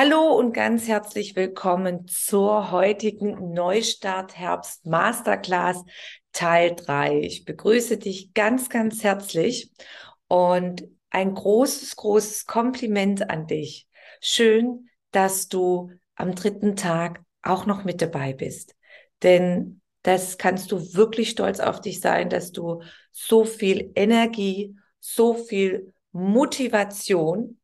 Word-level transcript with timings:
Hallo 0.00 0.32
und 0.38 0.52
ganz 0.52 0.86
herzlich 0.86 1.34
willkommen 1.34 2.06
zur 2.06 2.70
heutigen 2.70 3.52
Neustart 3.52 4.38
Herbst 4.38 4.86
Masterclass 4.86 5.82
Teil 6.30 6.76
3. 6.76 7.18
Ich 7.18 7.44
begrüße 7.44 7.98
dich 7.98 8.32
ganz, 8.32 8.68
ganz 8.70 9.02
herzlich 9.02 9.72
und 10.28 10.84
ein 11.10 11.34
großes, 11.34 11.96
großes 11.96 12.46
Kompliment 12.46 13.28
an 13.28 13.48
dich. 13.48 13.88
Schön, 14.20 14.88
dass 15.10 15.48
du 15.48 15.90
am 16.14 16.36
dritten 16.36 16.76
Tag 16.76 17.20
auch 17.42 17.66
noch 17.66 17.82
mit 17.82 18.00
dabei 18.00 18.34
bist. 18.34 18.76
Denn 19.24 19.80
das 20.02 20.38
kannst 20.38 20.70
du 20.70 20.94
wirklich 20.94 21.30
stolz 21.30 21.58
auf 21.58 21.80
dich 21.80 21.98
sein, 21.98 22.30
dass 22.30 22.52
du 22.52 22.82
so 23.10 23.44
viel 23.44 23.90
Energie, 23.96 24.76
so 25.00 25.34
viel 25.34 25.92
Motivation, 26.12 27.58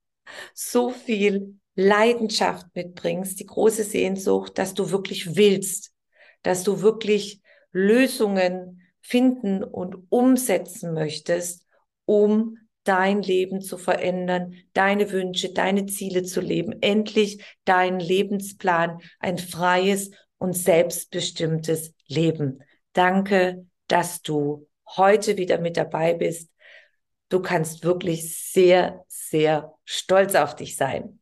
so 0.53 0.91
viel 0.91 1.61
Leidenschaft 1.75 2.67
mitbringst, 2.75 3.41
die 3.41 3.47
große 3.47 3.85
Sehnsucht, 3.85 4.59
dass 4.59 4.75
du 4.75 4.91
wirklich 4.91 5.37
willst, 5.37 5.93
dass 6.43 6.63
du 6.63 6.83
wirklich 6.83 7.41
Lösungen 7.73 8.83
finden 9.01 9.63
und 9.65 10.07
umsetzen 10.11 10.95
möchtest, 10.95 11.67
um 12.05 12.59
dein 12.85 13.23
Leben 13.23 13.61
zu 13.61 13.79
verändern, 13.79 14.55
deine 14.75 15.11
Wünsche, 15.11 15.53
deine 15.53 15.87
Ziele 15.87 16.23
zu 16.23 16.41
leben, 16.41 16.81
endlich 16.83 17.43
deinen 17.65 17.99
Lebensplan, 17.99 19.01
ein 19.19 19.39
freies 19.39 20.11
und 20.39 20.53
selbstbestimmtes 20.53 21.95
Leben. 22.07 22.63
Danke, 22.93 23.67
dass 23.89 24.23
du 24.23 24.69
heute 24.97 25.37
wieder 25.37 25.59
mit 25.59 25.77
dabei 25.77 26.15
bist. 26.15 26.51
Du 27.31 27.41
kannst 27.41 27.85
wirklich 27.85 28.39
sehr, 28.39 29.05
sehr 29.09 29.75
stolz 29.85 30.35
auf 30.35 30.55
dich 30.55 30.77
sein. 30.77 31.21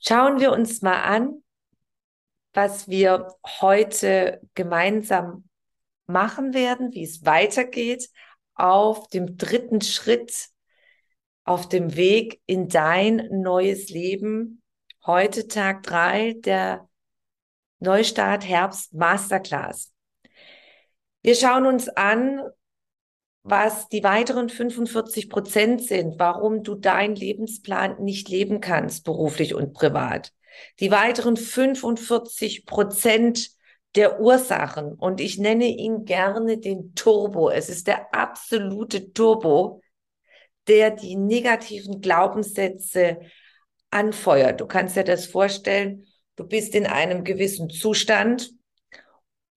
Schauen 0.00 0.38
wir 0.40 0.52
uns 0.52 0.80
mal 0.82 1.02
an, 1.02 1.42
was 2.52 2.88
wir 2.88 3.34
heute 3.60 4.40
gemeinsam 4.54 5.48
machen 6.06 6.54
werden, 6.54 6.92
wie 6.92 7.02
es 7.02 7.24
weitergeht 7.24 8.08
auf 8.54 9.08
dem 9.08 9.36
dritten 9.36 9.80
Schritt 9.80 10.48
auf 11.44 11.68
dem 11.68 11.96
Weg 11.96 12.40
in 12.46 12.68
dein 12.68 13.28
neues 13.30 13.88
Leben. 13.88 14.62
Heute 15.06 15.48
Tag 15.48 15.82
drei 15.82 16.34
der 16.34 16.88
Neustart 17.80 18.44
Herbst 18.44 18.92
Masterclass. 18.92 19.92
Wir 21.22 21.34
schauen 21.34 21.66
uns 21.66 21.88
an, 21.88 22.42
was 23.42 23.88
die 23.88 24.02
weiteren 24.02 24.48
45 24.48 25.30
Prozent 25.30 25.82
sind, 25.82 26.18
warum 26.18 26.62
du 26.62 26.74
deinen 26.74 27.14
Lebensplan 27.14 28.02
nicht 28.02 28.28
leben 28.28 28.60
kannst, 28.60 29.04
beruflich 29.04 29.54
und 29.54 29.72
privat. 29.72 30.32
Die 30.80 30.90
weiteren 30.90 31.36
45 31.36 32.66
Prozent 32.66 33.50
der 33.94 34.20
Ursachen 34.20 34.92
und 34.94 35.20
ich 35.20 35.38
nenne 35.38 35.66
ihn 35.66 36.04
gerne 36.04 36.58
den 36.58 36.94
Turbo. 36.94 37.50
Es 37.50 37.68
ist 37.68 37.86
der 37.86 38.12
absolute 38.14 39.12
Turbo, 39.12 39.82
der 40.66 40.90
die 40.90 41.16
negativen 41.16 42.00
Glaubenssätze 42.00 43.20
anfeuert. 43.90 44.60
Du 44.60 44.66
kannst 44.66 44.96
dir 44.96 45.04
das 45.04 45.26
vorstellen, 45.26 46.06
du 46.36 46.44
bist 46.44 46.74
in 46.74 46.86
einem 46.86 47.24
gewissen 47.24 47.70
Zustand, 47.70 48.50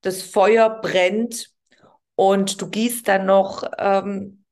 das 0.02 0.22
Feuer 0.24 0.80
brennt 0.82 1.52
und 2.22 2.62
du 2.62 2.70
gießt 2.70 3.08
dann 3.08 3.26
noch 3.26 3.64
ähm, 3.80 4.46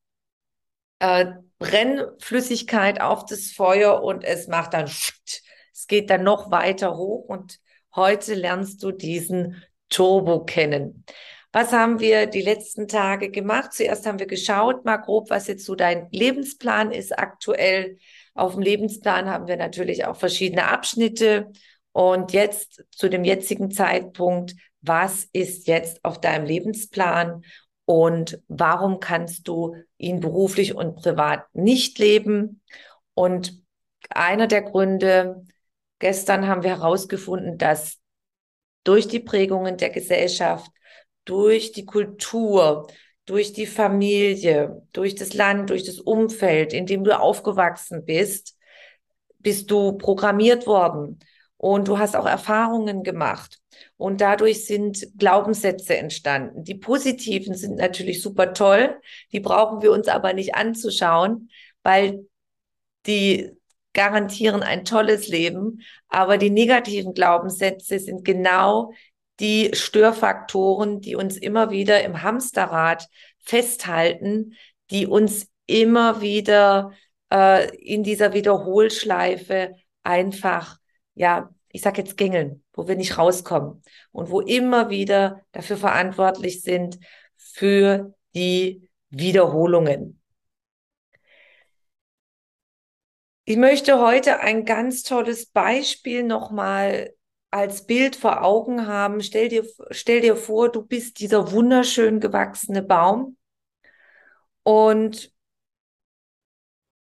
äh, 0.97 1.27
Brennflüssigkeit 1.59 2.99
auf 2.99 3.25
das 3.25 3.51
Feuer 3.51 4.01
und 4.01 4.23
es 4.23 4.47
macht 4.47 4.73
dann, 4.73 4.85
es 4.85 5.85
geht 5.87 6.09
dann 6.09 6.23
noch 6.23 6.49
weiter 6.49 6.97
hoch 6.97 7.25
und 7.25 7.59
heute 7.93 8.33
lernst 8.33 8.81
du 8.81 8.91
diesen 8.91 9.63
Turbo 9.87 10.45
kennen. 10.45 11.05
Was 11.51 11.71
haben 11.71 11.99
wir 11.99 12.25
die 12.25 12.41
letzten 12.41 12.87
Tage 12.87 13.29
gemacht? 13.29 13.71
Zuerst 13.73 14.07
haben 14.07 14.17
wir 14.17 14.25
geschaut, 14.25 14.83
mal 14.83 14.97
grob, 14.97 15.29
was 15.29 15.45
jetzt 15.45 15.63
so 15.63 15.75
dein 15.75 16.07
Lebensplan 16.09 16.91
ist 16.91 17.19
aktuell. 17.19 17.99
Auf 18.33 18.53
dem 18.53 18.63
Lebensplan 18.63 19.29
haben 19.29 19.45
wir 19.45 19.57
natürlich 19.57 20.05
auch 20.05 20.15
verschiedene 20.15 20.69
Abschnitte. 20.69 21.51
Und 21.91 22.33
jetzt 22.33 22.83
zu 22.89 23.09
dem 23.09 23.23
jetzigen 23.23 23.69
Zeitpunkt 23.69 24.55
was 24.81 25.27
ist 25.33 25.67
jetzt 25.67 26.03
auf 26.03 26.21
deinem 26.21 26.45
Lebensplan 26.45 27.43
und 27.85 28.39
warum 28.47 28.99
kannst 28.99 29.47
du 29.47 29.75
ihn 29.97 30.19
beruflich 30.19 30.75
und 30.75 30.95
privat 30.95 31.43
nicht 31.53 31.97
leben. 31.97 32.61
Und 33.13 33.63
einer 34.09 34.47
der 34.47 34.61
Gründe, 34.61 35.43
gestern 35.97 36.47
haben 36.47 36.63
wir 36.63 36.69
herausgefunden, 36.69 37.57
dass 37.57 37.97
durch 38.83 39.07
die 39.07 39.19
Prägungen 39.19 39.77
der 39.77 39.89
Gesellschaft, 39.89 40.71
durch 41.25 41.71
die 41.71 41.85
Kultur, 41.85 42.87
durch 43.25 43.53
die 43.53 43.67
Familie, 43.67 44.83
durch 44.93 45.15
das 45.15 45.33
Land, 45.33 45.69
durch 45.69 45.83
das 45.83 45.99
Umfeld, 45.99 46.73
in 46.73 46.85
dem 46.85 47.03
du 47.03 47.19
aufgewachsen 47.19 48.05
bist, 48.05 48.55
bist 49.39 49.69
du 49.71 49.93
programmiert 49.93 50.67
worden 50.67 51.19
und 51.59 51.89
du 51.89 51.99
hast 51.99 52.15
auch 52.15 52.25
Erfahrungen 52.25 53.03
gemacht. 53.03 53.59
Und 53.97 54.21
dadurch 54.21 54.65
sind 54.65 55.05
Glaubenssätze 55.17 55.97
entstanden. 55.97 56.63
Die 56.63 56.75
positiven 56.75 57.53
sind 57.53 57.75
natürlich 57.75 58.21
super 58.21 58.53
toll. 58.53 58.97
Die 59.33 59.41
brauchen 59.41 59.81
wir 59.81 59.91
uns 59.91 60.07
aber 60.07 60.31
nicht 60.31 60.55
anzuschauen, 60.55 61.49
weil 61.83 62.25
die 63.05 63.51
garantieren 63.91 64.63
ein 64.63 64.85
tolles 64.85 65.27
Leben. 65.27 65.81
Aber 66.07 66.37
die 66.37 66.49
negativen 66.49 67.13
Glaubenssätze 67.13 67.99
sind 67.99 68.23
genau 68.23 68.93
die 69.41 69.71
Störfaktoren, 69.73 71.01
die 71.01 71.15
uns 71.15 71.35
immer 71.35 71.71
wieder 71.71 72.01
im 72.01 72.23
Hamsterrad 72.23 73.05
festhalten, 73.39 74.53
die 74.91 75.07
uns 75.07 75.47
immer 75.65 76.21
wieder 76.21 76.93
äh, 77.33 77.69
in 77.77 78.03
dieser 78.03 78.31
Wiederholschleife 78.31 79.75
einfach, 80.03 80.79
ja, 81.15 81.53
ich 81.71 81.81
sag 81.81 81.97
jetzt 81.97 82.17
gängeln, 82.17 82.63
wo 82.73 82.87
wir 82.87 82.95
nicht 82.95 83.17
rauskommen 83.17 83.83
und 84.11 84.29
wo 84.29 84.41
immer 84.41 84.89
wieder 84.89 85.41
dafür 85.51 85.77
verantwortlich 85.77 86.61
sind 86.61 86.99
für 87.37 88.13
die 88.33 88.89
Wiederholungen. 89.09 90.21
Ich 93.45 93.57
möchte 93.57 93.99
heute 93.99 94.41
ein 94.41 94.63
ganz 94.63 95.03
tolles 95.03 95.47
Beispiel 95.47 96.23
nochmal 96.23 97.15
als 97.51 97.87
Bild 97.87 98.15
vor 98.15 98.43
Augen 98.43 98.85
haben. 98.85 99.23
Stell 99.23 99.49
dir, 99.49 99.65
stell 99.89 100.21
dir 100.21 100.35
vor, 100.35 100.71
du 100.71 100.83
bist 100.83 101.19
dieser 101.19 101.51
wunderschön 101.51 102.19
gewachsene 102.19 102.83
Baum 102.83 103.37
und 104.63 105.33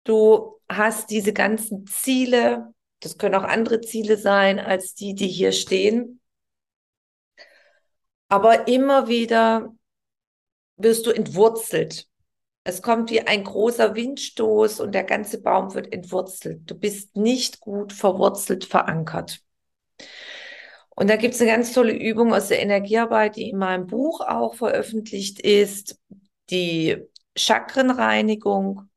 du 0.04 0.58
hast 0.68 1.10
diese 1.10 1.32
ganzen 1.32 1.86
Ziele, 1.86 2.72
das 3.00 3.18
können 3.18 3.34
auch 3.34 3.44
andere 3.44 3.80
Ziele 3.80 4.16
sein 4.16 4.58
als 4.58 4.94
die, 4.94 5.14
die 5.14 5.28
hier 5.28 5.52
stehen. 5.52 6.20
Aber 8.28 8.68
immer 8.68 9.08
wieder 9.08 9.74
wirst 10.76 11.06
du 11.06 11.10
entwurzelt. 11.10 12.06
Es 12.62 12.82
kommt 12.82 13.10
wie 13.10 13.22
ein 13.22 13.44
großer 13.44 13.94
Windstoß 13.94 14.80
und 14.80 14.94
der 14.94 15.04
ganze 15.04 15.40
Baum 15.40 15.74
wird 15.74 15.92
entwurzelt. 15.92 16.70
Du 16.70 16.74
bist 16.74 17.16
nicht 17.16 17.60
gut 17.60 17.92
verwurzelt, 17.92 18.64
verankert. 18.66 19.40
Und 20.90 21.08
da 21.08 21.16
gibt 21.16 21.34
es 21.34 21.40
eine 21.40 21.50
ganz 21.50 21.72
tolle 21.72 21.94
Übung 21.94 22.34
aus 22.34 22.48
der 22.48 22.60
Energiearbeit, 22.60 23.36
die 23.36 23.48
in 23.48 23.56
meinem 23.56 23.86
Buch 23.86 24.20
auch 24.20 24.54
veröffentlicht 24.54 25.40
ist, 25.40 25.98
die 26.50 26.98
Chakrenreinigung. 27.36 28.89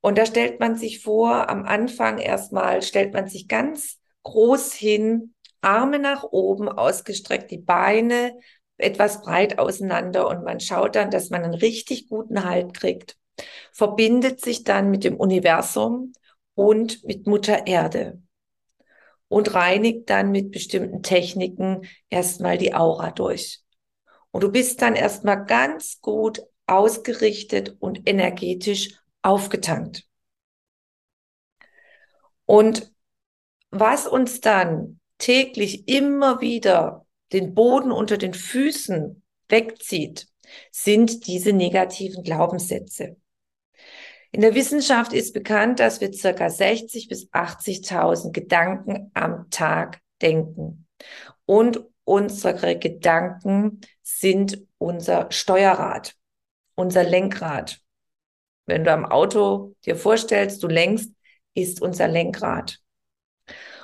Und 0.00 0.16
da 0.18 0.26
stellt 0.26 0.60
man 0.60 0.76
sich 0.76 1.02
vor, 1.02 1.50
am 1.50 1.64
Anfang 1.64 2.18
erstmal 2.18 2.82
stellt 2.82 3.12
man 3.12 3.28
sich 3.28 3.48
ganz 3.48 3.98
groß 4.22 4.72
hin, 4.72 5.34
Arme 5.60 5.98
nach 5.98 6.24
oben 6.24 6.68
ausgestreckt, 6.68 7.50
die 7.50 7.58
Beine 7.58 8.38
etwas 8.78 9.20
breit 9.20 9.58
auseinander 9.58 10.26
und 10.28 10.42
man 10.42 10.58
schaut 10.58 10.96
dann, 10.96 11.10
dass 11.10 11.28
man 11.28 11.44
einen 11.44 11.54
richtig 11.54 12.08
guten 12.08 12.44
Halt 12.44 12.72
kriegt, 12.72 13.18
verbindet 13.72 14.40
sich 14.40 14.64
dann 14.64 14.90
mit 14.90 15.04
dem 15.04 15.16
Universum 15.16 16.14
und 16.54 17.04
mit 17.04 17.26
Mutter 17.26 17.66
Erde 17.66 18.22
und 19.28 19.54
reinigt 19.54 20.08
dann 20.10 20.32
mit 20.32 20.50
bestimmten 20.50 21.02
Techniken 21.02 21.82
erstmal 22.08 22.58
die 22.58 22.74
Aura 22.74 23.10
durch. 23.10 23.60
Und 24.32 24.42
du 24.42 24.50
bist 24.50 24.80
dann 24.82 24.96
erstmal 24.96 25.44
ganz 25.44 26.00
gut 26.00 26.42
ausgerichtet 26.66 27.76
und 27.80 28.08
energetisch 28.08 28.90
aufgetankt. 29.22 30.06
Und 32.46 32.92
was 33.70 34.06
uns 34.06 34.40
dann 34.40 35.00
täglich 35.18 35.86
immer 35.88 36.40
wieder 36.40 37.06
den 37.32 37.54
Boden 37.54 37.92
unter 37.92 38.18
den 38.18 38.34
Füßen 38.34 39.22
wegzieht, 39.48 40.26
sind 40.72 41.26
diese 41.26 41.52
negativen 41.52 42.24
Glaubenssätze. 42.24 43.16
In 44.32 44.40
der 44.42 44.54
Wissenschaft 44.54 45.12
ist 45.12 45.34
bekannt, 45.34 45.80
dass 45.80 46.00
wir 46.00 46.12
circa 46.12 46.50
60 46.50 47.08
bis 47.08 47.30
80.000 47.32 48.32
Gedanken 48.32 49.10
am 49.14 49.50
Tag 49.50 50.00
denken. 50.22 50.86
Und 51.46 51.84
unsere 52.04 52.78
Gedanken 52.78 53.80
sind 54.02 54.66
unser 54.78 55.30
Steuerrad, 55.30 56.14
unser 56.74 57.02
Lenkrad. 57.02 57.80
Wenn 58.70 58.84
du 58.84 58.92
am 58.92 59.04
Auto 59.04 59.74
dir 59.84 59.96
vorstellst, 59.96 60.62
du 60.62 60.68
lenkst, 60.68 61.12
ist 61.54 61.82
unser 61.82 62.06
Lenkrad. 62.06 62.78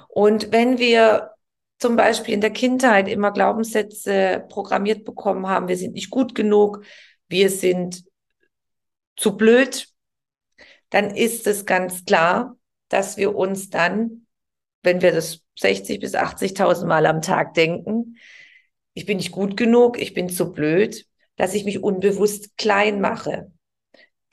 Und 0.07 0.53
wenn 0.53 0.79
wir 0.79 1.33
zum 1.79 1.97
Beispiel 1.97 2.35
in 2.35 2.41
der 2.41 2.53
Kindheit 2.53 3.09
immer 3.09 3.33
Glaubenssätze 3.33 4.47
programmiert 4.49 5.05
bekommen 5.05 5.49
haben, 5.49 5.67
wir 5.67 5.77
sind 5.77 5.95
nicht 5.95 6.11
gut 6.11 6.37
genug, 6.37 6.85
wir 7.29 7.51
sind 7.51 8.05
zu 9.17 9.37
blöd, 9.37 9.89
dann 10.91 11.11
ist 11.11 11.49
es 11.49 11.67
ganz 11.67 12.05
klar, 12.05 12.57
dass 12.89 13.17
wir 13.17 13.35
uns 13.35 13.71
dann, 13.71 14.29
wenn 14.85 15.03
wir 15.03 15.11
das 15.11 15.43
60 15.59 15.99
bis 15.99 16.15
80.000 16.15 16.87
Mal 16.87 17.07
am 17.07 17.23
Tag 17.23 17.55
denken, 17.55 18.19
ich 18.95 19.05
bin 19.05 19.17
nicht 19.17 19.33
gut 19.33 19.57
genug, 19.57 20.01
ich 20.01 20.15
bin 20.15 20.29
zu 20.29 20.53
blöd, 20.53 21.07
dass 21.35 21.55
ich 21.55 21.65
mich 21.65 21.83
unbewusst 21.83 22.57
klein 22.57 23.01
mache, 23.01 23.51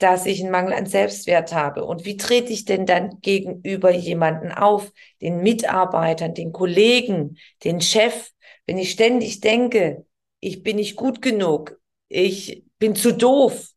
dass 0.04 0.26
ich 0.26 0.42
einen 0.42 0.50
Mangel 0.50 0.74
an 0.74 0.84
Selbstwert 0.84 1.54
habe. 1.54 1.86
Und 1.86 2.04
wie 2.04 2.18
trete 2.18 2.52
ich 2.52 2.66
denn 2.66 2.84
dann 2.84 3.22
gegenüber 3.22 3.90
jemanden 3.90 4.52
auf, 4.52 4.92
den 5.22 5.38
Mitarbeitern, 5.38 6.34
den 6.34 6.52
Kollegen, 6.52 7.38
den 7.64 7.80
Chef, 7.80 8.32
wenn 8.66 8.76
ich 8.76 8.90
ständig 8.90 9.40
denke, 9.40 10.04
ich 10.40 10.62
bin 10.62 10.76
nicht 10.76 10.96
gut 10.96 11.22
genug, 11.22 11.80
ich 12.08 12.66
bin 12.78 12.94
zu 12.94 13.12
doof, 13.12 13.70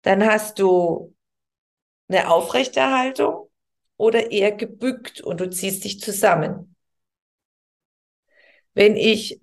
dann 0.00 0.24
hast 0.24 0.58
du 0.58 1.14
eine 2.08 2.30
Aufrechterhaltung 2.30 3.50
oder 3.98 4.30
eher 4.30 4.52
gebückt 4.52 5.20
und 5.20 5.38
du 5.38 5.50
ziehst 5.50 5.84
dich 5.84 6.00
zusammen. 6.00 6.74
Wenn 8.72 8.96
ich 8.96 9.38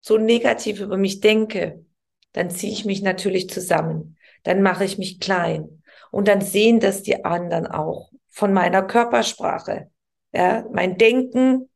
so 0.00 0.18
negativ 0.18 0.80
über 0.80 0.96
mich 0.96 1.20
denke, 1.20 1.86
dann 2.32 2.50
ziehe 2.50 2.72
ich 2.72 2.84
mich 2.84 3.02
natürlich 3.02 3.48
zusammen. 3.48 4.16
Dann 4.42 4.62
mache 4.62 4.84
ich 4.84 4.98
mich 4.98 5.20
klein. 5.20 5.82
Und 6.10 6.28
dann 6.28 6.40
sehen 6.40 6.80
das 6.80 7.02
die 7.02 7.24
anderen 7.24 7.66
auch 7.66 8.10
von 8.28 8.52
meiner 8.52 8.82
Körpersprache. 8.82 9.90
Ja, 10.32 10.64
mein 10.72 10.98
Denken 10.98 11.68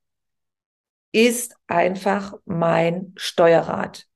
ist 1.12 1.56
einfach 1.66 2.34
mein 2.44 3.12
Steuerrad. 3.16 4.06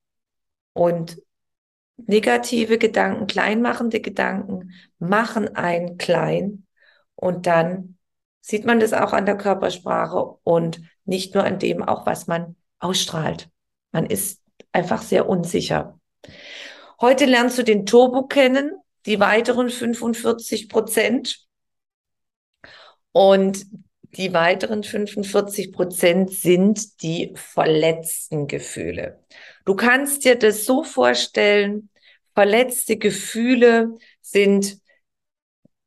Und 0.72 1.20
negative 1.96 2.78
Gedanken, 2.78 3.26
kleinmachende 3.26 4.00
Gedanken 4.00 4.72
machen 4.98 5.54
einen 5.56 5.98
klein 5.98 6.66
und 7.14 7.46
dann 7.46 7.98
sieht 8.40 8.64
man 8.64 8.80
das 8.80 8.92
auch 8.92 9.12
an 9.12 9.26
der 9.26 9.36
Körpersprache 9.36 10.38
und 10.42 10.80
nicht 11.04 11.34
nur 11.34 11.44
an 11.44 11.58
dem 11.58 11.82
auch, 11.82 12.06
was 12.06 12.26
man 12.26 12.56
ausstrahlt. 12.78 13.50
Man 13.92 14.06
ist 14.06 14.42
einfach 14.72 15.02
sehr 15.02 15.28
unsicher. 15.28 15.98
Heute 17.00 17.24
lernst 17.24 17.56
du 17.56 17.62
den 17.62 17.86
Turbo 17.86 18.26
kennen, 18.26 18.72
die 19.06 19.20
weiteren 19.20 19.70
45 19.70 20.68
Prozent. 20.68 21.46
Und 23.12 23.64
die 24.16 24.34
weiteren 24.34 24.82
45 24.82 25.72
Prozent 25.72 26.30
sind 26.30 27.02
die 27.02 27.32
verletzten 27.36 28.46
Gefühle. 28.46 29.24
Du 29.64 29.74
kannst 29.74 30.24
dir 30.24 30.36
das 30.36 30.66
so 30.66 30.84
vorstellen, 30.84 31.88
verletzte 32.34 32.96
Gefühle 32.98 33.94
sind 34.20 34.78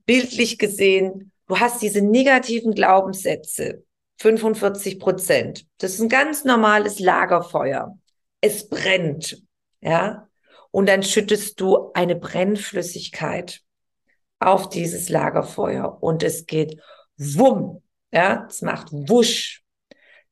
bildlich 0.06 0.58
gesehen, 0.58 1.32
du 1.48 1.60
hast 1.60 1.82
diese 1.82 2.02
negativen 2.02 2.74
Glaubenssätze, 2.74 3.86
45 4.20 5.00
Prozent. 5.00 5.68
Das 5.78 5.94
ist 5.94 6.02
ein 6.02 6.10
ganz 6.10 6.44
normales 6.44 7.00
Lagerfeuer. 7.00 7.98
Es 8.42 8.68
brennt, 8.68 9.44
ja. 9.80 10.28
Und 10.74 10.88
dann 10.88 11.04
schüttest 11.04 11.62
du 11.62 11.92
eine 11.94 12.16
Brennflüssigkeit 12.16 13.62
auf 14.40 14.70
dieses 14.70 15.08
Lagerfeuer 15.08 16.02
und 16.02 16.24
es 16.24 16.48
geht 16.48 16.82
wumm, 17.16 17.84
ja. 18.12 18.48
Es 18.50 18.64
macht 18.64 18.92
wusch. 18.92 19.64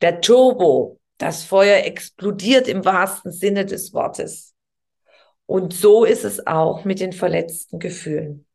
Der 0.02 0.20
Turbo, 0.20 1.00
das 1.20 1.44
Feuer 1.44 1.86
explodiert 1.86 2.68
im 2.68 2.84
wahrsten 2.84 3.32
Sinne 3.32 3.68
des 3.68 3.94
Wortes. 3.94 4.56
Und 5.46 5.74
so 5.76 6.06
ist 6.06 6.24
es 6.24 6.48
auch 6.48 6.86
mit 6.86 7.02
den 7.02 7.14
verletzten 7.14 7.78
Gefühlen. 7.78 8.48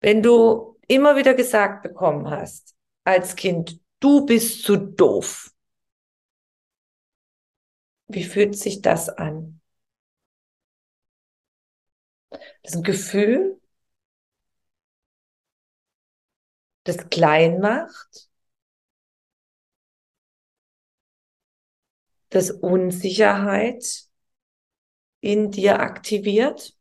Wenn 0.00 0.22
du 0.22 0.78
immer 0.86 1.16
wieder 1.16 1.34
gesagt 1.34 1.82
bekommen 1.82 2.30
hast, 2.30 2.76
als 3.02 3.34
Kind, 3.34 3.80
du 3.98 4.24
bist 4.24 4.62
zu 4.62 4.76
doof. 4.76 5.50
Wie 8.12 8.24
fühlt 8.24 8.56
sich 8.58 8.82
das 8.82 9.08
an? 9.08 9.60
Das 12.62 12.72
ist 12.72 12.76
ein 12.78 12.82
Gefühl, 12.82 13.60
das 16.84 17.08
klein 17.10 17.58
macht, 17.60 18.28
das 22.30 22.50
Unsicherheit 22.50 24.08
in 25.22 25.50
dir 25.50 25.80
aktiviert, 25.80 26.76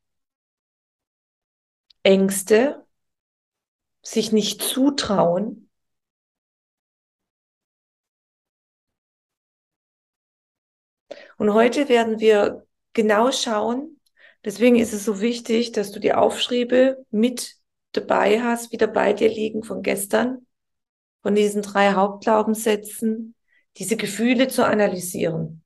Ängste, 2.04 2.86
sich 4.02 4.34
nicht 4.34 4.62
zutrauen. 4.62 5.69
Und 11.40 11.54
heute 11.54 11.88
werden 11.88 12.20
wir 12.20 12.68
genau 12.92 13.32
schauen, 13.32 13.98
deswegen 14.44 14.76
ist 14.76 14.92
es 14.92 15.06
so 15.06 15.22
wichtig, 15.22 15.72
dass 15.72 15.94
du 15.94 16.02
die 16.02 16.14
Aufschriebe 16.14 17.06
mit 17.12 17.56
dabei 17.94 18.42
hast, 18.42 18.74
wieder 18.74 18.88
bei 18.88 19.14
dir 19.14 19.30
liegen 19.30 19.64
von 19.64 19.82
gestern, 19.82 20.46
von 21.22 21.36
diesen 21.36 21.62
drei 21.62 21.94
Hauptglaubenssätzen, 21.94 23.36
diese 23.78 23.96
Gefühle 23.96 24.50
zu 24.50 24.66
analysieren. 24.66 25.64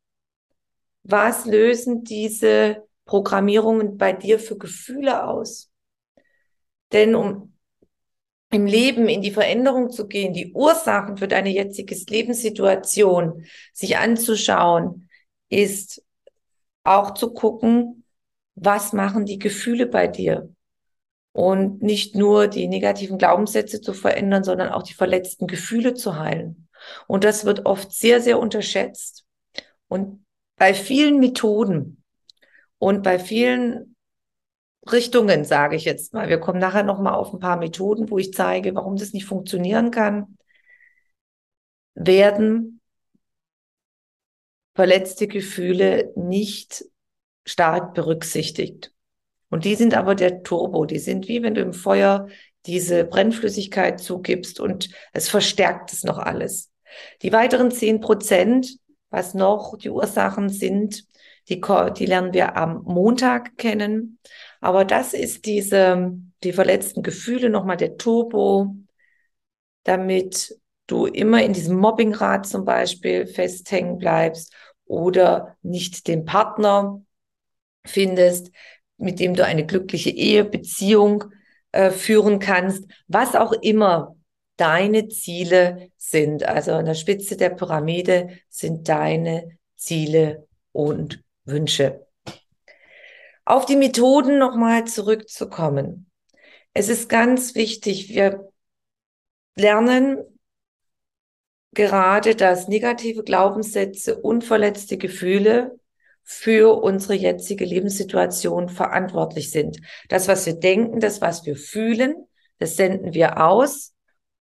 Was 1.01 1.48
lösen 1.48 2.03
diese 2.03 2.88
Programmierungen 3.06 3.98
bei 3.98 4.13
dir 4.13 4.38
für 4.38 4.60
Gefühle 4.60 5.25
aus? 5.25 5.72
Denn 6.92 7.15
um 7.15 7.58
im 8.51 8.68
Leben 8.68 9.08
in 9.08 9.24
die 9.24 9.32
Veränderung 9.32 9.89
zu 9.89 10.08
gehen, 10.08 10.34
die 10.34 10.53
Ursachen 10.53 11.18
für 11.18 11.27
deine 11.27 11.50
jetzige 11.50 11.96
Lebenssituation 11.96 13.48
sich 13.74 13.98
anzuschauen, 13.98 15.10
ist 15.62 16.03
auch 16.83 17.13
zu 17.13 17.33
gucken, 17.33 18.03
was 18.55 18.93
machen 18.93 19.25
die 19.25 19.39
Gefühle 19.39 19.88
bei 19.88 20.07
dir? 20.07 20.53
Und 21.31 21.81
nicht 21.81 22.15
nur 22.15 22.48
die 22.48 22.67
negativen 22.67 23.17
Glaubenssätze 23.17 23.81
zu 23.81 23.93
verändern, 23.93 24.43
sondern 24.43 24.69
auch 24.69 24.83
die 24.83 24.93
verletzten 24.93 25.48
Gefühle 25.48 25.95
zu 25.95 26.19
heilen. 26.19 26.67
Und 27.07 27.24
das 27.24 27.45
wird 27.45 27.65
oft 27.65 27.91
sehr, 27.91 28.22
sehr 28.22 28.39
unterschätzt. 28.39 29.25
Und 29.88 30.25
bei 30.57 30.74
vielen 30.74 31.19
Methoden 31.19 32.03
und 32.77 33.01
bei 33.01 33.17
vielen 33.17 33.95
Richtungen, 34.91 35.45
sage 35.45 35.75
ich 35.75 35.86
jetzt 35.86 36.13
mal, 36.13 36.29
wir 36.29 36.39
kommen 36.39 36.60
nachher 36.60 36.83
nochmal 36.83 37.13
auf 37.13 37.33
ein 37.33 37.39
paar 37.39 37.57
Methoden, 37.57 38.10
wo 38.12 38.17
ich 38.17 38.33
zeige, 38.33 38.75
warum 38.75 38.98
das 38.98 39.13
nicht 39.13 39.25
funktionieren 39.25 39.91
kann, 39.91 40.38
werden 41.95 42.81
verletzte 44.75 45.27
Gefühle 45.27 46.12
nicht 46.15 46.86
stark 47.46 47.94
berücksichtigt. 47.94 48.92
Und 49.50 49.65
die 49.65 49.75
sind 49.75 49.94
aber 49.94 50.15
der 50.15 50.44
Turbo, 50.44 50.86
die 50.86 51.00
sind 51.00 51.27
wie 51.27 51.44
wenn 51.44 51.53
du 51.53 51.62
im 51.62 51.74
Feuer 51.74 52.27
diese 52.65 53.03
Brennflüssigkeit 53.03 54.00
zugibst 54.00 54.60
und 54.60 54.89
es 55.12 55.30
verstärkt 55.30 55.92
es 55.94 56.03
noch 56.03 56.18
alles. 56.18 56.72
Die 57.22 57.34
weiteren 57.34 57.72
zehn 57.72 58.00
Prozent, 58.00 58.77
was 59.10 59.34
noch 59.34 59.77
die 59.77 59.89
Ursachen 59.89 60.50
sind, 60.50 61.06
die, 61.50 61.62
die 61.98 62.06
lernen 62.06 62.34
wir 62.34 62.56
am 62.56 62.84
Montag 62.84 63.58
kennen. 63.58 64.20
Aber 64.62 64.86
das 64.86 65.13
ist 65.13 65.46
diese, 65.46 66.13
die 66.44 66.53
verletzten 66.53 67.03
Gefühle, 67.03 67.50
nochmal 67.50 67.77
der 67.77 67.98
Turbo, 67.98 68.75
damit 69.84 70.58
du 70.88 71.06
immer 71.06 71.44
in 71.44 71.53
diesem 71.53 71.77
Mobbingrad 71.77 72.48
zum 72.48 72.65
Beispiel 72.65 73.27
festhängen 73.27 73.98
bleibst 73.98 74.53
oder 74.86 75.58
nicht 75.62 76.08
den 76.08 76.25
Partner 76.25 77.02
findest, 77.86 78.52
mit 78.98 79.20
dem 79.20 79.36
du 79.36 79.46
eine 79.46 79.66
glückliche 79.66 80.10
Ehebeziehung 80.10 81.25
äh, 81.72 81.92
führen 81.92 82.40
kannst, 82.40 82.86
was 83.08 83.36
auch 83.36 83.52
immer 83.52 84.16
deine 84.58 85.08
Ziele 85.08 85.90
sind. 85.98 86.44
Also 86.44 86.74
an 86.74 86.86
der 86.86 86.94
Spitze 86.94 87.38
der 87.38 87.50
Pyramide 87.50 88.40
sind 88.50 88.88
deine 88.88 89.58
Ziele 89.75 90.48
und 90.72 91.24
Wünsche. 91.46 92.06
Auf 93.46 93.66
die 93.66 93.75
Methoden 93.75 94.38
nochmal 94.38 94.86
zurückzukommen. 94.86 96.10
Es 96.74 96.88
ist 96.90 97.10
ganz 97.10 97.56
wichtig, 97.56 98.10
wir 98.10 98.50
lernen 99.56 100.18
gerade, 101.74 102.36
dass 102.36 102.68
negative 102.68 103.24
Glaubenssätze, 103.24 104.20
unverletzte 104.20 104.98
Gefühle 104.98 105.80
für 106.24 106.82
unsere 106.82 107.15
jetzige 107.15 107.65
Lebenssituation 107.65 108.70
verantwortlich 108.70 109.51
sind. 109.51 109.80
Das, 110.10 110.27
was 110.27 110.46
wir 110.46 110.53
denken, 110.53 111.00
das, 111.00 111.22
was 111.22 111.46
wir 111.46 111.56
fühlen, 111.56 112.15
das 112.60 112.77
senden 112.77 113.13
wir 113.13 113.44
aus 113.44 113.94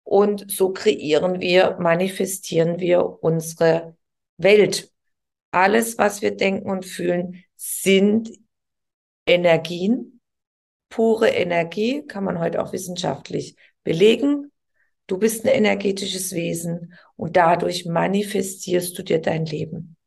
und 0.04 0.52
so 0.52 0.74
kreieren 0.74 1.40
wir, 1.40 1.78
manifestieren 1.80 2.80
wir 2.80 3.24
unsere 3.24 3.96
Welt. 4.38 4.92
Alles, 5.52 5.98
was 5.98 6.22
wir 6.22 6.36
denken 6.36 6.70
und 6.70 6.86
fühlen, 6.86 7.44
sind 7.56 8.32
Energien, 9.26 10.20
pure 10.90 11.30
Energie, 11.30 12.06
kann 12.06 12.24
man 12.24 12.40
heute 12.40 12.62
auch 12.62 12.74
wissenschaftlich 12.74 13.56
belegen. 13.84 14.52
Du 15.10 15.18
bist 15.18 15.44
ein 15.44 15.52
energetisches 15.52 16.34
Wesen 16.34 16.94
und 17.16 17.36
dadurch 17.36 17.88
manifestierst 17.88 18.96
du 18.96 19.02
dir 19.02 19.20
dein 19.20 19.44
Leben. 19.48 19.98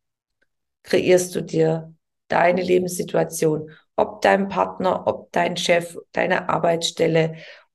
Kreierst 0.85 1.35
du 1.35 1.41
dir 1.41 1.93
deine 2.29 2.63
Lebenssituation, 2.63 3.73
ob 3.97 4.23
dein 4.23 4.49
Partner, 4.49 5.09
ob 5.09 5.33
dein 5.33 5.57
Chef, 5.57 5.99
deine 6.13 6.49
Arbeitsstelle, 6.49 7.35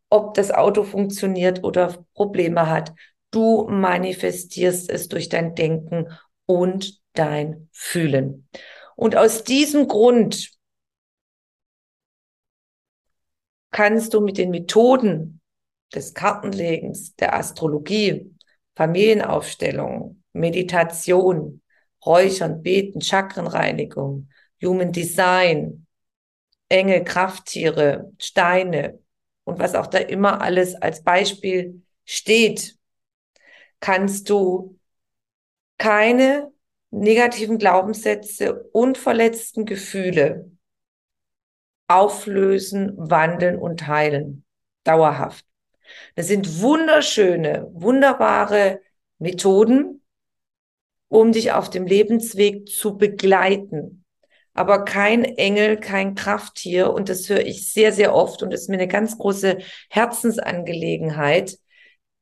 ob 0.10 0.36
das 0.36 0.52
Auto 0.52 0.84
funktioniert 0.84 1.66
oder 1.66 2.06
Probleme 2.14 2.70
hat. 2.70 2.94
Du 3.32 3.68
manifestierst 3.68 4.90
es 4.90 5.10
durch 5.10 5.28
dein 5.28 5.54
Denken 5.54 6.08
und 6.46 7.02
dein 7.12 7.68
Fühlen. 7.74 8.48
Und 8.96 9.18
aus 9.18 9.44
diesem 9.44 9.90
Grund 9.90 10.52
kannst 13.72 14.14
du 14.14 14.22
mit 14.22 14.38
den 14.38 14.50
Methoden 14.50 15.37
des 15.94 16.14
Kartenlegens, 16.14 17.16
der 17.16 17.36
Astrologie, 17.36 18.34
Familienaufstellung, 18.76 20.24
Meditation, 20.34 21.62
Räuchern, 22.06 22.62
Beten, 22.62 23.02
Chakrenreinigung, 23.02 24.30
Human 24.62 24.92
Design, 24.92 25.86
Engel, 26.70 27.04
Krafttiere, 27.04 28.12
Steine 28.20 29.00
und 29.46 29.60
was 29.60 29.76
auch 29.76 29.88
da 29.88 30.00
immer 30.00 30.42
alles 30.42 30.76
als 30.76 31.04
Beispiel 31.04 31.82
steht, 32.06 32.78
kannst 33.80 34.30
du 34.30 34.78
keine 35.78 36.52
negativen 36.92 37.58
Glaubenssätze, 37.58 38.64
unverletzten 38.72 39.66
Gefühle 39.66 40.52
auflösen, 41.88 42.94
wandeln 42.98 43.58
und 43.58 43.88
heilen. 43.88 44.44
Dauerhaft. 44.84 45.47
Das 46.16 46.28
sind 46.28 46.62
wunderschöne, 46.62 47.68
wunderbare 47.74 48.82
Methoden, 49.20 50.02
um 51.10 51.32
dich 51.32 51.52
auf 51.52 51.70
dem 51.70 51.88
Lebensweg 51.88 52.68
zu 52.68 52.98
begleiten. 52.98 54.04
Aber 54.54 54.86
kein 54.86 55.24
Engel, 55.24 55.78
kein 55.78 56.16
Krafttier. 56.16 56.92
Und 56.92 57.10
das 57.10 57.30
höre 57.30 57.46
ich 57.46 57.72
sehr, 57.72 57.94
sehr 57.94 58.16
oft. 58.16 58.42
Und 58.42 58.52
das 58.52 58.62
ist 58.62 58.70
mir 58.70 58.78
eine 58.78 58.88
ganz 58.88 59.18
große 59.18 59.60
Herzensangelegenheit, 59.90 61.58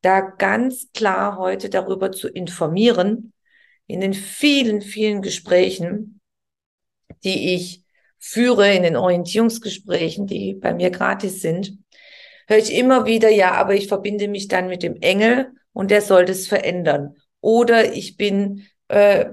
da 0.01 0.19
ganz 0.21 0.91
klar 0.93 1.37
heute 1.37 1.69
darüber 1.69 2.11
zu 2.11 2.27
informieren, 2.27 3.33
in 3.87 4.01
den 4.01 4.13
vielen, 4.13 4.81
vielen 4.81 5.21
Gesprächen, 5.21 6.19
die 7.23 7.55
ich 7.55 7.83
führe, 8.19 8.73
in 8.73 8.83
den 8.83 8.95
Orientierungsgesprächen, 8.97 10.27
die 10.27 10.55
bei 10.55 10.73
mir 10.73 10.89
gratis 10.89 11.41
sind, 11.41 11.77
höre 12.47 12.57
ich 12.57 12.73
immer 12.73 13.05
wieder, 13.05 13.29
ja, 13.29 13.51
aber 13.53 13.75
ich 13.75 13.87
verbinde 13.87 14.27
mich 14.27 14.47
dann 14.47 14.67
mit 14.67 14.83
dem 14.83 14.97
Engel 15.01 15.51
und 15.73 15.91
der 15.91 16.01
soll 16.01 16.25
das 16.25 16.47
verändern. 16.47 17.15
Oder 17.41 17.93
ich 17.93 18.17
bin 18.17 18.65
äh, 18.87 19.25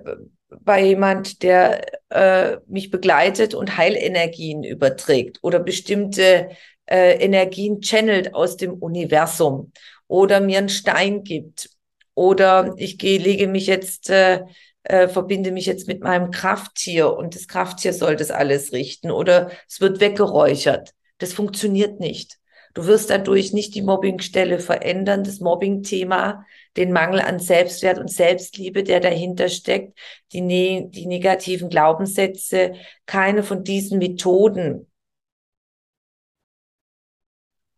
bei 0.60 0.84
jemand, 0.84 1.42
der 1.42 1.82
äh, 2.10 2.58
mich 2.66 2.90
begleitet 2.90 3.54
und 3.54 3.76
Heilenergien 3.76 4.64
überträgt 4.64 5.38
oder 5.42 5.60
bestimmte 5.60 6.50
äh, 6.86 7.14
Energien 7.24 7.80
channelt 7.80 8.34
aus 8.34 8.56
dem 8.56 8.74
Universum 8.74 9.72
oder 10.08 10.40
mir 10.40 10.58
einen 10.58 10.68
Stein 10.68 11.24
gibt 11.24 11.70
oder 12.14 12.74
ich 12.76 12.98
gehe, 12.98 13.18
lege 13.18 13.46
mich 13.46 13.66
jetzt, 13.66 14.10
äh, 14.10 14.42
äh, 14.84 15.08
verbinde 15.08 15.52
mich 15.52 15.66
jetzt 15.66 15.88
mit 15.88 16.02
meinem 16.02 16.30
Krafttier 16.30 17.14
und 17.14 17.34
das 17.34 17.48
Krafttier 17.48 17.92
soll 17.92 18.16
das 18.16 18.30
alles 18.30 18.72
richten 18.72 19.10
oder 19.10 19.50
es 19.68 19.80
wird 19.80 20.00
weggeräuchert. 20.00 20.92
Das 21.18 21.32
funktioniert 21.32 22.00
nicht. 22.00 22.38
Du 22.74 22.86
wirst 22.86 23.10
dadurch 23.10 23.52
nicht 23.52 23.74
die 23.74 23.82
Mobbingstelle 23.82 24.58
verändern, 24.58 25.24
das 25.24 25.40
Mobbing-Thema, 25.40 26.46
den 26.76 26.92
Mangel 26.92 27.20
an 27.20 27.38
Selbstwert 27.38 27.98
und 27.98 28.10
Selbstliebe, 28.10 28.82
der 28.82 29.00
dahinter 29.00 29.48
steckt, 29.48 29.98
die, 30.32 30.40
ne 30.40 30.88
die 30.88 31.06
negativen 31.06 31.68
Glaubenssätze, 31.68 32.72
keine 33.04 33.42
von 33.42 33.62
diesen 33.62 33.98
Methoden, 33.98 34.90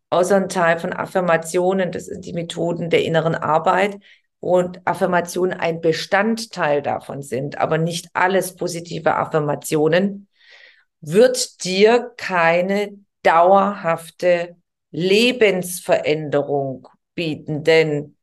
außer 0.09 0.37
ein 0.37 0.49
Teil 0.49 0.79
von 0.79 0.93
Affirmationen, 0.93 1.91
das 1.91 2.05
sind 2.05 2.25
die 2.25 2.33
Methoden 2.33 2.89
der 2.89 3.03
inneren 3.03 3.35
Arbeit, 3.35 3.97
und 4.39 4.85
Affirmationen 4.85 5.59
ein 5.59 5.81
Bestandteil 5.81 6.83
davon 6.83 7.23
sind, 7.23 7.57
aber 7.57 7.79
nicht 7.79 8.09
alles 8.13 8.55
positive 8.55 9.15
Affirmationen, 9.15 10.27
wird 11.01 11.63
dir 11.63 12.13
keine 12.15 12.93
dauerhafte 13.23 14.55
Lebensveränderung 14.95 16.87
bieten. 17.13 17.63
Denn 17.63 18.15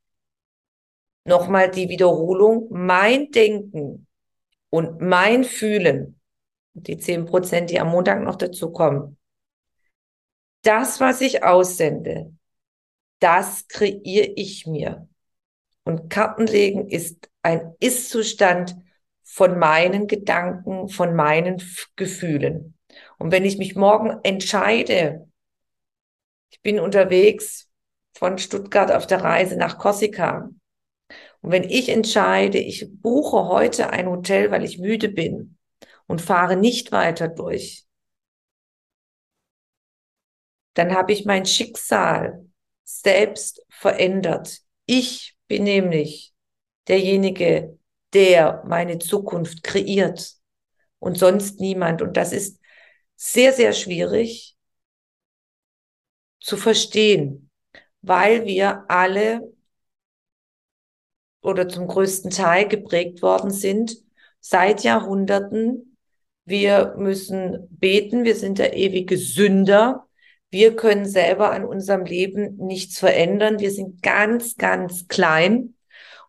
nochmal 1.25 1.71
die 1.71 1.89
Wiederholung, 1.89 2.69
mein 2.71 3.31
Denken 3.31 4.07
und 4.71 5.01
mein 5.01 5.45
Fühlen, 5.45 6.21
die 6.75 6.97
zehn 6.97 7.27
Prozent, 7.27 7.71
die 7.71 7.79
am 7.79 7.91
Montag 7.91 8.23
noch 8.23 8.37
dazu 8.37 8.73
kommen, 8.73 9.19
das, 10.63 11.01
was 11.01 11.21
ich 11.21 11.45
aussende, 11.45 12.33
das 13.19 13.69
kreiere 13.69 14.33
ich 14.37 14.67
mir. 14.67 15.09
Und 15.85 16.09
Kartenlegen 16.09 16.89
ist 16.89 17.29
ein 17.43 17.75
Ist-Zustand 17.81 18.77
von 19.23 19.59
meinen 19.59 20.07
Gedanken, 20.07 20.89
von 20.89 21.15
meinen 21.15 21.63
Gefühlen. 21.97 22.79
Und 23.19 23.33
wenn 23.33 23.45
ich 23.45 23.59
mich 23.59 23.75
morgen 23.75 24.21
entscheide, 24.23 25.29
ich 26.53 26.61
bin 26.61 26.79
unterwegs 26.79 27.71
von 28.15 28.39
Stuttgart 28.39 28.93
auf 28.93 29.07
der 29.07 29.23
Reise 29.23 29.57
nach 29.57 29.79
Korsika. 29.79 30.51
Und 31.41 31.51
wenn 31.51 31.65
ich 31.65 31.89
entscheide, 31.89 32.59
ich 32.59 32.87
buche 33.01 33.49
heute 33.49 33.91
ein 33.91 34.07
Hotel, 34.07 34.51
weil 34.51 34.63
ich 34.63 34.79
müde 34.79 35.09
bin 35.09 35.57
und 36.07 36.21
fahre 36.21 36.57
nicht 36.57 36.93
weiter 36.93 37.29
durch, 37.29 37.87
dann 40.75 40.95
habe 40.95 41.13
ich 41.13 41.25
mein 41.25 41.47
Schicksal 41.47 42.47
selbst 42.85 43.65
verändert. 43.71 44.59
Ich 44.85 45.37
bin 45.49 45.65
nämlich 45.65 46.35
derjenige, 46.87 47.79
der 48.13 48.63
meine 48.67 48.99
Zukunft 48.99 49.63
kreiert 49.63 50.35
und 50.99 51.19
sonst 51.19 51.61
niemand. 51.61 52.03
Und 52.03 52.19
das 52.19 52.33
ist 52.33 52.61
sehr, 53.17 53.55
sehr 53.55 53.73
schwierig, 53.73 54.57
zu 56.43 56.57
verstehen, 56.57 57.51
weil 58.03 58.45
wir 58.45 58.85
alle 58.89 59.53
oder 61.43 61.69
zum 61.69 61.87
größten 61.87 62.31
Teil 62.31 62.69
geprägt 62.69 63.23
worden 63.23 63.51
sind 63.51 63.97
seit 64.41 64.83
Jahrhunderten. 64.85 65.97
Wir 66.45 66.95
müssen 66.97 67.69
beten, 67.71 68.25
wir 68.25 68.35
sind 68.35 68.59
der 68.59 68.77
ewige 68.77 69.17
Sünder. 69.17 70.07
Wir 70.51 70.77
können 70.77 71.07
selber 71.07 71.53
an 71.53 71.65
unserem 71.65 72.05
Leben 72.05 72.57
nichts 72.57 72.99
verändern. 72.99 73.59
Wir 73.59 73.71
sind 73.71 74.03
ganz, 74.03 74.57
ganz 74.57 75.09
klein. 75.09 75.75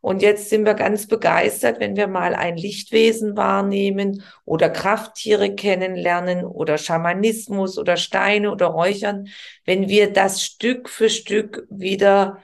Und 0.04 0.22
jetzt 0.22 0.50
sind 0.50 0.66
wir 0.66 0.74
ganz 0.74 1.08
begeistert, 1.08 1.80
wenn 1.80 1.96
wir 1.96 2.08
mal 2.08 2.36
ein 2.36 2.58
Lichtwesen 2.58 3.38
wahrnehmen 3.38 4.22
oder 4.44 4.70
Krafttiere 4.70 5.56
kennenlernen 5.56 6.44
oder 6.44 6.78
Schamanismus 6.78 7.78
oder 7.78 7.96
Steine 7.96 8.52
oder 8.52 8.66
Räuchern, 8.66 9.30
wenn 9.64 9.88
wir 9.88 10.12
das 10.12 10.44
Stück 10.44 10.90
für 10.90 11.10
Stück 11.10 11.66
wieder 11.70 12.40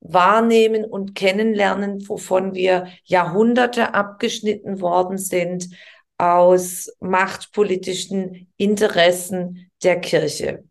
wahrnehmen 0.00 0.84
und 0.84 1.14
kennenlernen, 1.14 2.08
wovon 2.08 2.56
wir 2.56 2.88
Jahrhunderte 3.04 3.94
abgeschnitten 3.94 4.80
worden 4.80 5.16
sind 5.16 5.68
aus 6.18 6.92
machtpolitischen 6.98 8.52
Interessen 8.56 9.70
der 9.84 10.00
Kirche. 10.00 10.64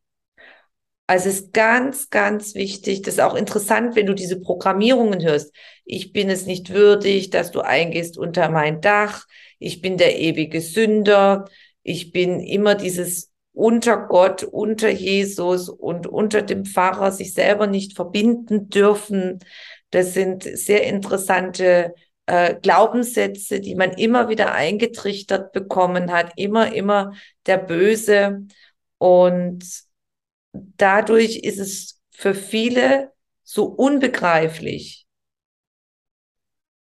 Also 1.08 1.30
es 1.30 1.42
ist 1.42 1.54
ganz, 1.54 2.10
ganz 2.10 2.56
wichtig, 2.56 3.04
das 3.04 3.16
ist 3.16 3.20
auch 3.20 3.36
interessant, 3.36 3.96
wenn 3.96 4.08
du 4.08 4.16
diese 4.16 4.40
Programmierungen 4.40 5.24
hörst. 5.24 5.54
Ich 5.86 6.14
bin 6.14 6.30
es 6.32 6.48
nicht 6.48 6.72
würdig, 6.72 7.30
dass 7.30 7.52
du 7.52 7.62
eingehst 7.62 8.18
unter 8.18 8.50
mein 8.50 8.82
Dach. 8.82 9.26
Ich 9.60 9.82
bin 9.82 9.98
der 9.98 10.18
ewige 10.20 10.62
Sünder. 10.62 11.46
Ich 11.84 12.12
bin 12.12 12.40
immer 12.40 12.74
dieses 12.74 13.32
unter 13.54 14.08
Gott, 14.08 14.44
unter 14.44 14.90
Jesus 14.90 15.70
und 15.70 16.08
unter 16.08 16.42
dem 16.42 16.66
Pfarrer 16.66 17.12
sich 17.12 17.34
selber 17.34 17.68
nicht 17.68 17.96
verbinden 17.96 18.70
dürfen. 18.70 19.40
Das 19.92 20.14
sind 20.14 20.44
sehr 20.44 20.84
interessante 20.84 21.94
äh, 22.26 22.56
Glaubenssätze, 22.56 23.60
die 23.62 23.76
man 23.76 23.92
immer 23.92 24.28
wieder 24.28 24.54
eingetrichtert 24.54 25.54
bekommen 25.54 26.12
hat. 26.12 26.34
Immer, 26.36 26.74
immer 26.74 27.14
der 27.46 27.60
Böse. 27.60 28.48
Und 28.98 29.85
dadurch 30.78 31.38
ist 31.38 31.60
es 31.60 32.02
für 32.12 32.34
viele 32.34 33.12
so 33.44 33.66
unbegreiflich, 33.66 35.06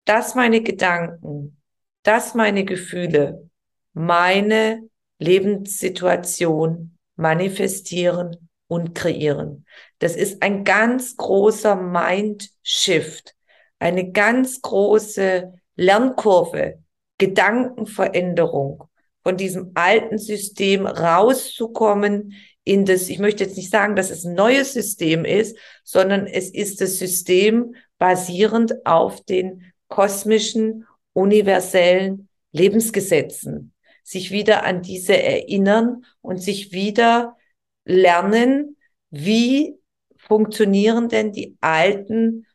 dass 0.06 0.36
meine 0.36 0.62
Gedanken, 0.62 1.62
dass 2.04 2.34
meine 2.34 2.66
Gefühle, 2.66 3.50
meine 3.94 4.90
Lebenssituation 5.20 6.98
manifestieren 7.16 8.50
und 8.68 8.96
kreieren. 8.96 9.66
Das 10.00 10.16
ist 10.16 10.42
ein 10.42 10.64
ganz 10.64 11.18
großer 11.18 11.76
Mind-Shift, 11.76 13.36
eine 13.80 14.12
ganz 14.12 14.62
große 14.62 15.54
Lernkurve, 15.76 16.80
Gedankenveränderung, 17.18 18.84
von 19.24 19.38
diesem 19.38 19.72
alten 19.76 20.18
System 20.18 20.88
rauszukommen 20.88 22.34
in 22.70 22.86
das, 22.86 23.10
ich 23.10 23.18
möchte 23.18 23.44
jetzt 23.44 23.58
nicht 23.58 23.72
sagen, 23.72 23.96
dass 23.96 24.12
es 24.12 24.26
ein 24.26 24.36
neues 24.36 24.74
System 24.74 25.26
ist, 25.26 25.58
sondern 25.84 26.28
es 26.28 26.52
ist 26.52 26.82
das 26.82 27.00
System 27.00 27.74
basierend 27.98 28.86
auf 28.86 29.26
den 29.26 29.74
kosmischen, 29.88 30.86
universellen 31.14 32.30
Lebensgesetzen 32.52 33.74
sich 34.04 34.32
wieder 34.32 34.66
an 34.66 34.82
diese 34.82 35.22
erinnern 35.22 36.06
und 36.22 36.42
sich 36.42 36.72
wieder 36.72 37.38
lernen, 37.86 38.78
wie 39.12 39.76
funktionieren 40.18 41.10
denn 41.10 41.32
die 41.32 41.58
alten, 41.62 42.48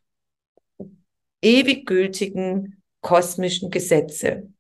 ewig 1.43 1.87
gültigen 1.87 2.83
kosmischen 3.03 3.71
Gesetze. 3.71 4.53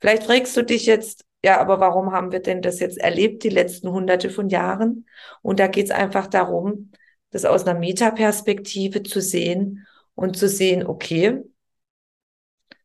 Vielleicht 0.00 0.24
fragst 0.24 0.56
du 0.56 0.62
dich 0.62 0.86
jetzt, 0.86 1.24
ja, 1.44 1.60
aber 1.60 1.78
warum 1.78 2.12
haben 2.12 2.32
wir 2.32 2.40
denn 2.40 2.62
das 2.62 2.80
jetzt 2.80 2.96
erlebt, 2.96 3.42
die 3.44 3.50
letzten 3.50 3.90
hunderte 3.90 4.30
von 4.30 4.48
Jahren? 4.48 5.06
Und 5.42 5.60
da 5.60 5.66
geht 5.66 5.84
es 5.84 5.90
einfach 5.90 6.26
darum, 6.26 6.90
das 7.32 7.44
aus 7.44 7.66
einer 7.66 7.78
Metaperspektive 7.78 9.02
zu 9.02 9.20
sehen 9.20 9.86
und 10.14 10.38
zu 10.38 10.48
sehen, 10.48 10.86
okay, 10.86 11.42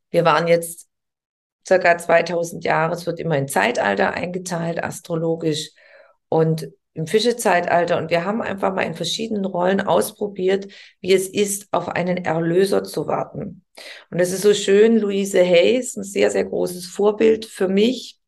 wir 0.10 0.26
waren 0.26 0.50
jetzt 0.50 0.90
circa 1.66 1.98
2000 1.98 2.66
Jahre. 2.66 2.96
Es 2.96 3.06
wird 3.06 3.22
immer 3.22 3.38
in 3.38 3.48
Zeitalter 3.48 4.14
eingeteilt, 4.14 4.84
astrologisch 4.84 5.72
und 6.28 6.70
im 6.94 7.08
Fischezeitalter. 7.08 7.98
Und 7.98 8.10
wir 8.10 8.26
haben 8.26 8.42
einfach 8.42 8.74
mal 8.74 8.82
in 8.82 8.94
verschiedenen 8.94 9.46
Rollen 9.46 9.80
ausprobiert, 9.80 10.68
wie 11.00 11.14
es 11.14 11.30
ist, 11.30 11.70
auf 11.72 11.88
einen 11.88 12.18
Erlöser 12.18 12.84
zu 12.84 13.08
warten. 13.08 13.64
Und 14.12 14.20
es 14.20 14.34
ist 14.34 14.42
so 14.42 14.54
schön, 14.54 14.98
Louise 14.98 15.40
Hay 15.40 15.78
ist 15.78 15.96
ein 15.96 16.04
sehr, 16.04 16.30
sehr 16.30 16.44
großes 16.44 16.88
Vorbild 16.88 17.46
für 17.46 17.70
mich. 17.70 18.19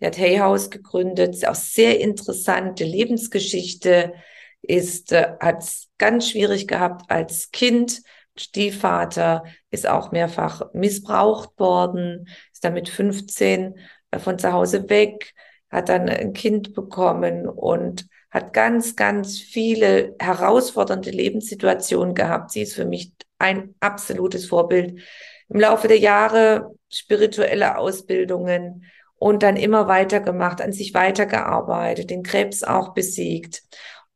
Der 0.00 0.08
hat 0.08 0.18
Hay 0.18 0.38
House 0.38 0.70
gegründet, 0.70 1.46
auch 1.46 1.54
sehr 1.54 2.00
interessante 2.00 2.84
Lebensgeschichte, 2.84 4.14
ist, 4.62 5.12
äh, 5.12 5.32
hat 5.40 5.64
ganz 5.98 6.30
schwierig 6.30 6.66
gehabt 6.66 7.10
als 7.10 7.50
Kind, 7.50 8.02
Stiefvater 8.36 9.44
ist 9.70 9.86
auch 9.86 10.12
mehrfach 10.12 10.72
missbraucht 10.72 11.58
worden, 11.58 12.28
ist 12.52 12.64
dann 12.64 12.74
mit 12.74 12.88
15 12.88 13.76
äh, 14.10 14.18
von 14.18 14.38
zu 14.38 14.52
Hause 14.52 14.88
weg, 14.88 15.34
hat 15.70 15.88
dann 15.88 16.08
ein 16.08 16.32
Kind 16.32 16.74
bekommen 16.74 17.48
und 17.48 18.06
hat 18.30 18.52
ganz, 18.52 18.96
ganz 18.96 19.38
viele 19.38 20.14
herausfordernde 20.18 21.10
Lebenssituationen 21.10 22.14
gehabt. 22.14 22.52
Sie 22.52 22.62
ist 22.62 22.74
für 22.74 22.84
mich 22.84 23.12
ein 23.38 23.74
absolutes 23.80 24.46
Vorbild. 24.46 25.00
Im 25.48 25.60
Laufe 25.60 25.88
der 25.88 25.98
Jahre 25.98 26.74
spirituelle 26.88 27.76
Ausbildungen 27.76 28.84
und 29.20 29.42
dann 29.42 29.56
immer 29.56 29.86
weitergemacht, 29.86 30.62
an 30.62 30.72
sich 30.72 30.94
weitergearbeitet, 30.94 32.08
den 32.08 32.22
Krebs 32.22 32.64
auch 32.64 32.94
besiegt 32.94 33.62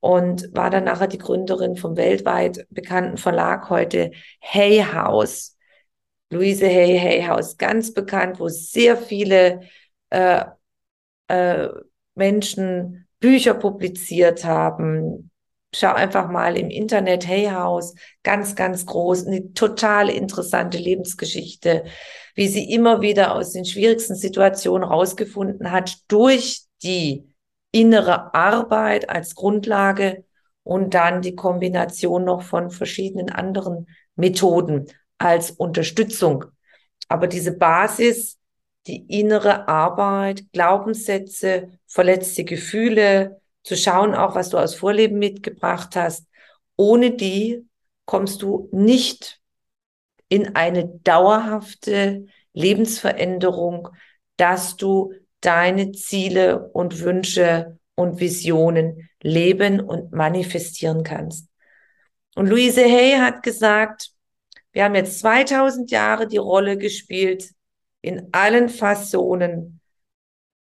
und 0.00 0.48
war 0.54 0.70
dann 0.70 0.84
nachher 0.84 1.08
die 1.08 1.18
Gründerin 1.18 1.76
vom 1.76 1.98
weltweit 1.98 2.66
bekannten 2.70 3.18
Verlag 3.18 3.68
heute 3.68 4.12
Hay 4.40 4.82
House. 4.82 5.58
Louise 6.30 6.66
Hay, 6.66 6.98
Hay 6.98 7.22
House, 7.26 7.58
ganz 7.58 7.92
bekannt, 7.92 8.40
wo 8.40 8.48
sehr 8.48 8.96
viele 8.96 9.60
äh, 10.08 10.46
äh, 11.28 11.68
Menschen 12.14 13.06
Bücher 13.20 13.52
publiziert 13.52 14.46
haben. 14.46 15.30
Schau 15.74 15.92
einfach 15.92 16.30
mal 16.30 16.56
im 16.56 16.70
Internet 16.70 17.28
Hay 17.28 17.50
House, 17.50 17.94
ganz, 18.22 18.56
ganz 18.56 18.86
groß, 18.86 19.26
eine 19.26 19.52
total 19.52 20.08
interessante 20.08 20.78
Lebensgeschichte, 20.78 21.84
wie 22.34 22.48
sie 22.48 22.72
immer 22.72 23.00
wieder 23.00 23.34
aus 23.34 23.52
den 23.52 23.64
schwierigsten 23.64 24.16
Situationen 24.16 24.88
rausgefunden 24.88 25.70
hat 25.70 25.98
durch 26.08 26.62
die 26.82 27.24
innere 27.70 28.34
Arbeit 28.34 29.08
als 29.08 29.34
Grundlage 29.34 30.24
und 30.62 30.94
dann 30.94 31.22
die 31.22 31.34
Kombination 31.34 32.24
noch 32.24 32.42
von 32.42 32.70
verschiedenen 32.70 33.30
anderen 33.30 33.88
Methoden 34.16 34.86
als 35.18 35.50
Unterstützung. 35.50 36.44
Aber 37.08 37.26
diese 37.26 37.52
Basis, 37.52 38.38
die 38.86 39.04
innere 39.18 39.68
Arbeit, 39.68 40.44
Glaubenssätze, 40.52 41.70
verletzte 41.86 42.44
Gefühle, 42.44 43.40
zu 43.62 43.76
schauen 43.76 44.14
auch, 44.14 44.34
was 44.34 44.50
du 44.50 44.58
aus 44.58 44.74
Vorleben 44.74 45.18
mitgebracht 45.18 45.96
hast, 45.96 46.26
ohne 46.76 47.12
die 47.12 47.66
kommst 48.04 48.42
du 48.42 48.68
nicht 48.72 49.40
in 50.34 50.56
eine 50.56 50.88
dauerhafte 51.04 52.26
Lebensveränderung, 52.54 53.90
dass 54.36 54.74
du 54.76 55.14
deine 55.40 55.92
Ziele 55.92 56.70
und 56.70 57.02
Wünsche 57.02 57.78
und 57.94 58.18
Visionen 58.18 59.08
leben 59.22 59.78
und 59.78 60.10
manifestieren 60.10 61.04
kannst. 61.04 61.48
Und 62.34 62.48
Louise 62.48 62.82
Hay 62.82 63.12
hat 63.12 63.44
gesagt, 63.44 64.10
wir 64.72 64.82
haben 64.82 64.96
jetzt 64.96 65.20
2000 65.20 65.92
Jahre 65.92 66.26
die 66.26 66.38
Rolle 66.38 66.76
gespielt 66.76 67.52
in 68.00 68.30
allen 68.32 68.68
Fassonen, 68.68 69.80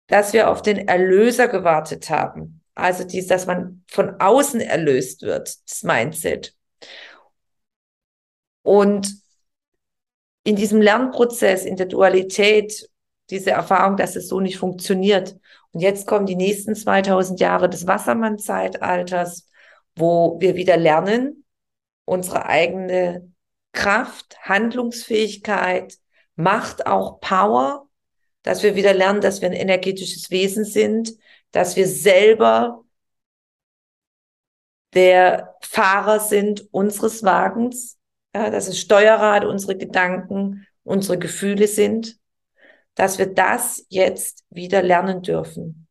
dass 0.05 0.33
wir 0.33 0.51
auf 0.51 0.61
den 0.61 0.87
Erlöser 0.87 1.47
gewartet 1.47 2.11
haben. 2.11 2.61
Also 2.75 3.05
dies, 3.05 3.25
dass 3.25 3.47
man 3.47 3.83
von 3.87 4.21
außen 4.21 4.61
erlöst 4.61 5.23
wird, 5.23 5.57
das 5.67 5.81
Mindset. 5.81 6.53
Und 8.61 9.26
in 10.47 10.55
diesem 10.55 10.81
Lernprozess, 10.81 11.65
in 11.65 11.75
der 11.75 11.87
Dualität 11.87 12.89
diese 13.29 13.51
Erfahrung, 13.51 13.97
dass 13.97 14.15
es 14.15 14.29
so 14.29 14.39
nicht 14.39 14.57
funktioniert. 14.57 15.35
Und 15.73 15.81
jetzt 15.81 16.07
kommen 16.07 16.25
die 16.25 16.37
nächsten 16.37 16.73
2000 16.73 17.41
Jahre 17.41 17.69
des 17.69 17.85
Wassermann-Zeitalters, 17.85 19.49
wo 19.97 20.39
wir 20.39 20.55
wieder 20.55 20.77
lernen, 20.77 21.43
unsere 22.05 22.45
eigene 22.45 23.29
Kraft, 23.73 24.37
Handlungsfähigkeit, 24.41 25.97
Macht, 26.37 26.87
auch 26.87 27.19
Power, 27.19 27.89
dass 28.43 28.63
wir 28.63 28.75
wieder 28.75 28.93
lernen, 28.93 29.19
dass 29.19 29.41
wir 29.41 29.49
ein 29.49 29.53
energetisches 29.53 30.31
Wesen 30.31 30.63
sind, 30.63 31.11
dass 31.51 31.75
wir 31.75 31.89
selber 31.89 32.85
der 34.93 35.57
Fahrer 35.61 36.21
sind 36.21 36.69
unseres 36.71 37.23
Wagens, 37.23 37.96
ja, 38.37 38.49
dass 38.49 38.67
es 38.67 38.79
Steuerrad 38.79 39.45
unsere 39.45 39.77
Gedanken, 39.77 40.65
unsere 40.83 41.17
Gefühle 41.17 41.67
sind 41.67 42.17
dass 42.97 43.19
wir 43.19 43.27
das 43.27 43.85
jetzt 43.89 44.43
wieder 44.49 44.81
lernen 44.81 45.21
dürfen. 45.21 45.87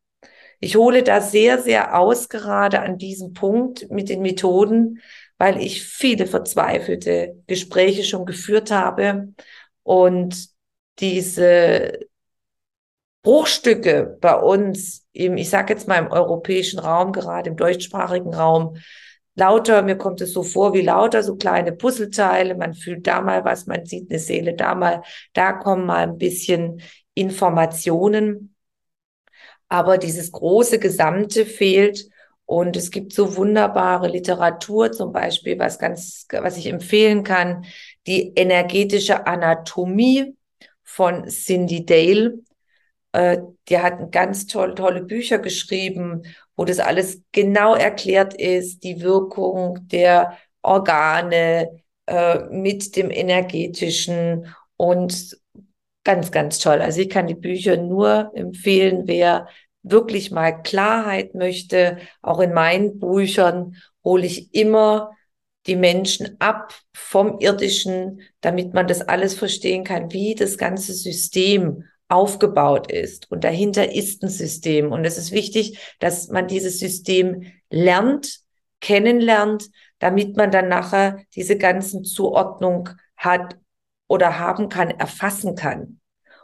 Ich 0.59 0.75
hole 0.75 1.03
da 1.03 1.21
sehr, 1.21 1.61
sehr 1.61 1.97
aus 1.97 2.29
gerade 2.29 2.81
an 2.81 2.97
diesem 2.97 3.33
Punkt 3.33 3.89
mit 3.89 4.09
den 4.09 4.21
Methoden, 4.21 5.01
weil 5.37 5.61
ich 5.61 5.83
viele 5.83 6.27
verzweifelte 6.27 7.41
Gespräche 7.47 8.03
schon 8.03 8.25
geführt 8.25 8.71
habe 8.71 9.33
und 9.83 10.49
diese 10.99 11.99
Bruchstücke 13.21 14.17
bei 14.19 14.35
uns 14.35 15.05
im, 15.13 15.37
ich 15.37 15.49
sage 15.49 15.73
jetzt 15.73 15.87
mal 15.87 15.99
im 15.99 16.11
europäischen 16.11 16.79
Raum, 16.79 17.13
gerade 17.13 17.49
im 17.49 17.55
deutschsprachigen 17.55 18.33
Raum, 18.33 18.77
lauter, 19.37 19.83
mir 19.83 19.97
kommt 19.97 20.19
es 20.21 20.33
so 20.33 20.43
vor 20.43 20.73
wie 20.73 20.81
lauter 20.81 21.23
so 21.23 21.35
kleine 21.35 21.71
Puzzleteile, 21.71 22.55
man 22.55 22.73
fühlt 22.73 23.05
da 23.07 23.21
mal 23.21 23.45
was, 23.45 23.67
man 23.67 23.85
sieht 23.85 24.09
eine 24.09 24.19
Seele 24.19 24.55
da 24.55 24.75
mal, 24.75 25.03
da 25.33 25.53
kommen 25.53 25.85
mal 25.85 26.03
ein 26.03 26.17
bisschen 26.17 26.81
Informationen, 27.13 28.55
aber 29.69 29.97
dieses 29.97 30.31
große 30.31 30.79
Gesamte 30.79 31.45
fehlt 31.45 32.07
und 32.45 32.75
es 32.75 32.89
gibt 32.91 33.13
so 33.13 33.35
wunderbare 33.35 34.07
Literatur, 34.07 34.91
zum 34.91 35.11
Beispiel, 35.11 35.59
was 35.59 35.77
ganz, 35.77 36.25
was 36.31 36.57
ich 36.57 36.67
empfehlen 36.67 37.23
kann, 37.23 37.65
die 38.07 38.33
energetische 38.35 39.27
Anatomie 39.27 40.35
von 40.83 41.27
Cindy 41.27 41.85
Dale. 41.85 42.39
Äh, 43.17 43.41
die 43.67 43.79
hat 43.79 44.11
ganz 44.11 44.45
toll, 44.45 44.75
tolle 44.75 45.01
Bücher 45.01 45.39
geschrieben, 45.39 46.21
wo 46.55 46.65
das 46.65 46.77
alles 46.77 47.23
genau 47.31 47.73
erklärt 47.73 48.35
ist, 48.35 48.83
die 48.83 49.01
Wirkung 49.01 49.87
der 49.87 50.37
Organe 50.61 51.81
äh, 52.05 52.39
mit 52.51 52.95
dem 52.95 53.09
energetischen 53.09 54.53
und 54.75 55.35
ganz, 56.03 56.31
ganz 56.31 56.59
toll. 56.59 56.79
Also 56.79 57.01
ich 57.01 57.09
kann 57.09 57.25
die 57.25 57.33
Bücher 57.33 57.77
nur 57.77 58.31
empfehlen, 58.35 59.07
wer 59.07 59.47
wirklich 59.81 60.29
mal 60.29 60.61
Klarheit 60.61 61.33
möchte, 61.33 61.97
auch 62.21 62.39
in 62.39 62.53
meinen 62.53 62.99
Büchern 62.99 63.77
hole 64.03 64.27
ich 64.27 64.53
immer 64.53 65.11
die 65.65 65.75
Menschen 65.75 66.39
ab 66.39 66.71
vom 66.93 67.39
irdischen, 67.39 68.21
damit 68.41 68.75
man 68.75 68.85
das 68.85 69.01
alles 69.01 69.33
verstehen 69.33 69.83
kann, 69.83 70.13
wie 70.13 70.35
das 70.35 70.59
ganze 70.59 70.93
System 70.93 71.83
aufgebaut 72.09 72.91
ist. 72.91 73.29
Und 73.31 73.43
dahinter 73.43 73.93
ist 73.93 74.23
ein 74.23 74.29
System. 74.29 74.91
Und 74.91 75.05
es 75.05 75.17
ist 75.17 75.31
wichtig, 75.31 75.79
dass 75.99 76.29
man 76.29 76.47
dieses 76.47 76.79
System 76.79 77.51
lernt, 77.69 78.39
kennenlernt, 78.79 79.69
damit 79.99 80.37
man 80.37 80.51
dann 80.51 80.69
nachher 80.69 81.19
diese 81.35 81.57
ganzen 81.57 82.03
Zuordnung 82.03 82.89
hat 83.15 83.57
oder 84.07 84.39
haben 84.39 84.69
kann, 84.69 84.91
erfassen 84.91 85.55
kann. 85.55 85.99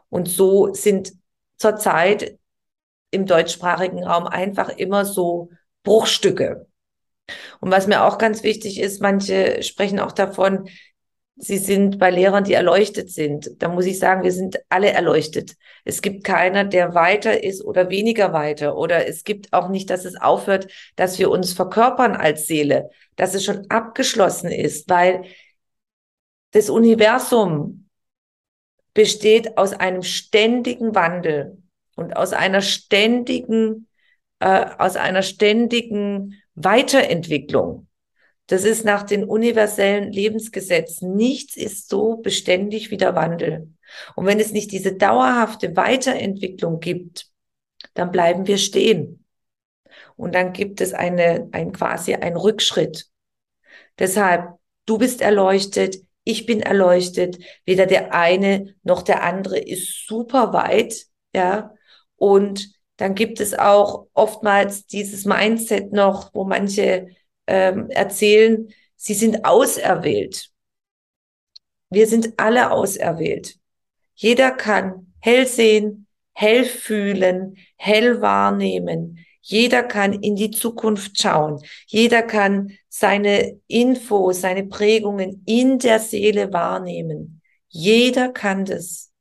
Und 0.09 0.27
so 0.27 0.73
sind 0.73 1.13
zurzeit 1.57 2.37
im 3.11 3.25
deutschsprachigen 3.25 4.03
Raum 4.03 4.27
einfach 4.27 4.69
immer 4.69 5.05
so 5.05 5.49
Bruchstücke. 5.83 6.67
Und 7.61 7.71
was 7.71 7.87
mir 7.87 8.03
auch 8.03 8.17
ganz 8.17 8.43
wichtig 8.43 8.79
ist, 8.79 9.01
manche 9.01 9.63
sprechen 9.63 9.99
auch 9.99 10.11
davon, 10.11 10.67
sie 11.35 11.57
sind 11.57 11.99
bei 11.99 12.09
Lehrern, 12.11 12.43
die 12.43 12.53
erleuchtet 12.53 13.09
sind. 13.09 13.51
Da 13.61 13.69
muss 13.69 13.85
ich 13.85 13.99
sagen, 13.99 14.23
wir 14.23 14.31
sind 14.31 14.59
alle 14.69 14.91
erleuchtet. 14.91 15.55
Es 15.83 16.01
gibt 16.01 16.23
keiner, 16.23 16.63
der 16.63 16.93
weiter 16.93 17.43
ist 17.43 17.63
oder 17.63 17.89
weniger 17.89 18.33
weiter. 18.33 18.77
Oder 18.77 19.07
es 19.07 19.23
gibt 19.23 19.51
auch 19.53 19.69
nicht, 19.69 19.89
dass 19.89 20.05
es 20.05 20.15
aufhört, 20.19 20.67
dass 20.95 21.19
wir 21.19 21.29
uns 21.29 21.53
verkörpern 21.53 22.15
als 22.15 22.47
Seele, 22.47 22.89
dass 23.15 23.33
es 23.33 23.43
schon 23.43 23.69
abgeschlossen 23.69 24.51
ist, 24.51 24.89
weil 24.89 25.23
das 26.51 26.69
Universum 26.69 27.89
besteht 28.93 29.57
aus 29.57 29.73
einem 29.73 30.03
ständigen 30.03 30.93
Wandel 30.93 31.57
und 31.95 32.15
aus 32.15 32.31
einer 32.33 32.61
ständigen, 32.61 33.87
äh, 34.39 34.65
aus 34.77 34.95
einer 34.95 35.23
ständigen 35.23 36.41
Weiterentwicklung. 36.53 37.87
Das 38.47 38.65
ist 38.65 38.83
nach 38.83 39.03
den 39.03 39.23
universellen 39.23 40.11
Lebensgesetzen. 40.11 41.15
Nichts 41.15 41.55
ist 41.55 41.89
so 41.89 42.17
beständig 42.17 42.91
wie 42.91 42.97
der 42.97 43.15
Wandel. 43.15 43.73
Und 44.15 44.25
wenn 44.25 44.39
es 44.39 44.51
nicht 44.51 44.71
diese 44.71 44.93
dauerhafte 44.93 45.75
Weiterentwicklung 45.75 46.79
gibt, 46.79 47.27
dann 47.93 48.11
bleiben 48.11 48.47
wir 48.47 48.57
stehen. 48.57 49.25
Und 50.15 50.35
dann 50.35 50.53
gibt 50.53 50.81
es 50.81 50.93
eine, 50.93 51.47
ein 51.51 51.71
quasi 51.71 52.15
ein 52.15 52.35
Rückschritt. 52.35 53.07
Deshalb, 53.97 54.55
du 54.85 54.97
bist 54.97 55.21
erleuchtet, 55.21 55.97
ich 56.23 56.45
bin 56.45 56.61
erleuchtet. 56.61 57.37
Weder 57.65 57.85
der 57.85 58.13
eine 58.13 58.75
noch 58.83 59.01
der 59.01 59.23
andere 59.23 59.59
ist 59.59 60.07
super 60.07 60.53
weit, 60.53 61.05
ja. 61.35 61.73
Und 62.15 62.73
dann 62.97 63.15
gibt 63.15 63.39
es 63.39 63.53
auch 63.53 64.07
oftmals 64.13 64.85
dieses 64.85 65.25
Mindset 65.25 65.91
noch, 65.91 66.33
wo 66.33 66.45
manche 66.45 67.07
ähm, 67.47 67.89
erzählen, 67.89 68.67
sie 68.95 69.13
sind 69.13 69.45
auserwählt. 69.45 70.49
Wir 71.89 72.07
sind 72.07 72.33
alle 72.37 72.71
auserwählt. 72.71 73.57
Jeder 74.15 74.51
kann 74.51 75.13
hell 75.19 75.47
sehen, 75.47 76.07
hell 76.33 76.65
fühlen, 76.65 77.57
hell 77.77 78.21
wahrnehmen. 78.21 79.19
Jeder 79.41 79.83
kann 79.83 80.13
in 80.13 80.35
die 80.35 80.51
Zukunft 80.51 81.21
schauen. 81.21 81.59
Jeder 81.87 82.23
kann 82.23 82.71
seine 82.87 83.59
Infos, 83.67 84.41
seine 84.41 84.65
Prägungen 84.65 85.43
in 85.45 85.79
der 85.79 85.99
Seele 85.99 86.53
wahrnehmen. 86.53 87.41
Jeder 87.67 88.29
kann 88.29 88.65
das. 88.65 89.11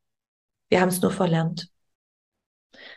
Wir 0.68 0.80
haben 0.80 0.90
es 0.90 1.02
nur 1.02 1.10
verlernt. 1.10 1.68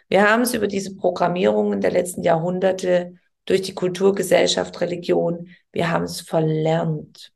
Wir 0.08 0.30
haben 0.30 0.44
es 0.44 0.54
über 0.54 0.68
diese 0.68 0.96
Programmierungen 0.96 1.82
der 1.82 1.92
letzten 1.92 2.24
Jahrhunderte 2.24 3.16
durch 3.46 3.62
die 3.62 3.76
Kultur, 3.76 4.16
Gesellschaft, 4.16 4.80
Religion, 4.82 5.50
wir 5.72 5.90
haben 5.90 6.04
es 6.04 6.22
verlernt. 6.22 7.32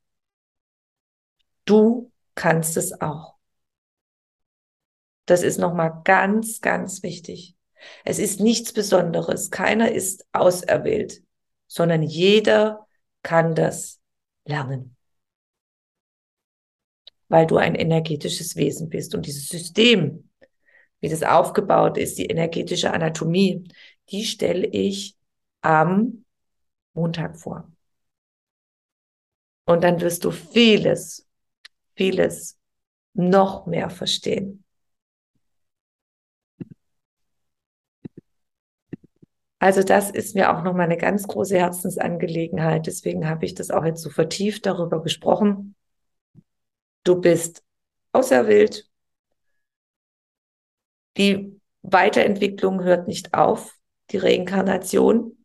Du 1.66 2.12
kannst 2.36 2.78
es 2.78 3.00
auch. 3.00 3.36
Das 5.26 5.44
ist 5.44 5.60
nochmal 5.60 6.02
ganz, 6.04 6.62
ganz 6.62 7.04
wichtig. 7.04 7.56
Es 8.04 8.18
ist 8.18 8.40
nichts 8.40 8.74
Besonderes. 8.74 9.52
Keiner 9.52 9.92
ist 9.92 10.26
auserwählt, 10.32 11.22
sondern 11.68 12.02
jeder 12.02 12.88
kann 13.22 13.54
das 13.54 14.00
lernen. 14.46 14.96
Weil 17.28 17.46
du 17.46 17.58
ein 17.58 17.76
energetisches 17.76 18.56
Wesen 18.56 18.90
bist. 18.90 19.14
Und 19.14 19.28
dieses 19.28 19.48
System, 19.48 20.32
wie 21.00 21.10
das 21.10 21.22
aufgebaut 21.22 22.00
ist, 22.00 22.18
die 22.18 22.26
energetische 22.26 22.92
Anatomie, 22.92 23.72
die 24.10 24.26
stelle 24.26 24.66
ich 24.66 25.16
am 25.62 26.26
Montag 26.94 27.38
vor. 27.38 27.72
Und 29.66 29.84
dann 29.84 30.02
wirst 30.02 30.26
du 30.26 30.32
vieles, 30.32 31.28
vieles 31.96 32.58
noch 33.14 33.66
mehr 33.66 33.90
verstehen. 33.90 34.64
Also 39.60 39.84
das 39.84 40.10
ist 40.10 40.36
mir 40.36 40.56
auch 40.56 40.64
nochmal 40.64 40.86
eine 40.86 40.98
ganz 40.98 41.28
große 41.28 41.58
Herzensangelegenheit. 41.58 42.88
Deswegen 42.88 43.28
habe 43.28 43.46
ich 43.46 43.56
das 43.56 43.72
auch 43.72 43.84
jetzt 43.84 44.02
so 44.02 44.10
vertieft 44.10 44.66
darüber 44.66 45.04
gesprochen. 45.04 45.76
Du 47.04 47.20
bist 47.20 47.64
auserwählt, 48.14 48.90
die 51.18 51.60
Weiterentwicklung 51.82 52.84
hört 52.84 53.08
nicht 53.08 53.34
auf, 53.34 53.76
die 54.12 54.18
Reinkarnation. 54.18 55.39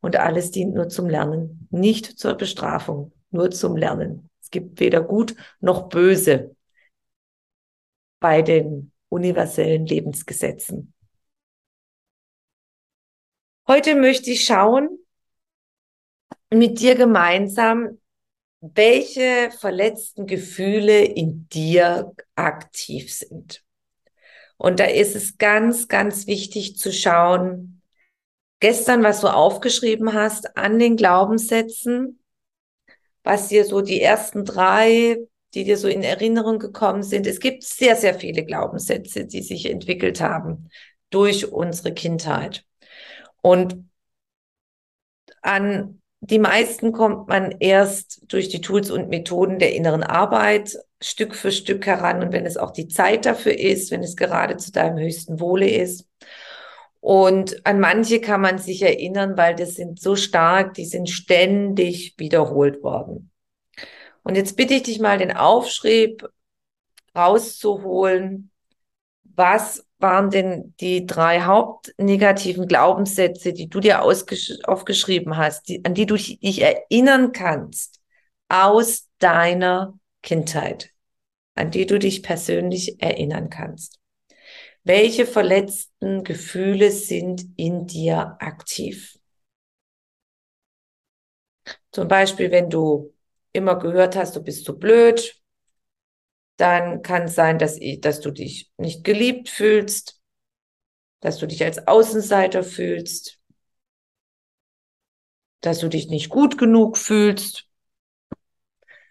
Und 0.00 0.16
alles 0.16 0.50
dient 0.50 0.74
nur 0.74 0.88
zum 0.88 1.08
Lernen, 1.08 1.68
nicht 1.70 2.18
zur 2.18 2.34
Bestrafung, 2.34 3.12
nur 3.30 3.50
zum 3.50 3.76
Lernen. 3.76 4.30
Es 4.40 4.50
gibt 4.50 4.78
weder 4.78 5.02
gut 5.02 5.34
noch 5.60 5.88
böse 5.88 6.54
bei 8.20 8.42
den 8.42 8.92
universellen 9.08 9.86
Lebensgesetzen. 9.86 10.92
Heute 13.66 13.96
möchte 13.96 14.30
ich 14.30 14.44
schauen 14.44 15.00
mit 16.50 16.78
dir 16.80 16.94
gemeinsam, 16.94 17.98
welche 18.60 19.50
verletzten 19.58 20.26
Gefühle 20.26 21.04
in 21.04 21.48
dir 21.48 22.12
aktiv 22.36 23.12
sind. 23.12 23.64
Und 24.56 24.80
da 24.80 24.84
ist 24.84 25.16
es 25.16 25.38
ganz, 25.38 25.88
ganz 25.88 26.26
wichtig 26.26 26.78
zu 26.78 26.92
schauen, 26.92 27.75
gestern, 28.60 29.02
was 29.02 29.20
du 29.20 29.28
aufgeschrieben 29.28 30.14
hast, 30.14 30.56
an 30.56 30.78
den 30.78 30.96
Glaubenssätzen, 30.96 32.20
was 33.22 33.48
dir 33.48 33.64
so 33.64 33.80
die 33.80 34.00
ersten 34.00 34.44
drei, 34.44 35.18
die 35.54 35.64
dir 35.64 35.76
so 35.76 35.88
in 35.88 36.02
Erinnerung 36.02 36.58
gekommen 36.58 37.02
sind. 37.02 37.26
Es 37.26 37.40
gibt 37.40 37.64
sehr, 37.64 37.96
sehr 37.96 38.14
viele 38.14 38.44
Glaubenssätze, 38.44 39.26
die 39.26 39.42
sich 39.42 39.70
entwickelt 39.70 40.20
haben 40.20 40.70
durch 41.10 41.52
unsere 41.52 41.92
Kindheit. 41.94 42.64
Und 43.42 43.88
an 45.42 46.02
die 46.20 46.38
meisten 46.38 46.92
kommt 46.92 47.28
man 47.28 47.52
erst 47.60 48.22
durch 48.32 48.48
die 48.48 48.60
Tools 48.60 48.90
und 48.90 49.08
Methoden 49.08 49.58
der 49.58 49.74
inneren 49.74 50.02
Arbeit 50.02 50.76
Stück 51.00 51.34
für 51.34 51.52
Stück 51.52 51.86
heran 51.86 52.22
und 52.22 52.32
wenn 52.32 52.46
es 52.46 52.56
auch 52.56 52.70
die 52.70 52.88
Zeit 52.88 53.26
dafür 53.26 53.58
ist, 53.58 53.90
wenn 53.90 54.02
es 54.02 54.16
gerade 54.16 54.56
zu 54.56 54.72
deinem 54.72 54.98
höchsten 54.98 55.40
Wohle 55.40 55.68
ist. 55.68 56.05
Und 57.06 57.64
an 57.64 57.78
manche 57.78 58.20
kann 58.20 58.40
man 58.40 58.58
sich 58.58 58.82
erinnern, 58.82 59.36
weil 59.36 59.54
das 59.54 59.74
sind 59.74 60.00
so 60.00 60.16
stark, 60.16 60.74
die 60.74 60.86
sind 60.86 61.08
ständig 61.08 62.16
wiederholt 62.18 62.82
worden. 62.82 63.30
Und 64.24 64.34
jetzt 64.34 64.56
bitte 64.56 64.74
ich 64.74 64.82
dich 64.82 64.98
mal, 64.98 65.16
den 65.16 65.30
Aufschrieb 65.30 66.28
rauszuholen. 67.14 68.50
Was 69.22 69.86
waren 70.00 70.30
denn 70.30 70.74
die 70.80 71.06
drei 71.06 71.42
hauptnegativen 71.42 72.66
Glaubenssätze, 72.66 73.52
die 73.52 73.68
du 73.68 73.78
dir 73.78 74.02
aufgeschrieben 74.02 75.36
hast, 75.36 75.68
die, 75.68 75.84
an 75.84 75.94
die 75.94 76.06
du 76.06 76.16
dich 76.16 76.60
erinnern 76.60 77.30
kannst 77.30 78.00
aus 78.48 79.06
deiner 79.20 79.96
Kindheit, 80.24 80.90
an 81.54 81.70
die 81.70 81.86
du 81.86 82.00
dich 82.00 82.24
persönlich 82.24 83.00
erinnern 83.00 83.48
kannst? 83.48 84.00
Welche 84.86 85.26
verletzten 85.26 86.22
Gefühle 86.22 86.92
sind 86.92 87.44
in 87.56 87.88
dir 87.88 88.36
aktiv? 88.38 89.18
Zum 91.90 92.06
Beispiel, 92.06 92.52
wenn 92.52 92.70
du 92.70 93.12
immer 93.52 93.80
gehört 93.80 94.14
hast, 94.14 94.36
du 94.36 94.44
bist 94.44 94.64
zu 94.64 94.78
blöd, 94.78 95.42
dann 96.56 97.02
kann 97.02 97.24
es 97.24 97.34
sein, 97.34 97.58
dass, 97.58 97.80
dass 97.98 98.20
du 98.20 98.30
dich 98.30 98.70
nicht 98.76 99.02
geliebt 99.02 99.48
fühlst, 99.48 100.20
dass 101.18 101.38
du 101.38 101.48
dich 101.48 101.64
als 101.64 101.88
Außenseiter 101.88 102.62
fühlst, 102.62 103.40
dass 105.62 105.80
du 105.80 105.88
dich 105.88 106.06
nicht 106.10 106.28
gut 106.28 106.58
genug 106.58 106.96
fühlst. 106.96 107.68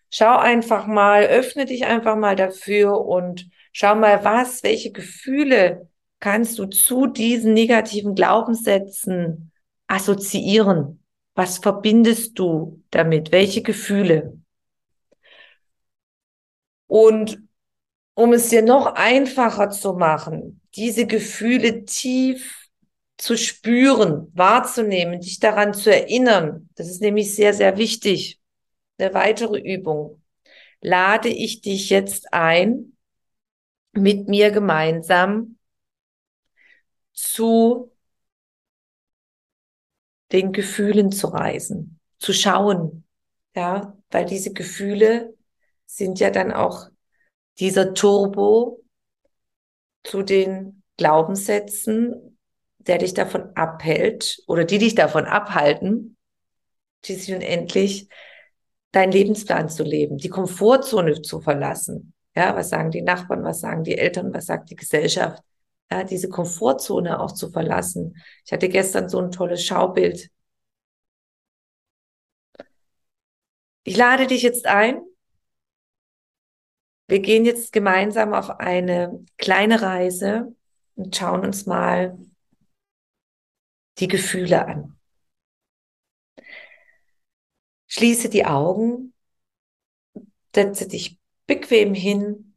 Schau 0.09 0.37
einfach 0.37 0.87
mal, 0.87 1.25
öffne 1.25 1.65
dich 1.65 1.85
einfach 1.85 2.15
mal 2.15 2.37
dafür 2.37 3.01
und 3.01 3.49
Schau 3.77 3.93
mal, 3.93 4.23
was, 4.23 4.63
welche 4.63 4.93
Gefühle 4.93 5.89
kannst 6.21 6.57
du 6.59 6.65
zu 6.67 7.07
diesen 7.07 7.51
negativen 7.51 8.15
Glaubenssätzen 8.15 9.51
assoziieren? 9.87 11.03
Was 11.33 11.57
verbindest 11.57 12.39
du 12.39 12.81
damit? 12.89 13.33
Welche 13.33 13.63
Gefühle? 13.63 14.39
Und 16.87 17.37
um 18.13 18.31
es 18.31 18.47
dir 18.47 18.61
noch 18.61 18.95
einfacher 18.95 19.69
zu 19.71 19.91
machen, 19.91 20.61
diese 20.75 21.05
Gefühle 21.05 21.83
tief 21.83 22.69
zu 23.17 23.37
spüren, 23.37 24.31
wahrzunehmen, 24.33 25.19
dich 25.19 25.41
daran 25.41 25.73
zu 25.73 25.93
erinnern, 25.93 26.69
das 26.75 26.87
ist 26.87 27.01
nämlich 27.01 27.35
sehr, 27.35 27.53
sehr 27.53 27.75
wichtig. 27.75 28.39
Eine 28.97 29.13
weitere 29.13 29.59
Übung. 29.59 30.21
Lade 30.79 31.27
ich 31.27 31.59
dich 31.59 31.89
jetzt 31.89 32.31
ein, 32.31 32.94
mit 33.97 34.27
mir 34.27 34.51
gemeinsam 34.51 35.57
zu 37.13 37.91
den 40.31 40.51
Gefühlen 40.51 41.11
zu 41.11 41.27
reisen, 41.27 41.99
zu 42.19 42.33
schauen, 42.33 43.05
ja, 43.55 43.97
weil 44.11 44.25
diese 44.25 44.53
Gefühle 44.53 45.33
sind 45.85 46.19
ja 46.19 46.29
dann 46.29 46.51
auch 46.51 46.89
dieser 47.59 47.93
Turbo 47.93 48.83
zu 50.03 50.23
den 50.23 50.83
Glaubenssätzen, 50.97 52.37
der 52.77 52.97
dich 52.97 53.13
davon 53.13 53.55
abhält 53.55 54.43
oder 54.47 54.65
die 54.65 54.77
dich 54.77 54.95
davon 54.95 55.25
abhalten, 55.25 56.17
schließlich 57.03 57.35
und 57.35 57.41
endlich 57.41 58.09
deinen 58.91 59.11
Lebensplan 59.11 59.69
zu 59.69 59.83
leben, 59.83 60.17
die 60.17 60.29
Komfortzone 60.29 61.21
zu 61.21 61.41
verlassen, 61.41 62.13
ja, 62.35 62.55
was 62.55 62.69
sagen 62.69 62.91
die 62.91 63.01
Nachbarn, 63.01 63.43
was 63.43 63.61
sagen 63.61 63.83
die 63.83 63.97
Eltern, 63.97 64.33
was 64.33 64.47
sagt 64.47 64.69
die 64.69 64.75
Gesellschaft? 64.75 65.43
Ja, 65.91 66.03
diese 66.03 66.29
Komfortzone 66.29 67.19
auch 67.19 67.31
zu 67.31 67.49
verlassen. 67.49 68.17
Ich 68.45 68.51
hatte 68.51 68.69
gestern 68.69 69.07
so 69.09 69.19
ein 69.19 69.31
tolles 69.31 69.63
Schaubild. 69.63 70.29
Ich 73.83 73.95
lade 73.97 74.27
dich 74.27 74.41
jetzt 74.41 74.65
ein. 74.65 75.01
Wir 77.07 77.19
gehen 77.19 77.45
jetzt 77.45 77.71
gemeinsam 77.71 78.33
auf 78.33 78.49
eine 78.59 79.23
kleine 79.37 79.81
Reise 79.81 80.55
und 80.95 81.15
schauen 81.15 81.45
uns 81.45 81.65
mal 81.67 82.17
die 83.99 84.07
Gefühle 84.07 84.65
an. 84.65 84.97
Schließe 87.87 88.29
die 88.29 88.45
Augen, 88.45 89.13
setze 90.53 90.87
dich 90.87 91.19
bequem 91.47 91.93
hin. 91.93 92.53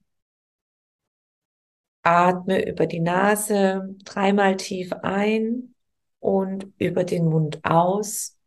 Atme 2.03 2.67
über 2.67 2.87
die 2.87 3.01
Nase 3.01 3.95
dreimal 4.05 4.57
tief 4.57 4.93
ein 5.03 5.75
und 6.21 6.73
über 6.79 7.05
den 7.05 7.27
Mund 7.27 7.65
aus. 7.65 8.39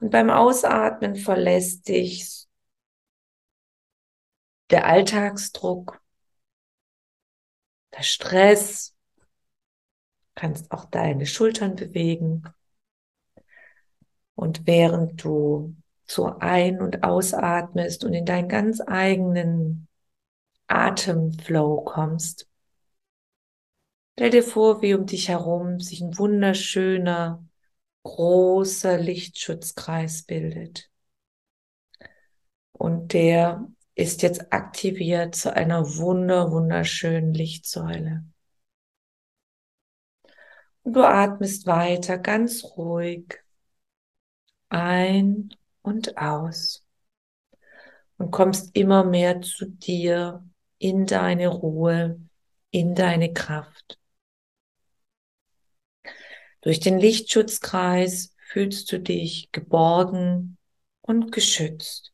Und 0.00 0.10
beim 0.10 0.30
Ausatmen 0.30 1.16
verlässt 1.16 1.88
dich 1.88 2.46
der 4.70 4.86
Alltagsdruck, 4.86 6.00
der 7.96 8.02
Stress. 8.02 8.94
Du 9.16 10.40
kannst 10.40 10.70
auch 10.70 10.84
deine 10.84 11.26
Schultern 11.26 11.74
bewegen. 11.74 12.44
Und 14.34 14.66
während 14.66 15.24
du 15.24 15.74
so 16.08 16.38
ein- 16.40 16.80
und 16.80 17.04
ausatmest 17.04 18.04
und 18.04 18.14
in 18.14 18.24
deinen 18.24 18.48
ganz 18.48 18.80
eigenen 18.84 19.88
Atemflow 20.66 21.82
kommst. 21.82 22.48
Stell 24.14 24.30
dir 24.30 24.42
vor, 24.42 24.82
wie 24.82 24.94
um 24.94 25.06
dich 25.06 25.28
herum 25.28 25.80
sich 25.80 26.00
ein 26.00 26.18
wunderschöner, 26.18 27.44
großer 28.02 28.98
Lichtschutzkreis 28.98 30.22
bildet. 30.22 30.90
Und 32.72 33.12
der 33.12 33.68
ist 33.94 34.22
jetzt 34.22 34.52
aktiviert 34.52 35.34
zu 35.34 35.54
einer 35.54 35.96
wunder, 35.96 36.50
wunderschönen 36.50 37.34
Lichtsäule. 37.34 38.24
Und 40.82 40.94
du 40.94 41.02
atmest 41.06 41.66
weiter 41.66 42.18
ganz 42.18 42.64
ruhig 42.64 43.42
ein 44.70 45.50
und 45.82 46.18
aus 46.18 46.84
und 48.18 48.30
kommst 48.30 48.76
immer 48.76 49.04
mehr 49.04 49.40
zu 49.40 49.66
dir, 49.66 50.44
in 50.78 51.06
deine 51.06 51.48
Ruhe, 51.48 52.20
in 52.70 52.94
deine 52.94 53.32
Kraft. 53.32 53.98
Durch 56.60 56.80
den 56.80 56.98
Lichtschutzkreis 56.98 58.34
fühlst 58.38 58.90
du 58.92 59.00
dich 59.00 59.50
geborgen 59.52 60.56
und 61.00 61.32
geschützt. 61.32 62.12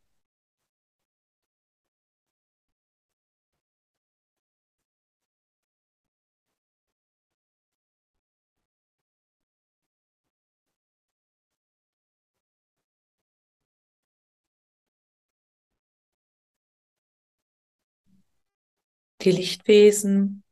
Die 19.25 19.31
Lichtwesen 19.31 20.45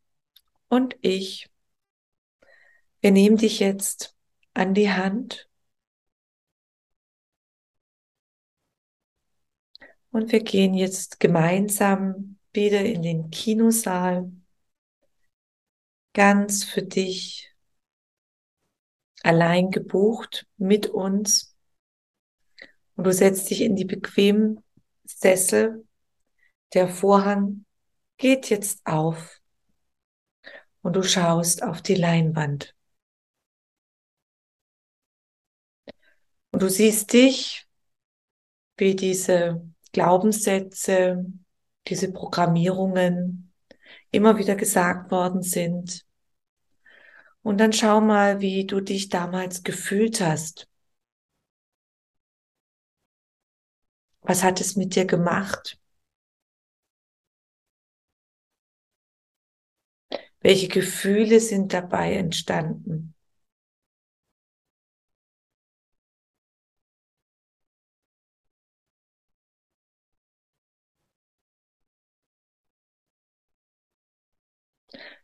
und 0.69 0.97
ich. 1.01 1.51
Wir 3.01 3.11
nehmen 3.11 3.37
dich 3.37 3.59
jetzt 3.59 4.17
an 4.55 4.75
die 4.75 4.91
Hand 4.91 5.49
und 10.11 10.33
wir 10.33 10.43
gehen 10.43 10.75
jetzt 10.75 11.21
gemeinsam 11.21 12.39
wieder 12.53 12.85
in 12.85 13.03
den 13.03 13.31
Kinosaal, 13.31 14.31
ganz 16.13 16.65
für 16.65 16.83
dich 16.83 17.53
allein 19.23 19.71
gebucht 19.71 20.47
mit 20.57 20.89
uns. 20.89 21.57
Und 22.97 23.05
du 23.05 23.13
setzt 23.13 23.51
dich 23.51 23.63
in 23.63 23.75
die 23.75 23.85
bequemen 23.85 24.63
Sessel. 25.05 25.87
Der 26.75 26.89
Vorhang 26.89 27.65
geht 28.23 28.51
jetzt 28.51 28.87
auf 28.87 29.41
und 30.83 30.95
du 30.95 31.03
schaust 31.03 31.65
auf 31.65 31.83
die 31.83 31.97
Leinwand. 31.97 32.73
Und 36.53 36.63
du 36.63 36.71
siehst 36.71 37.13
dich, 37.13 37.67
wie 38.77 38.95
diese 38.95 39.69
Glaubenssätze, 39.91 41.27
diese 41.89 42.13
Programmierungen 42.13 43.53
immer 44.13 44.39
wieder 44.39 44.55
gesagt 44.55 45.11
worden 45.11 45.43
sind. 45.43 46.07
Und 47.43 47.59
dann 47.59 47.73
schau 47.73 48.01
mal, 48.01 48.41
wie 48.41 48.69
du 48.69 48.81
dich 48.81 49.09
damals 49.09 49.65
gefühlt 49.65 50.21
hast. 50.21 50.69
Was 54.21 54.45
hat 54.45 54.61
es 54.61 54.77
mit 54.77 54.95
dir 54.95 55.07
gemacht? 55.07 55.82
Welche 60.43 60.69
Gefühle 60.69 61.41
sind 61.41 61.73
dabei 61.73 62.15
entstanden? 62.17 63.15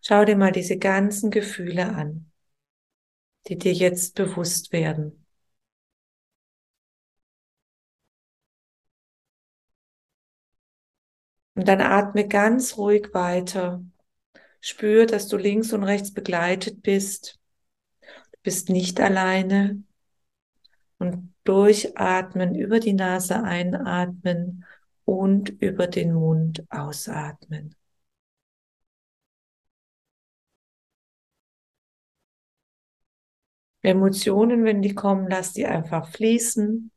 Schau 0.01 0.25
dir 0.25 0.37
mal 0.37 0.51
diese 0.53 0.77
ganzen 0.79 1.31
Gefühle 1.31 1.87
an, 1.95 2.31
die 3.49 3.59
dir 3.59 3.73
jetzt 3.73 4.15
bewusst 4.15 4.71
werden. 4.73 5.27
Und 11.55 11.69
dann 11.69 11.83
atme 11.83 12.27
ganz 12.27 12.79
ruhig 12.79 13.13
weiter 13.13 13.83
Spür, 14.61 15.07
dass 15.07 15.29
du 15.29 15.37
links 15.37 15.73
und 15.73 15.85
rechts 15.85 16.13
begleitet 16.13 16.83
bist. 16.83 17.39
Du 18.03 18.39
bist 18.43 18.69
nicht 18.69 19.01
alleine. 19.01 19.83
Und 20.99 21.33
durchatmen, 21.45 22.55
über 22.55 22.81
die 22.81 22.93
Nase 22.93 23.43
einatmen 23.43 24.65
und 25.05 25.49
über 25.49 25.87
den 25.87 26.13
Mund 26.13 26.65
ausatmen. 26.71 27.75
Emotionen, 33.83 34.65
wenn 34.65 34.83
die 34.83 34.95
kommen, 34.95 35.29
lass 35.29 35.53
die 35.53 35.67
einfach 35.67 36.09
fließen. 36.09 36.91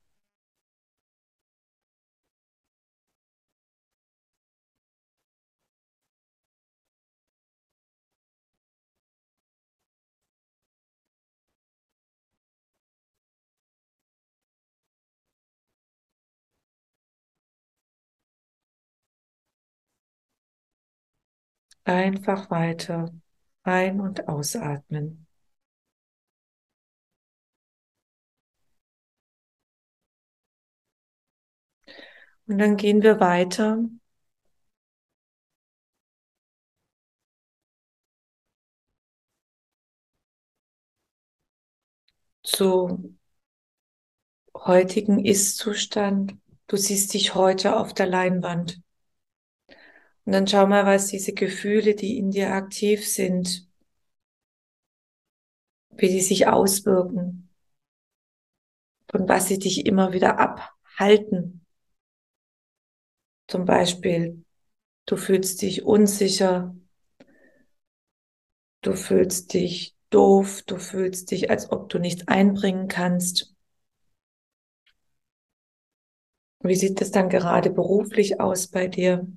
Einfach 21.91 22.49
weiter 22.49 23.12
ein- 23.63 23.99
und 23.99 24.30
ausatmen. 24.30 25.27
Und 32.47 32.60
dann 32.60 32.77
gehen 32.77 33.01
wir 33.04 33.19
weiter 33.19 33.80
zu 42.43 43.15
heutigen 44.56 45.19
Ist-Zustand. 45.25 46.36
Du 46.67 46.77
siehst 46.77 47.13
dich 47.13 47.36
heute 47.36 47.75
auf 47.77 47.93
der 47.93 48.08
Leinwand. 48.08 48.82
Und 50.25 50.34
dann 50.34 50.47
schau 50.47 50.65
mal, 50.67 50.86
was 50.88 51.07
diese 51.07 51.34
Gefühle, 51.34 51.93
die 51.95 52.17
in 52.17 52.31
dir 52.31 52.53
aktiv 52.53 53.07
sind, 53.07 53.67
wie 55.91 56.10
die 56.10 56.19
sich 56.19 56.47
auswirken, 56.47 57.49
von 59.12 59.29
was 59.29 59.47
sie 59.47 59.60
dich 59.60 59.86
immer 59.86 60.12
wieder 60.12 60.39
abhalten. 60.39 61.63
Zum 63.47 63.65
Beispiel, 63.65 64.43
du 65.07 65.17
fühlst 65.17 65.62
dich 65.63 65.84
unsicher, 65.84 66.75
du 68.84 68.93
fühlst 68.93 69.55
dich 69.55 69.95
doof, 70.12 70.62
du 70.67 70.77
fühlst 70.77 71.31
dich, 71.31 71.49
als 71.49 71.71
ob 71.71 71.89
du 71.89 71.97
nichts 71.97 72.27
einbringen 72.27 72.88
kannst. 72.88 73.55
Wie 76.63 76.73
sieht 76.73 76.99
es 77.01 77.12
dann 77.12 77.29
gerade 77.29 77.69
beruflich 77.69 78.39
aus 78.39 78.67
bei 78.67 78.88
dir? 78.88 79.27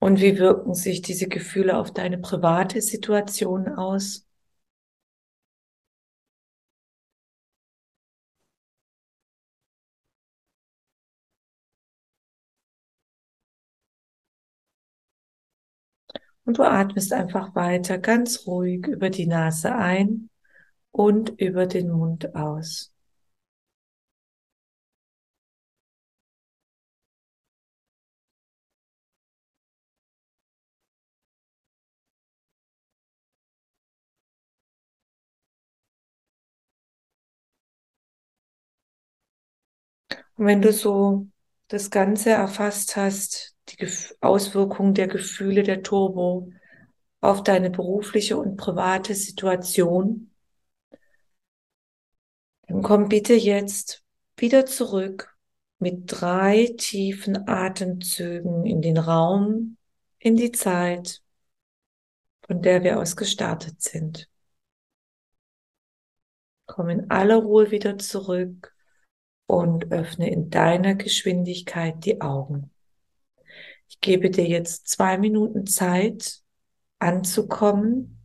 Und 0.00 0.20
wie 0.20 0.36
wirken 0.38 0.74
sich 0.74 1.00
diese 1.00 1.28
Gefühle 1.28 1.76
auf 1.78 1.92
deine 1.92 2.18
private 2.18 2.82
Situation 2.82 3.68
aus? 3.68 4.26
Und 16.44 16.58
du 16.58 16.64
atmest 16.64 17.12
einfach 17.14 17.54
weiter 17.54 17.96
ganz 17.98 18.46
ruhig 18.46 18.86
über 18.86 19.08
die 19.10 19.26
Nase 19.26 19.74
ein 19.74 20.28
und 20.92 21.30
über 21.40 21.66
den 21.66 21.90
Mund 21.90 22.34
aus. 22.36 22.92
Und 40.40 40.46
wenn 40.46 40.62
du 40.62 40.72
so 40.72 41.26
das 41.68 41.90
Ganze 41.90 42.30
erfasst 42.30 42.96
hast, 42.96 43.54
die 43.68 43.86
Auswirkungen 44.22 44.94
der 44.94 45.06
Gefühle 45.06 45.62
der 45.62 45.82
Turbo 45.82 46.50
auf 47.20 47.42
deine 47.42 47.68
berufliche 47.68 48.38
und 48.38 48.56
private 48.56 49.14
Situation, 49.14 50.30
dann 52.68 52.80
komm 52.80 53.10
bitte 53.10 53.34
jetzt 53.34 54.02
wieder 54.38 54.64
zurück 54.64 55.36
mit 55.78 56.04
drei 56.06 56.74
tiefen 56.74 57.46
Atemzügen 57.46 58.64
in 58.64 58.80
den 58.80 58.96
Raum, 58.96 59.76
in 60.18 60.36
die 60.36 60.52
Zeit, 60.52 61.20
von 62.46 62.62
der 62.62 62.82
wir 62.82 62.98
aus 62.98 63.14
gestartet 63.14 63.82
sind. 63.82 64.26
Komm 66.64 66.88
in 66.88 67.10
aller 67.10 67.36
Ruhe 67.36 67.70
wieder 67.70 67.98
zurück 67.98 68.74
und 69.50 69.90
öffne 69.90 70.30
in 70.30 70.48
deiner 70.48 70.94
Geschwindigkeit 70.94 72.04
die 72.04 72.20
Augen. 72.20 72.70
Ich 73.88 74.00
gebe 74.00 74.30
dir 74.30 74.46
jetzt 74.46 74.86
zwei 74.86 75.18
Minuten 75.18 75.66
Zeit 75.66 76.40
anzukommen 77.00 78.22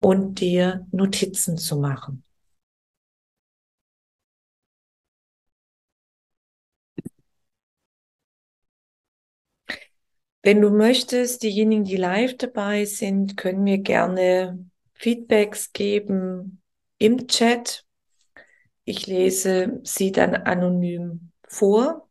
und 0.00 0.40
dir 0.40 0.86
Notizen 0.90 1.58
zu 1.58 1.76
machen. 1.78 2.24
Wenn 10.42 10.62
du 10.62 10.70
möchtest, 10.70 11.42
diejenigen, 11.42 11.84
die 11.84 11.96
live 11.96 12.38
dabei 12.38 12.86
sind, 12.86 13.36
können 13.36 13.64
mir 13.64 13.78
gerne 13.78 14.66
Feedbacks 14.94 15.72
geben 15.74 16.62
im 16.96 17.28
Chat 17.28 17.84
ich 18.84 19.06
lese 19.06 19.80
sie 19.84 20.12
dann 20.12 20.34
anonym 20.34 21.32
vor 21.48 22.08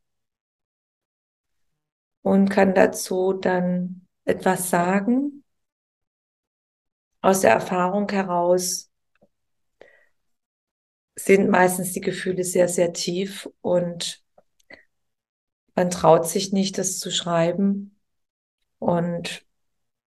und 2.21 2.49
kann 2.49 2.73
dazu 2.73 3.33
dann 3.33 4.07
etwas 4.25 4.69
sagen. 4.69 5.43
Aus 7.21 7.41
der 7.41 7.51
Erfahrung 7.51 8.09
heraus 8.09 8.89
sind 11.15 11.49
meistens 11.49 11.93
die 11.93 12.01
Gefühle 12.01 12.43
sehr, 12.43 12.67
sehr 12.67 12.93
tief 12.93 13.47
und 13.61 14.23
man 15.75 15.89
traut 15.89 16.27
sich 16.27 16.51
nicht, 16.51 16.77
das 16.77 16.99
zu 16.99 17.11
schreiben. 17.11 17.97
Und 18.79 19.45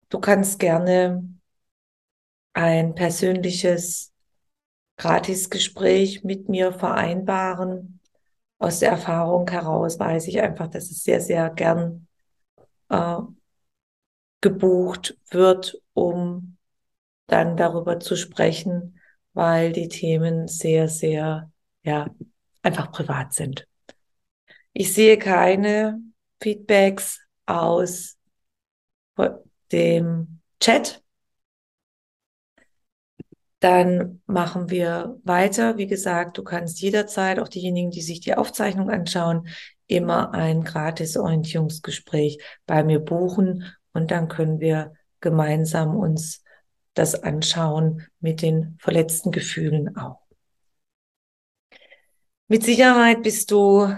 du 0.08 0.20
kannst 0.20 0.58
gerne 0.58 1.28
ein 2.52 2.94
persönliches 2.94 4.13
Gratisgespräch 4.96 6.24
mit 6.24 6.48
mir 6.48 6.72
vereinbaren. 6.72 8.00
Aus 8.58 8.78
der 8.78 8.90
Erfahrung 8.90 9.48
heraus 9.50 9.98
weiß 9.98 10.28
ich 10.28 10.40
einfach, 10.40 10.68
dass 10.68 10.90
es 10.90 11.02
sehr, 11.04 11.20
sehr 11.20 11.50
gern 11.50 12.06
äh, 12.88 13.18
gebucht 14.40 15.18
wird, 15.30 15.80
um 15.94 16.56
dann 17.26 17.56
darüber 17.56 17.98
zu 18.00 18.16
sprechen, 18.16 19.00
weil 19.32 19.72
die 19.72 19.88
Themen 19.88 20.48
sehr, 20.48 20.88
sehr, 20.88 21.50
ja, 21.82 22.08
einfach 22.62 22.92
privat 22.92 23.32
sind. 23.32 23.66
Ich 24.72 24.92
sehe 24.92 25.18
keine 25.18 26.00
Feedbacks 26.40 27.20
aus 27.46 28.16
dem 29.72 30.40
Chat. 30.60 31.03
Dann 33.64 34.20
machen 34.26 34.68
wir 34.68 35.18
weiter. 35.24 35.78
Wie 35.78 35.86
gesagt, 35.86 36.36
du 36.36 36.44
kannst 36.44 36.82
jederzeit, 36.82 37.38
auch 37.38 37.48
diejenigen, 37.48 37.90
die 37.90 38.02
sich 38.02 38.20
die 38.20 38.34
Aufzeichnung 38.34 38.90
anschauen, 38.90 39.48
immer 39.86 40.34
ein 40.34 40.64
gratis 40.64 41.16
Orientierungsgespräch 41.16 42.44
bei 42.66 42.84
mir 42.84 42.98
buchen 42.98 43.64
und 43.94 44.10
dann 44.10 44.28
können 44.28 44.60
wir 44.60 44.92
gemeinsam 45.20 45.96
uns 45.96 46.44
das 46.92 47.14
anschauen 47.14 48.06
mit 48.20 48.42
den 48.42 48.76
verletzten 48.80 49.30
Gefühlen 49.30 49.96
auch. 49.96 50.20
Mit 52.48 52.64
Sicherheit 52.64 53.22
bist 53.22 53.50
du 53.50 53.96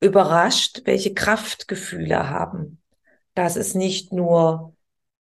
überrascht, 0.00 0.82
welche 0.84 1.14
Kraftgefühle 1.14 2.28
haben. 2.28 2.82
Dass 3.34 3.54
es 3.54 3.76
nicht 3.76 4.12
nur 4.12 4.74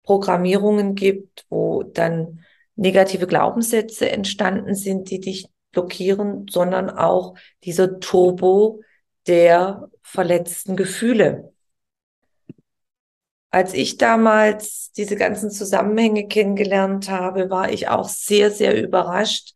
Programmierungen 0.03 0.93
gibt, 0.93 1.47
wo 1.49 1.81
dann 1.81 2.45
negative 2.75 3.27
Glaubenssätze 3.27 4.09
entstanden 4.09 4.75
sind, 4.75 5.09
die 5.09 5.19
dich 5.19 5.47
blockieren, 5.71 6.47
sondern 6.49 6.89
auch 6.89 7.35
dieser 7.63 7.99
Turbo 7.99 8.81
der 9.27 9.89
verletzten 10.01 10.75
Gefühle. 10.75 11.53
Als 13.49 13.73
ich 13.73 13.97
damals 13.97 14.91
diese 14.93 15.15
ganzen 15.15 15.51
Zusammenhänge 15.51 16.27
kennengelernt 16.27 17.09
habe, 17.09 17.49
war 17.49 17.71
ich 17.71 17.89
auch 17.89 18.07
sehr, 18.07 18.49
sehr 18.49 18.81
überrascht 18.81 19.55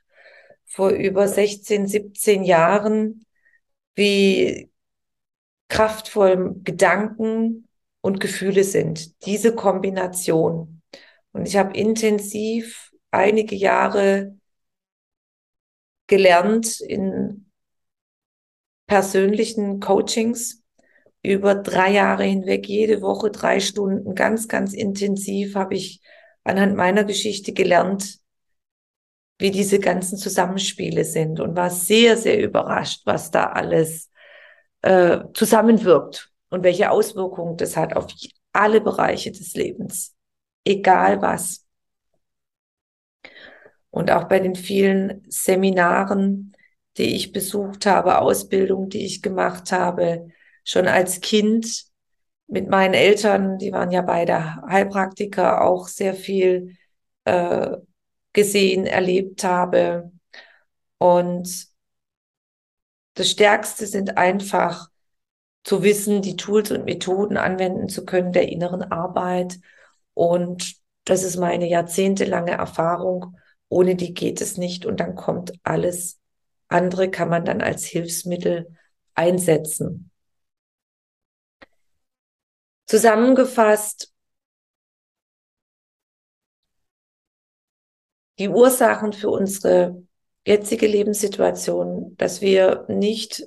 vor 0.65 0.89
über 0.89 1.27
16, 1.27 1.87
17 1.87 2.43
Jahren, 2.43 3.25
wie 3.95 4.69
kraftvoll 5.69 6.55
Gedanken 6.63 7.67
und 8.01 8.19
Gefühle 8.19 8.65
sind. 8.65 9.25
Diese 9.25 9.55
Kombination. 9.55 10.81
Und 11.31 11.47
ich 11.47 11.55
habe 11.55 11.77
intensiv 11.77 12.91
einige 13.15 13.55
Jahre 13.55 14.35
gelernt 16.07 16.79
in 16.81 17.49
persönlichen 18.87 19.79
Coachings 19.79 20.63
über 21.23 21.55
drei 21.55 21.91
Jahre 21.91 22.23
hinweg, 22.23 22.67
jede 22.67 23.01
Woche 23.01 23.31
drei 23.31 23.59
Stunden, 23.59 24.13
ganz, 24.13 24.47
ganz 24.47 24.73
intensiv 24.73 25.55
habe 25.55 25.73
ich 25.75 26.01
anhand 26.43 26.75
meiner 26.75 27.03
Geschichte 27.03 27.51
gelernt, 27.51 28.19
wie 29.39 29.51
diese 29.51 29.79
ganzen 29.79 30.17
Zusammenspiele 30.17 31.03
sind 31.03 31.39
und 31.39 31.55
war 31.55 31.69
sehr, 31.69 32.15
sehr 32.15 32.41
überrascht, 32.41 33.01
was 33.05 33.31
da 33.31 33.45
alles 33.47 34.11
äh, 34.81 35.19
zusammenwirkt 35.33 36.31
und 36.49 36.63
welche 36.63 36.91
Auswirkungen 36.91 37.57
das 37.57 37.75
hat 37.75 37.95
auf 37.95 38.07
alle 38.53 38.79
Bereiche 38.79 39.31
des 39.31 39.55
Lebens, 39.55 40.15
egal 40.63 41.21
was. 41.21 41.64
Und 43.95 44.11
auch 44.11 44.25
bei 44.25 44.41
den 44.41 44.55
vielen 44.55 45.23
Seminaren, 45.29 46.53
die 46.97 47.15
ich 47.15 47.31
besucht 47.31 47.85
habe, 47.85 48.19
Ausbildungen, 48.19 48.89
die 48.89 49.05
ich 49.05 49.21
gemacht 49.21 49.71
habe, 49.71 50.27
schon 50.65 50.89
als 50.89 51.21
Kind 51.21 51.85
mit 52.47 52.69
meinen 52.69 52.93
Eltern, 52.93 53.57
die 53.57 53.71
waren 53.71 53.91
ja 53.91 54.01
beide 54.01 54.57
Heilpraktiker, 54.67 55.61
auch 55.61 55.87
sehr 55.87 56.13
viel 56.13 56.75
äh, 57.23 57.77
gesehen, 58.33 58.85
erlebt 58.85 59.45
habe. 59.45 60.11
Und 60.97 61.67
das 63.13 63.31
Stärkste 63.31 63.87
sind 63.87 64.17
einfach 64.17 64.89
zu 65.63 65.83
wissen, 65.83 66.21
die 66.21 66.35
Tools 66.35 66.69
und 66.69 66.83
Methoden 66.83 67.37
anwenden 67.37 67.87
zu 67.87 68.03
können 68.03 68.33
der 68.33 68.49
inneren 68.49 68.83
Arbeit. 68.91 69.57
Und 70.13 70.75
das 71.05 71.23
ist 71.23 71.37
meine 71.37 71.69
jahrzehntelange 71.69 72.51
Erfahrung. 72.51 73.37
Ohne 73.69 73.95
die 73.95 74.13
geht 74.13 74.41
es 74.41 74.57
nicht 74.57 74.85
und 74.85 74.99
dann 74.99 75.15
kommt 75.15 75.53
alles 75.63 76.19
andere 76.67 77.09
kann 77.09 77.29
man 77.29 77.45
dann 77.45 77.61
als 77.61 77.85
Hilfsmittel 77.85 78.75
einsetzen. 79.13 80.11
Zusammengefasst, 82.87 84.13
die 88.39 88.49
Ursachen 88.49 89.13
für 89.13 89.29
unsere 89.29 90.03
jetzige 90.45 90.87
Lebenssituation, 90.87 92.15
dass 92.17 92.41
wir 92.41 92.85
nicht 92.89 93.45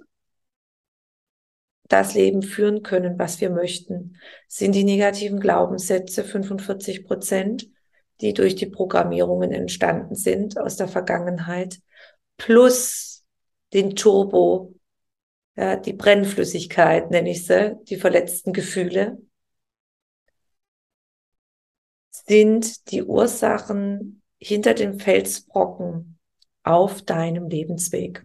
das 1.89 2.15
Leben 2.15 2.43
führen 2.43 2.83
können, 2.83 3.19
was 3.19 3.41
wir 3.41 3.51
möchten, 3.51 4.17
sind 4.47 4.75
die 4.75 4.85
negativen 4.85 5.41
Glaubenssätze 5.41 6.25
45 6.25 7.07
Prozent, 7.07 7.71
die 8.21 8.35
durch 8.35 8.57
die 8.57 8.67
Programmierungen 8.67 9.53
entstanden 9.53 10.15
sind 10.15 10.59
aus 10.59 10.77
der 10.77 10.89
Vergangenheit, 10.89 11.81
plus 12.37 13.25
den 13.73 13.97
Turbo, 13.97 14.75
ja, 15.57 15.77
die 15.77 15.93
Brennflüssigkeit 15.93 17.11
nenne 17.11 17.31
ich 17.31 17.47
sie, 17.47 17.77
die 17.89 17.97
verletzten 17.97 18.53
Gefühle, 18.53 19.19
sind 22.11 22.91
die 22.91 23.03
Ursachen 23.03 24.23
hinter 24.39 24.75
dem 24.75 25.01
Felsbrocken 25.01 26.19
auf 26.63 27.03
deinem 27.03 27.49
Lebensweg. 27.49 28.25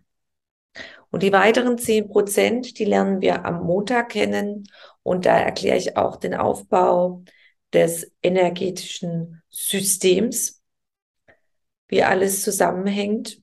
Und 1.09 1.23
die 1.23 1.31
weiteren 1.31 1.77
zehn 1.77 2.07
Prozent, 2.09 2.79
die 2.79 2.85
lernen 2.85 3.21
wir 3.21 3.45
am 3.45 3.63
Montag 3.63 4.09
kennen. 4.09 4.63
Und 5.03 5.25
da 5.25 5.37
erkläre 5.37 5.77
ich 5.77 5.95
auch 5.95 6.15
den 6.15 6.33
Aufbau 6.33 7.23
des 7.73 8.11
energetischen 8.21 9.41
Systems, 9.49 10.61
wie 11.87 12.03
alles 12.03 12.41
zusammenhängt. 12.43 13.41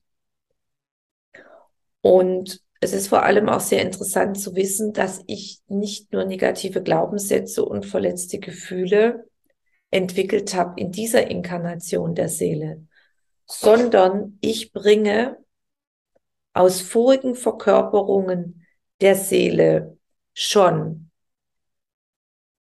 Und 2.01 2.61
es 2.79 2.93
ist 2.93 3.09
vor 3.09 3.23
allem 3.23 3.47
auch 3.47 3.59
sehr 3.59 3.81
interessant 3.81 4.39
zu 4.39 4.55
wissen, 4.55 4.93
dass 4.93 5.21
ich 5.27 5.61
nicht 5.67 6.11
nur 6.13 6.25
negative 6.25 6.81
Glaubenssätze 6.81 7.63
und 7.63 7.85
verletzte 7.85 8.39
Gefühle 8.39 9.27
entwickelt 9.91 10.55
habe 10.55 10.79
in 10.81 10.91
dieser 10.91 11.29
Inkarnation 11.29 12.15
der 12.15 12.29
Seele, 12.29 12.87
sondern 13.45 14.37
ich 14.41 14.71
bringe 14.71 15.37
aus 16.53 16.81
vorigen 16.81 17.35
Verkörperungen 17.35 18.65
der 18.99 19.15
Seele 19.15 19.97
schon 20.33 21.11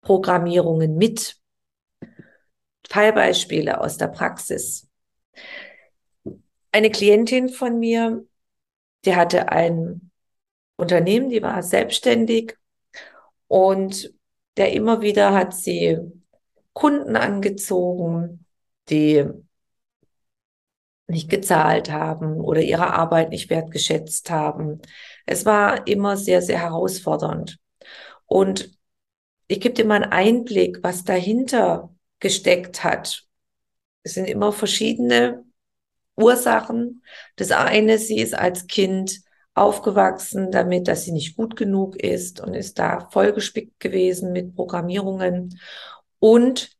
Programmierungen 0.02 0.96
mit. 0.96 1.38
Fallbeispiele 2.90 3.82
aus 3.82 3.98
der 3.98 4.08
Praxis. 4.08 4.88
Eine 6.72 6.92
Klientin 6.92 7.50
von 7.50 7.80
mir, 7.80 8.26
die 9.06 9.16
hatte 9.16 9.50
ein 9.50 10.12
Unternehmen, 10.78 11.30
die 11.30 11.42
war 11.42 11.64
selbstständig 11.64 12.58
und 13.48 14.14
der 14.58 14.74
immer 14.74 15.02
wieder 15.02 15.34
hat 15.34 15.54
sie 15.54 15.98
Kunden 16.74 17.16
angezogen, 17.16 18.46
die 18.90 19.26
nicht 21.08 21.30
gezahlt 21.30 21.92
haben 21.92 22.42
oder 22.42 22.62
ihre 22.62 22.94
Arbeit 22.94 23.30
nicht 23.30 23.50
wertgeschätzt 23.50 24.30
haben. 24.30 24.82
Es 25.26 25.46
war 25.46 25.88
immer 25.88 26.18
sehr, 26.18 26.42
sehr 26.42 26.60
herausfordernd. 26.60 27.60
Und 28.26 28.72
ich 29.48 29.62
gebe 29.62 29.76
dir 29.76 29.86
mal 29.86 30.02
einen 30.04 30.12
Einblick, 30.12 30.80
was 30.82 31.04
dahinter 31.04 31.95
gesteckt 32.26 32.84
hat. 32.84 33.24
Es 34.02 34.16
sind 34.16 34.26
immer 34.26 34.52
verschiedene 34.52 35.46
Ursachen. 36.16 37.04
Das 37.36 37.52
eine, 37.52 38.00
sie 38.00 38.18
ist 38.18 38.34
als 38.34 38.66
Kind 38.66 39.22
aufgewachsen 39.54 40.50
damit, 40.50 40.88
dass 40.88 41.04
sie 41.04 41.12
nicht 41.12 41.38
gut 41.38 41.56
genug 41.56 41.96
ist 41.96 42.40
und 42.40 42.56
ist 42.56 42.80
da 42.80 43.08
vollgespickt 43.12 43.80
gewesen 43.80 44.32
mit 44.32 44.56
Programmierungen. 44.56 45.62
Und 46.18 46.76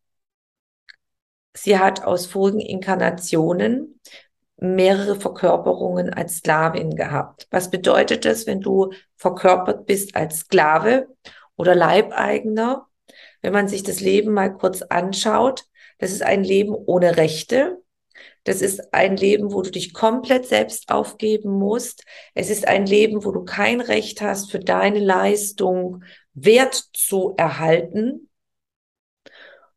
sie 1.54 1.78
hat 1.78 2.04
aus 2.04 2.26
vorigen 2.26 2.60
Inkarnationen 2.60 4.02
mehrere 4.58 5.16
Verkörperungen 5.16 6.12
als 6.12 6.38
Sklavin 6.38 6.96
gehabt. 6.96 7.46
Was 7.52 7.70
bedeutet 7.70 8.26
das, 8.26 8.48
wenn 8.48 8.62
du 8.62 8.94
verkörpert 9.16 9.86
bist 9.86 10.16
als 10.16 10.40
Sklave 10.40 11.08
oder 11.56 11.76
Leibeigener? 11.76 12.88
Wenn 13.46 13.54
man 13.54 13.68
sich 13.68 13.84
das 13.84 14.00
Leben 14.00 14.34
mal 14.34 14.58
kurz 14.58 14.82
anschaut, 14.82 15.66
das 16.00 16.12
ist 16.12 16.24
ein 16.24 16.44
Leben 16.44 16.74
ohne 16.74 17.16
Rechte. 17.16 17.80
Das 18.44 18.64
ist 18.64 18.92
ein 18.92 19.18
Leben, 19.18 19.54
wo 19.54 19.62
du 19.62 19.70
dich 19.70 19.94
komplett 19.94 20.48
selbst 20.48 20.90
aufgeben 20.90 21.52
musst. 21.52 22.06
Es 22.34 22.50
ist 22.50 22.68
ein 22.68 22.88
Leben, 22.88 23.24
wo 23.24 23.32
du 23.32 23.46
kein 23.46 23.82
Recht 23.82 24.20
hast, 24.22 24.50
für 24.50 24.58
deine 24.58 24.98
Leistung 24.98 26.04
Wert 26.34 26.74
zu 26.94 27.36
erhalten. 27.38 28.32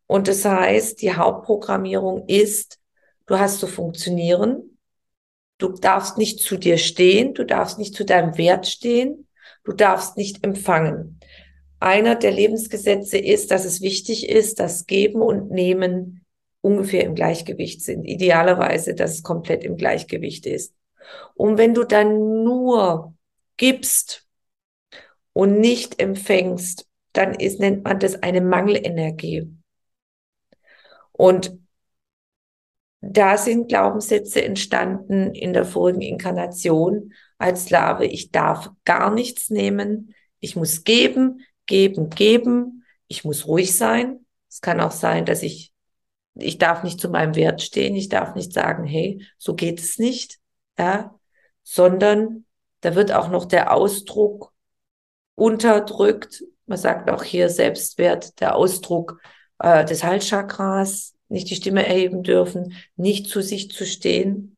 Und 0.06 0.28
das 0.28 0.46
heißt, 0.46 1.02
die 1.02 1.12
Hauptprogrammierung 1.12 2.26
ist, 2.26 2.80
du 3.26 3.38
hast 3.38 3.60
zu 3.60 3.66
funktionieren, 3.66 4.78
du 5.58 5.72
darfst 5.72 6.16
nicht 6.16 6.40
zu 6.40 6.56
dir 6.56 6.78
stehen, 6.78 7.34
du 7.34 7.44
darfst 7.44 7.78
nicht 7.78 7.94
zu 7.94 8.06
deinem 8.06 8.38
Wert 8.38 8.66
stehen, 8.66 9.28
du 9.62 9.72
darfst 9.72 10.16
nicht 10.16 10.42
empfangen. 10.42 11.20
Einer 11.80 12.16
der 12.16 12.32
Lebensgesetze 12.32 13.18
ist, 13.18 13.50
dass 13.50 13.64
es 13.64 13.80
wichtig 13.80 14.28
ist, 14.28 14.58
dass 14.58 14.86
Geben 14.86 15.22
und 15.22 15.50
Nehmen 15.50 16.24
ungefähr 16.60 17.04
im 17.04 17.14
Gleichgewicht 17.14 17.82
sind. 17.82 18.04
Idealerweise, 18.04 18.94
dass 18.94 19.12
es 19.12 19.22
komplett 19.22 19.62
im 19.64 19.76
Gleichgewicht 19.76 20.46
ist. 20.46 20.74
Und 21.34 21.56
wenn 21.56 21.74
du 21.74 21.84
dann 21.84 22.42
nur 22.42 23.14
gibst 23.56 24.26
und 25.32 25.60
nicht 25.60 26.00
empfängst, 26.00 26.86
dann 27.12 27.34
ist, 27.34 27.60
nennt 27.60 27.84
man 27.84 27.98
das 27.98 28.22
eine 28.22 28.40
Mangelenergie. 28.40 29.50
Und 31.12 31.58
da 33.00 33.38
sind 33.38 33.68
Glaubenssätze 33.68 34.44
entstanden 34.44 35.32
in 35.32 35.52
der 35.52 35.64
vorigen 35.64 36.00
Inkarnation 36.00 37.12
als 37.38 37.64
Sklave. 37.64 38.06
Ich 38.06 38.32
darf 38.32 38.70
gar 38.84 39.12
nichts 39.14 39.50
nehmen. 39.50 40.14
Ich 40.40 40.56
muss 40.56 40.84
geben, 40.84 41.40
geben, 41.68 42.10
geben. 42.10 42.84
Ich 43.06 43.22
muss 43.24 43.46
ruhig 43.46 43.76
sein. 43.76 44.26
Es 44.48 44.60
kann 44.60 44.80
auch 44.80 44.90
sein, 44.90 45.24
dass 45.24 45.44
ich, 45.44 45.72
ich 46.34 46.58
darf 46.58 46.82
nicht 46.82 47.00
zu 47.00 47.08
meinem 47.08 47.36
Wert 47.36 47.62
stehen. 47.62 47.94
Ich 47.94 48.08
darf 48.08 48.34
nicht 48.34 48.52
sagen, 48.52 48.84
hey, 48.84 49.24
so 49.38 49.54
geht 49.54 49.78
es 49.78 49.98
nicht. 49.98 50.38
Ja, 50.76 51.14
sondern 51.62 52.44
da 52.80 52.94
wird 52.96 53.12
auch 53.12 53.28
noch 53.28 53.44
der 53.44 53.72
Ausdruck 53.72 54.52
unterdrückt. 55.36 56.44
Man 56.66 56.78
sagt 56.78 57.10
auch 57.10 57.22
hier 57.22 57.48
Selbstwert, 57.48 58.40
der 58.40 58.56
Ausdruck 58.56 59.20
äh, 59.58 59.84
des 59.84 60.02
Halschakras, 60.02 61.14
nicht 61.28 61.50
die 61.50 61.56
Stimme 61.56 61.86
erheben 61.86 62.22
dürfen, 62.22 62.74
nicht 62.96 63.28
zu 63.28 63.42
sich 63.42 63.70
zu 63.70 63.84
stehen. 63.84 64.56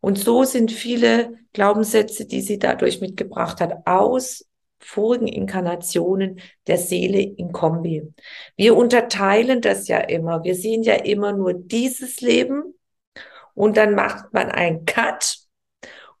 Und 0.00 0.18
so 0.18 0.44
sind 0.44 0.70
viele 0.70 1.34
Glaubenssätze, 1.52 2.24
die 2.24 2.40
sie 2.40 2.58
dadurch 2.58 3.00
mitgebracht 3.00 3.60
hat, 3.60 3.86
aus 3.86 4.47
vorigen 4.78 5.26
Inkarnationen 5.26 6.40
der 6.66 6.78
Seele 6.78 7.20
in 7.20 7.52
Kombi. 7.52 8.12
Wir 8.56 8.76
unterteilen 8.76 9.60
das 9.60 9.88
ja 9.88 9.98
immer. 9.98 10.44
Wir 10.44 10.54
sehen 10.54 10.82
ja 10.82 10.94
immer 10.94 11.32
nur 11.32 11.54
dieses 11.54 12.20
Leben 12.20 12.74
und 13.54 13.76
dann 13.76 13.94
macht 13.94 14.32
man 14.32 14.50
einen 14.50 14.84
Cut 14.84 15.38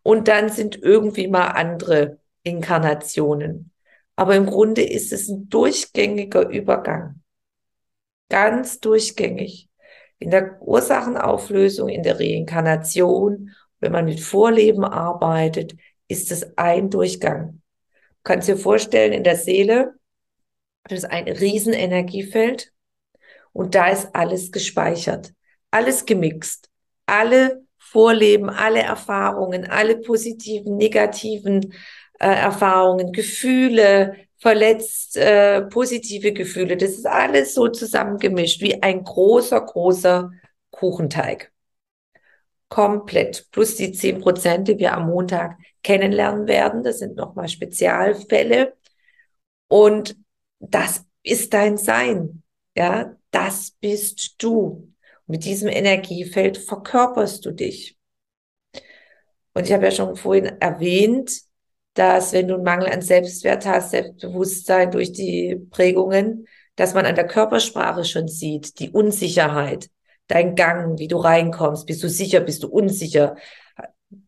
und 0.02 0.28
dann 0.28 0.48
sind 0.48 0.82
irgendwie 0.82 1.28
mal 1.28 1.48
andere 1.48 2.18
Inkarnationen. 2.42 3.72
Aber 4.16 4.34
im 4.34 4.46
Grunde 4.46 4.82
ist 4.82 5.12
es 5.12 5.28
ein 5.28 5.48
durchgängiger 5.48 6.48
Übergang. 6.48 7.22
Ganz 8.28 8.80
durchgängig. 8.80 9.68
In 10.18 10.30
der 10.30 10.60
Ursachenauflösung, 10.60 11.88
in 11.88 12.02
der 12.02 12.18
Reinkarnation, 12.18 13.54
wenn 13.78 13.92
man 13.92 14.06
mit 14.06 14.18
Vorleben 14.20 14.84
arbeitet, 14.84 15.76
ist 16.08 16.32
es 16.32 16.56
ein 16.58 16.90
Durchgang. 16.90 17.62
Kannst 18.28 18.46
dir 18.46 18.58
vorstellen, 18.58 19.14
in 19.14 19.24
der 19.24 19.36
Seele, 19.36 19.94
das 20.84 20.98
ist 20.98 21.04
ein 21.06 21.26
Riesenenergiefeld 21.28 22.74
und 23.54 23.74
da 23.74 23.88
ist 23.88 24.14
alles 24.14 24.52
gespeichert, 24.52 25.32
alles 25.70 26.04
gemixt, 26.04 26.68
alle 27.06 27.62
Vorleben, 27.78 28.50
alle 28.50 28.80
Erfahrungen, 28.80 29.64
alle 29.64 29.96
positiven, 29.96 30.76
negativen 30.76 31.72
äh, 32.20 32.28
Erfahrungen, 32.28 33.12
Gefühle, 33.12 34.16
verletzt, 34.36 35.16
äh, 35.16 35.62
positive 35.62 36.34
Gefühle. 36.34 36.76
Das 36.76 36.90
ist 36.90 37.06
alles 37.06 37.54
so 37.54 37.68
zusammengemischt 37.68 38.60
wie 38.60 38.82
ein 38.82 39.04
großer, 39.04 39.58
großer 39.58 40.32
Kuchenteig. 40.70 41.50
Komplett. 42.68 43.48
Plus 43.50 43.76
die 43.76 43.92
zehn 43.92 44.20
Prozent, 44.20 44.68
die 44.68 44.78
wir 44.78 44.94
am 44.94 45.06
Montag 45.06 45.58
kennenlernen 45.82 46.46
werden. 46.46 46.82
Das 46.82 46.98
sind 46.98 47.16
nochmal 47.16 47.48
Spezialfälle. 47.48 48.76
Und 49.68 50.16
das 50.60 51.04
ist 51.22 51.54
dein 51.54 51.76
Sein. 51.76 52.42
Ja, 52.76 53.16
das 53.30 53.72
bist 53.80 54.34
du. 54.38 54.92
Mit 55.26 55.44
diesem 55.44 55.68
Energiefeld 55.68 56.58
verkörperst 56.58 57.44
du 57.44 57.52
dich. 57.52 57.96
Und 59.54 59.64
ich 59.64 59.72
habe 59.72 59.84
ja 59.84 59.90
schon 59.90 60.16
vorhin 60.16 60.46
erwähnt, 60.60 61.32
dass 61.94 62.32
wenn 62.32 62.48
du 62.48 62.54
einen 62.54 62.64
Mangel 62.64 62.88
an 62.88 63.02
Selbstwert 63.02 63.66
hast, 63.66 63.90
Selbstbewusstsein 63.90 64.90
durch 64.90 65.12
die 65.12 65.56
Prägungen, 65.70 66.46
dass 66.76 66.94
man 66.94 67.06
an 67.06 67.16
der 67.16 67.26
Körpersprache 67.26 68.04
schon 68.04 68.28
sieht, 68.28 68.78
die 68.78 68.90
Unsicherheit, 68.90 69.90
dein 70.28 70.54
Gang, 70.54 70.98
wie 70.98 71.08
du 71.08 71.16
reinkommst, 71.16 71.86
bist 71.86 72.02
du 72.02 72.08
sicher, 72.08 72.40
bist 72.40 72.62
du 72.62 72.68
unsicher, 72.68 73.36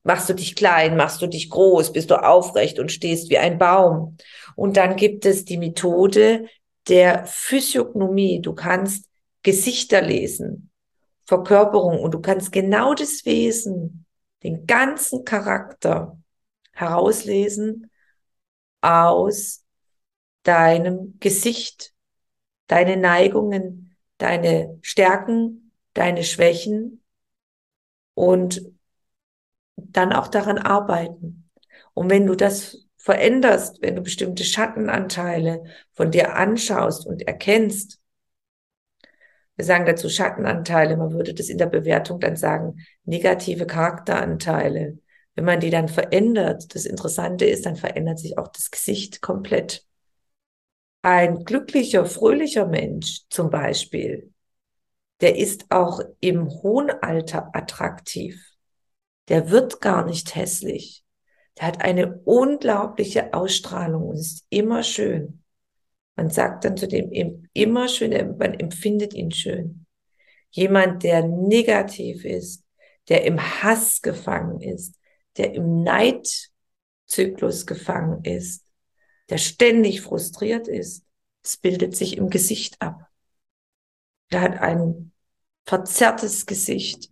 machst 0.03 0.29
du 0.29 0.35
dich 0.35 0.57
klein, 0.57 0.97
machst 0.97 1.23
du 1.23 1.27
dich 1.27 1.51
groß, 1.51 1.93
bist 1.93 2.11
du 2.11 2.23
aufrecht 2.23 2.79
und 2.79 2.91
stehst 2.91 3.31
wie 3.31 3.39
ein 3.39 3.59
Baum. 3.59 4.17
Und 4.57 4.77
dann 4.77 4.97
gibt 4.97 5.25
es 5.25 5.45
die 5.45 5.59
Methode 5.59 6.47
der 6.89 7.25
Physiognomie. 7.27 8.41
Du 8.41 8.55
kannst 8.55 9.09
Gesichter 9.43 10.03
lesen. 10.03 10.71
Verkörperung 11.25 12.01
und 12.01 12.13
du 12.13 12.21
kannst 12.21 12.51
genau 12.51 12.93
das 12.95 13.25
Wesen, 13.25 14.05
den 14.43 14.67
ganzen 14.67 15.25
Charakter 15.25 16.19
herauslesen 16.73 17.91
aus 18.81 19.65
deinem 20.43 21.19
Gesicht, 21.21 21.93
deine 22.67 22.97
Neigungen, 22.97 23.97
deine 24.19 24.79
Stärken, 24.83 25.60
deine 25.95 26.25
Schwächen 26.25 27.03
und 28.15 28.63
dann 29.77 30.13
auch 30.13 30.29
daran 30.29 30.59
arbeiten. 30.59 31.51
Und 31.95 32.11
wenn 32.11 32.27
du 32.27 32.35
das 32.35 32.87
veränderst, 32.97 33.81
wenn 33.83 33.97
du 33.97 34.03
bestimmte 34.03 34.45
Schattenanteile 34.45 35.65
von 35.93 36.11
dir 36.11 36.37
anschaust 36.37 37.07
und 37.07 37.27
erkennst, 37.27 37.99
wir 39.57 39.65
sagen 39.65 39.85
dazu 39.87 40.09
Schattenanteile, 40.09 40.97
man 40.97 41.13
würde 41.13 41.35
das 41.35 41.49
in 41.49 41.59
der 41.59 41.67
Bewertung 41.67 42.19
dann 42.21 42.37
sagen, 42.37 42.81
negative 43.05 43.67
Charakteranteile. 43.67 44.99
Wenn 45.35 45.45
man 45.45 45.61
die 45.61 45.71
dann 45.71 45.89
verändert, 45.89 46.75
das 46.75 46.87
Interessante 46.87 47.45
ist, 47.45 47.67
dann 47.67 47.77
verändert 47.77 48.19
sich 48.19 48.39
auch 48.39 48.49
das 48.49 48.71
Gesicht 48.71 49.21
komplett. 49.21 49.85
Ein 51.03 51.45
glücklicher, 51.45 52.05
fröhlicher 52.07 52.67
Mensch 52.67 53.23
zum 53.31 53.51
Beispiel, 53.51 54.33
der 55.21 55.37
ist 55.37 55.71
auch 55.71 56.01
im 56.21 56.49
hohen 56.49 56.91
Alter 56.91 57.51
attraktiv. 57.55 58.43
Der 59.29 59.51
wird 59.51 59.81
gar 59.81 60.05
nicht 60.05 60.35
hässlich. 60.35 61.05
Der 61.59 61.67
hat 61.69 61.83
eine 61.83 62.19
unglaubliche 62.25 63.35
Ausstrahlung 63.35 64.09
und 64.09 64.17
ist 64.17 64.47
immer 64.49 64.83
schön. 64.83 65.43
Man 66.17 66.31
sagt 66.31 66.65
dann 66.65 66.77
zu 66.77 66.89
dem 66.89 67.11
immer 67.53 67.89
schön, 67.89 68.37
man 68.39 68.55
empfindet 68.55 69.15
ihn 69.15 69.31
schön. 69.31 69.87
Jemand, 70.51 71.03
der 71.03 71.27
negativ 71.27 72.25
ist, 72.25 72.65
der 73.09 73.25
im 73.25 73.41
Hass 73.41 74.03
gefangen 74.03 74.61
ist, 74.61 74.99
der 75.37 75.55
im 75.55 75.83
Neidzyklus 75.83 77.67
gefangen 77.67 78.25
ist, 78.25 78.67
der 79.29 79.39
ständig 79.39 80.01
frustriert 80.01 80.67
ist, 80.67 81.05
es 81.43 81.57
bildet 81.57 81.97
sich 81.97 82.17
im 82.17 82.31
Gesicht 82.31 82.81
ab. 82.83 83.07
Der 84.33 84.43
hat 84.43 84.59
ein 84.61 85.10
verzerrtes 85.65 86.47
Gesicht 86.47 87.11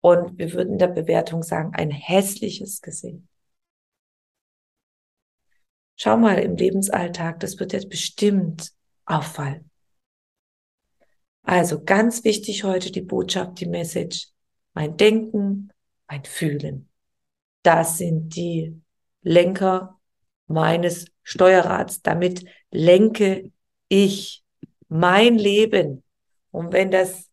und 0.00 0.38
wir 0.38 0.52
würden 0.52 0.78
der 0.78 0.88
Bewertung 0.88 1.42
sagen, 1.42 1.72
ein 1.74 1.90
hässliches 1.90 2.80
Gesicht. 2.80 3.22
Schau 5.96 6.16
mal 6.16 6.38
im 6.38 6.56
Lebensalltag, 6.56 7.40
das 7.40 7.58
wird 7.58 7.74
jetzt 7.74 7.90
bestimmt 7.90 8.72
auffallen. 9.04 9.70
Also 11.42 11.82
ganz 11.82 12.24
wichtig 12.24 12.64
heute 12.64 12.90
die 12.90 13.02
Botschaft, 13.02 13.60
die 13.60 13.66
Message. 13.66 14.28
Mein 14.72 14.96
Denken, 14.96 15.72
mein 16.08 16.24
Fühlen. 16.24 16.88
Das 17.62 17.98
sind 17.98 18.36
die 18.36 18.80
Lenker 19.22 20.00
meines 20.46 21.06
Steuerrads. 21.22 22.02
Damit 22.02 22.44
lenke 22.70 23.52
ich 23.88 24.44
mein 24.88 25.36
Leben. 25.36 26.02
Und 26.50 26.72
wenn 26.72 26.90
das 26.90 27.29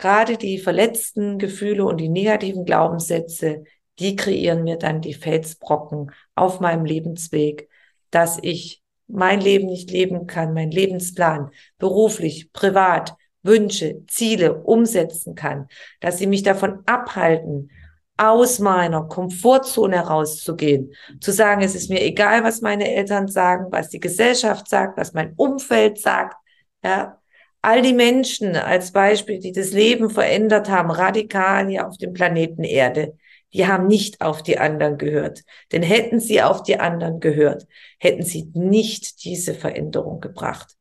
gerade 0.00 0.36
die 0.36 0.58
verletzten 0.58 1.38
Gefühle 1.38 1.84
und 1.84 1.98
die 1.98 2.08
negativen 2.08 2.64
Glaubenssätze, 2.64 3.64
die 3.98 4.16
kreieren 4.16 4.64
mir 4.64 4.76
dann 4.76 5.02
die 5.02 5.14
Felsbrocken 5.14 6.10
auf 6.34 6.58
meinem 6.58 6.84
Lebensweg, 6.84 7.68
dass 8.10 8.38
ich 8.40 8.82
mein 9.06 9.40
Leben 9.40 9.66
nicht 9.66 9.90
leben 9.90 10.26
kann, 10.26 10.54
mein 10.54 10.70
Lebensplan 10.70 11.50
beruflich, 11.78 12.52
privat, 12.52 13.14
Wünsche, 13.42 14.02
Ziele 14.06 14.62
umsetzen 14.62 15.34
kann, 15.34 15.68
dass 16.00 16.18
sie 16.18 16.26
mich 16.26 16.42
davon 16.42 16.80
abhalten, 16.86 17.70
aus 18.16 18.58
meiner 18.58 19.04
Komfortzone 19.04 19.96
herauszugehen, 19.96 20.92
zu 21.20 21.32
sagen, 21.32 21.62
es 21.62 21.74
ist 21.74 21.88
mir 21.88 22.02
egal, 22.02 22.44
was 22.44 22.60
meine 22.60 22.94
Eltern 22.94 23.28
sagen, 23.28 23.68
was 23.70 23.88
die 23.88 24.00
Gesellschaft 24.00 24.68
sagt, 24.68 24.98
was 24.98 25.14
mein 25.14 25.32
Umfeld 25.36 25.98
sagt, 25.98 26.36
ja. 26.84 27.19
All 27.62 27.82
die 27.82 27.92
Menschen 27.92 28.56
als 28.56 28.92
Beispiel, 28.92 29.38
die 29.38 29.52
das 29.52 29.72
Leben 29.72 30.08
verändert 30.08 30.70
haben, 30.70 30.90
radikal 30.90 31.68
hier 31.68 31.86
auf 31.86 31.98
dem 31.98 32.14
Planeten 32.14 32.64
Erde, 32.64 33.16
die 33.52 33.66
haben 33.66 33.86
nicht 33.86 34.20
auf 34.20 34.42
die 34.42 34.58
anderen 34.58 34.96
gehört. 34.96 35.42
Denn 35.72 35.82
hätten 35.82 36.20
sie 36.20 36.42
auf 36.42 36.62
die 36.62 36.78
anderen 36.78 37.20
gehört, 37.20 37.66
hätten 37.98 38.22
sie 38.22 38.50
nicht 38.54 39.24
diese 39.24 39.54
Veränderung 39.54 40.20
gebracht. 40.20 40.76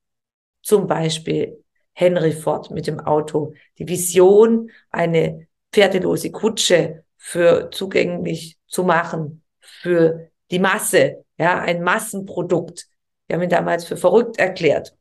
Zum 0.61 0.87
Beispiel 0.87 1.63
Henry 1.93 2.31
Ford 2.31 2.71
mit 2.71 2.87
dem 2.87 2.99
Auto. 2.99 3.53
Die 3.77 3.87
Vision, 3.87 4.71
eine 4.89 5.47
pferdelose 5.73 6.31
Kutsche 6.31 7.03
für 7.17 7.69
zugänglich 7.71 8.57
zu 8.67 8.83
machen, 8.83 9.43
für 9.59 10.29
die 10.51 10.59
Masse, 10.59 11.25
ja, 11.37 11.59
ein 11.59 11.83
Massenprodukt. 11.83 12.87
Wir 13.27 13.35
haben 13.35 13.43
ihn 13.43 13.49
damals 13.49 13.85
für 13.85 13.97
verrückt 13.97 14.39
erklärt. 14.39 14.95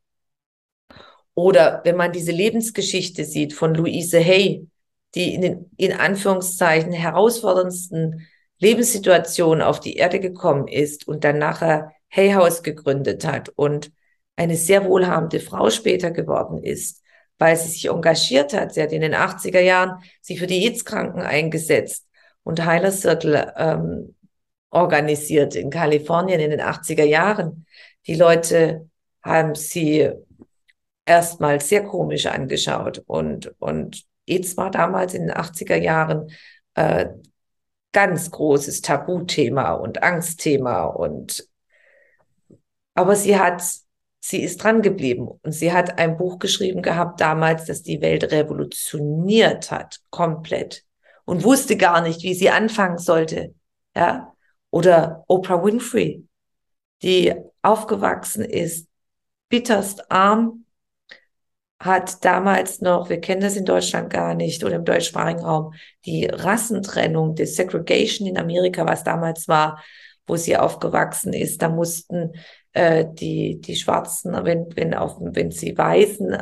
Oder 1.39 1.79
wenn 1.85 1.95
man 1.95 2.11
diese 2.11 2.33
Lebensgeschichte 2.33 3.23
sieht 3.23 3.53
von 3.53 3.73
Louise 3.73 4.19
Hay, 4.19 4.67
die 5.15 5.33
in 5.35 5.41
den, 5.41 5.71
in 5.77 5.93
Anführungszeichen, 5.93 6.91
herausforderndsten 6.91 8.27
Lebenssituationen 8.57 9.61
auf 9.61 9.79
die 9.79 9.95
Erde 9.95 10.19
gekommen 10.19 10.67
ist 10.67 11.07
und 11.07 11.23
dann 11.23 11.37
nachher 11.37 11.93
Hay 12.09 12.33
House 12.33 12.61
gegründet 12.61 13.25
hat 13.25 13.47
und 13.55 13.89
eine 14.35 14.57
sehr 14.57 14.83
wohlhabende 14.83 15.39
Frau 15.39 15.69
später 15.69 16.11
geworden 16.11 16.61
ist, 16.61 17.03
weil 17.37 17.55
sie 17.55 17.69
sich 17.69 17.85
engagiert 17.85 18.53
hat. 18.53 18.73
Sie 18.73 18.81
hat 18.81 18.91
in 18.91 18.99
den 18.99 19.15
80er 19.15 19.61
Jahren 19.61 20.03
sich 20.19 20.39
für 20.39 20.47
die 20.47 20.65
AIDS-Kranken 20.65 21.21
eingesetzt 21.21 22.05
und 22.43 22.65
Heiler 22.65 22.91
Circle 22.91 23.53
ähm, 23.55 24.15
organisiert 24.71 25.55
in 25.55 25.69
Kalifornien 25.69 26.41
in 26.41 26.51
den 26.51 26.61
80er 26.61 27.05
Jahren. 27.05 27.65
Die 28.07 28.15
Leute 28.15 28.89
haben 29.23 29.55
sie 29.55 30.11
erstmal 31.09 31.59
sehr 31.59 31.83
komisch 31.83 32.27
angeschaut 32.27 33.03
und, 33.07 33.53
und 33.59 34.03
AIDS 34.27 34.55
war 34.57 34.69
damals 34.69 35.15
in 35.15 35.23
den 35.23 35.35
80er 35.35 35.75
Jahren 35.75 36.31
äh, 36.75 37.07
ganz 37.91 38.29
großes 38.29 38.81
Tabuthema 38.81 39.73
und 39.73 40.03
Angstthema 40.03 40.83
und 40.83 41.47
aber 42.93 43.15
sie 43.15 43.39
hat 43.39 43.63
sie 44.19 44.43
ist 44.43 44.63
dran 44.63 44.81
geblieben 44.81 45.27
und 45.27 45.51
sie 45.51 45.73
hat 45.73 45.97
ein 45.97 46.17
Buch 46.17 46.37
geschrieben 46.37 46.83
gehabt 46.83 47.21
damals, 47.21 47.65
das 47.65 47.81
die 47.81 48.01
Welt 48.01 48.31
revolutioniert 48.31 49.71
hat, 49.71 50.01
komplett 50.11 50.83
und 51.25 51.43
wusste 51.43 51.77
gar 51.77 52.01
nicht, 52.01 52.21
wie 52.21 52.33
sie 52.33 52.49
anfangen 52.49 52.97
sollte. 52.97 53.55
Ja? 53.95 54.33
Oder 54.69 55.23
Oprah 55.27 55.63
Winfrey, 55.63 56.27
die 57.01 57.33
aufgewachsen 57.61 58.43
ist, 58.43 58.87
bitterst 59.47 60.11
arm, 60.11 60.65
hat 61.79 62.25
damals 62.25 62.81
noch, 62.81 63.09
wir 63.09 63.21
kennen 63.21 63.41
das 63.41 63.55
in 63.55 63.65
Deutschland 63.65 64.09
gar 64.09 64.33
nicht 64.33 64.63
oder 64.63 64.75
im 64.75 64.85
deutschsprachigen 64.85 65.43
Raum, 65.43 65.73
die 66.05 66.25
Rassentrennung, 66.25 67.35
die 67.35 67.45
Segregation 67.45 68.27
in 68.27 68.37
Amerika, 68.37 68.85
was 68.85 69.03
damals 69.03 69.47
war, 69.47 69.81
wo 70.27 70.35
sie 70.35 70.57
aufgewachsen 70.57 71.31
ist. 71.31 71.61
Da 71.61 71.69
mussten 71.69 72.33
äh, 72.73 73.05
die, 73.09 73.61
die 73.61 73.75
Schwarzen, 73.75 74.33
wenn, 74.43 74.67
wenn, 74.75 74.93
auf, 74.93 75.17
wenn 75.19 75.51
sie 75.51 75.77
Weißen 75.77 76.37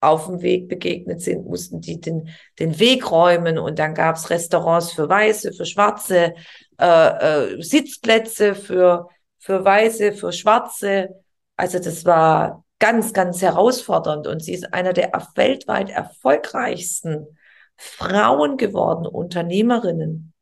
auf 0.00 0.26
dem 0.26 0.42
Weg 0.42 0.68
begegnet 0.68 1.20
sind, 1.20 1.46
mussten 1.46 1.80
die 1.80 2.00
den, 2.00 2.30
den 2.58 2.78
Weg 2.80 3.10
räumen 3.10 3.58
und 3.58 3.78
dann 3.78 3.94
gab's 3.94 4.30
Restaurants 4.30 4.92
für 4.92 5.08
Weiße, 5.08 5.52
für 5.52 5.66
Schwarze, 5.66 6.34
äh, 6.78 7.54
äh, 7.56 7.62
Sitzplätze 7.62 8.54
für, 8.54 9.08
für 9.38 9.64
Weiße, 9.64 10.12
für 10.12 10.32
Schwarze. 10.32 11.22
Also 11.56 11.78
das 11.78 12.04
war 12.04 12.64
ganz, 12.80 13.12
ganz 13.12 13.40
herausfordernd 13.42 14.26
und 14.26 14.42
sie 14.42 14.54
ist 14.54 14.74
einer 14.74 14.92
der 14.92 15.12
weltweit 15.36 15.90
erfolgreichsten 15.90 17.38
Frauen 17.76 18.56
geworden, 18.56 19.06
Unternehmerinnen. 19.06 20.32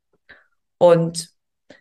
Und 0.78 1.30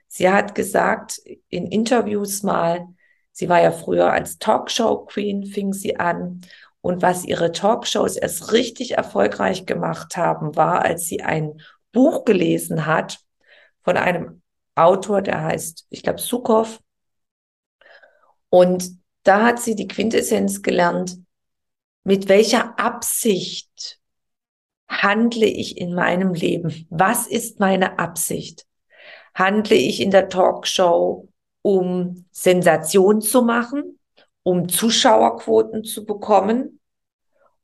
sie 0.07 0.29
hat 0.29 0.55
gesagt 0.55 1.21
in 1.47 1.67
Interviews 1.67 2.43
mal, 2.43 2.85
sie 3.31 3.47
war 3.47 3.61
ja 3.61 3.71
früher 3.71 4.11
als 4.11 4.39
Talkshow 4.39 5.05
Queen, 5.05 5.45
fing 5.45 5.71
sie 5.73 5.97
an 5.97 6.41
und 6.81 7.01
was 7.01 7.25
ihre 7.25 7.51
Talkshows 7.51 8.17
erst 8.17 8.51
richtig 8.51 8.97
erfolgreich 8.97 9.65
gemacht 9.65 10.17
haben, 10.17 10.55
war, 10.55 10.83
als 10.83 11.05
sie 11.05 11.21
ein 11.21 11.61
Buch 11.91 12.25
gelesen 12.25 12.85
hat 12.85 13.19
von 13.83 13.97
einem 13.97 14.41
Autor, 14.75 15.21
der 15.21 15.43
heißt, 15.43 15.87
ich 15.89 16.03
glaube, 16.03 16.19
Sukow. 16.19 16.79
Und 18.49 18.97
da 19.27 19.43
hat 19.43 19.59
sie 19.59 19.75
die 19.75 19.87
Quintessenz 19.87 20.61
gelernt, 20.61 21.17
mit 22.03 22.29
welcher 22.29 22.79
Absicht 22.79 23.99
handle 24.87 25.45
ich 25.45 25.77
in 25.77 25.93
meinem 25.93 26.33
Leben? 26.33 26.87
Was 26.89 27.27
ist 27.27 27.59
meine 27.59 27.99
Absicht? 27.99 28.65
Handle 29.33 29.75
ich 29.75 29.99
in 30.01 30.11
der 30.11 30.29
Talkshow, 30.29 31.27
um 31.61 32.25
Sensation 32.31 33.21
zu 33.21 33.41
machen, 33.41 33.99
um 34.43 34.69
Zuschauerquoten 34.69 35.83
zu 35.83 36.05
bekommen? 36.05 36.77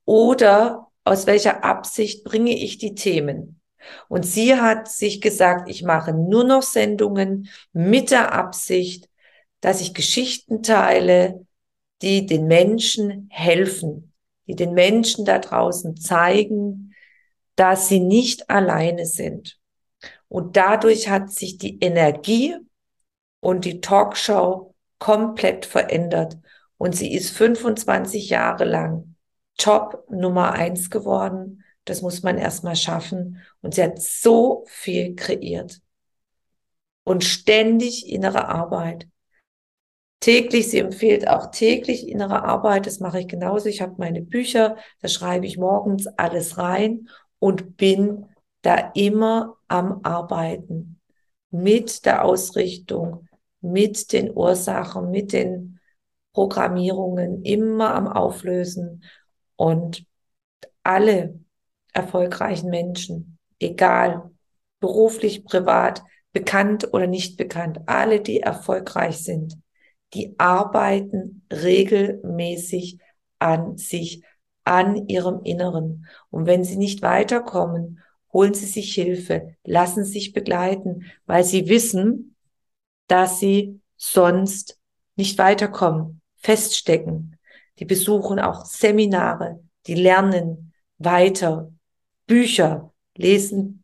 oder 0.06 0.88
aus 1.04 1.28
welcher 1.28 1.64
Absicht 1.64 2.24
bringe 2.24 2.58
ich 2.58 2.78
die 2.78 2.96
Themen? 2.96 3.60
Und 4.08 4.26
sie 4.26 4.56
hat 4.56 4.88
sich 4.88 5.20
gesagt, 5.20 5.70
ich 5.70 5.84
mache 5.84 6.14
nur 6.14 6.46
noch 6.46 6.62
Sendungen 6.62 7.50
mit 7.74 8.12
der 8.12 8.32
Absicht, 8.32 9.10
dass 9.60 9.82
ich 9.82 9.94
Geschichten 9.94 10.64
teile, 10.64 11.46
die 12.04 12.26
den 12.26 12.46
Menschen 12.48 13.28
helfen, 13.32 14.14
die 14.46 14.56
den 14.56 14.74
Menschen 14.74 15.26
da 15.26 15.40
draußen 15.40 15.96
zeigen, 15.98 16.94
dass 17.56 17.88
sie 17.88 18.02
nicht 18.02 18.50
alleine 18.50 19.06
sind. 19.06 19.58
Und 20.28 20.58
dadurch 20.58 21.10
hat 21.10 21.32
sich 21.32 21.58
die 21.58 21.80
Energie 21.80 22.56
und 23.40 23.66
die 23.66 23.82
Talkshow 23.82 24.76
komplett 25.00 25.66
verändert. 25.66 26.38
Und 26.78 26.96
sie 26.96 27.14
ist 27.14 27.30
25 27.32 28.30
Jahre 28.30 28.66
lang 28.66 29.16
Top 29.58 30.06
Nummer 30.10 30.54
eins 30.54 30.90
geworden. 30.90 31.64
Das 31.86 32.02
muss 32.02 32.24
man 32.24 32.38
erstmal 32.38 32.76
schaffen. 32.76 33.42
Und 33.62 33.76
sie 33.76 33.84
hat 33.84 34.02
so 34.02 34.66
viel 34.68 35.16
kreiert. 35.16 35.80
Und 37.04 37.24
ständig 37.24 38.10
innere 38.10 38.48
Arbeit. 38.48 39.08
Täglich, 40.24 40.70
sie 40.70 40.80
empfiehlt 40.80 41.28
auch 41.28 41.52
täglich 41.52 42.08
innere 42.08 42.46
Arbeit. 42.46 42.88
Das 42.88 43.02
mache 43.02 43.20
ich 43.20 43.28
genauso. 43.28 43.68
Ich 43.68 43.82
habe 43.82 43.96
meine 43.98 44.22
Bücher, 44.22 44.78
da 45.02 45.10
schreibe 45.10 45.46
ich 45.46 45.58
morgens 45.58 46.08
alles 46.08 46.58
rein 46.58 47.10
und 47.40 47.76
bin 47.76 48.28
da 48.62 48.92
immer 48.94 49.58
am 49.68 50.00
Arbeiten. 50.04 51.02
Mit 51.52 52.06
der 52.06 52.24
Ausrichtung, 52.24 53.28
mit 53.60 54.14
den 54.14 54.32
Ursachen, 54.34 55.12
mit 55.12 55.34
den 55.34 55.82
Programmierungen, 56.32 57.44
immer 57.44 57.94
am 57.94 58.08
Auflösen 58.08 59.04
und 59.58 60.06
alle 60.84 61.38
erfolgreichen 61.92 62.70
Menschen, 62.70 63.40
egal 63.60 64.32
beruflich, 64.80 65.44
privat, 65.44 66.02
bekannt 66.32 66.94
oder 66.94 67.08
nicht 67.08 67.36
bekannt, 67.36 67.82
alle, 67.88 68.22
die 68.22 68.40
erfolgreich 68.40 69.18
sind, 69.18 69.58
die 70.14 70.36
arbeiten 70.40 71.46
regelmäßig 71.52 73.00
an 73.40 73.78
sich, 73.78 74.24
an 74.64 75.08
ihrem 75.08 75.42
Inneren. 75.44 76.08
Und 76.30 76.46
wenn 76.46 76.64
sie 76.64 76.78
nicht 76.78 77.02
weiterkommen, 77.02 78.00
holen 78.32 78.54
sie 78.54 78.66
sich 78.66 78.94
Hilfe, 78.94 79.56
lassen 79.64 80.06
sich 80.06 80.34
begleiten, 80.34 81.12
weil 81.26 81.44
sie 81.44 81.70
wissen, 81.70 82.36
dass 83.08 83.40
sie 83.40 83.82
sonst 83.98 84.80
nicht 85.16 85.38
weiterkommen, 85.38 86.22
feststecken 86.38 87.34
die 87.80 87.86
besuchen 87.86 88.40
auch 88.40 88.66
Seminare, 88.66 89.64
die 89.88 89.96
lernen 89.96 90.74
weiter, 90.98 91.72
Bücher, 92.28 92.94
lesen 93.16 93.84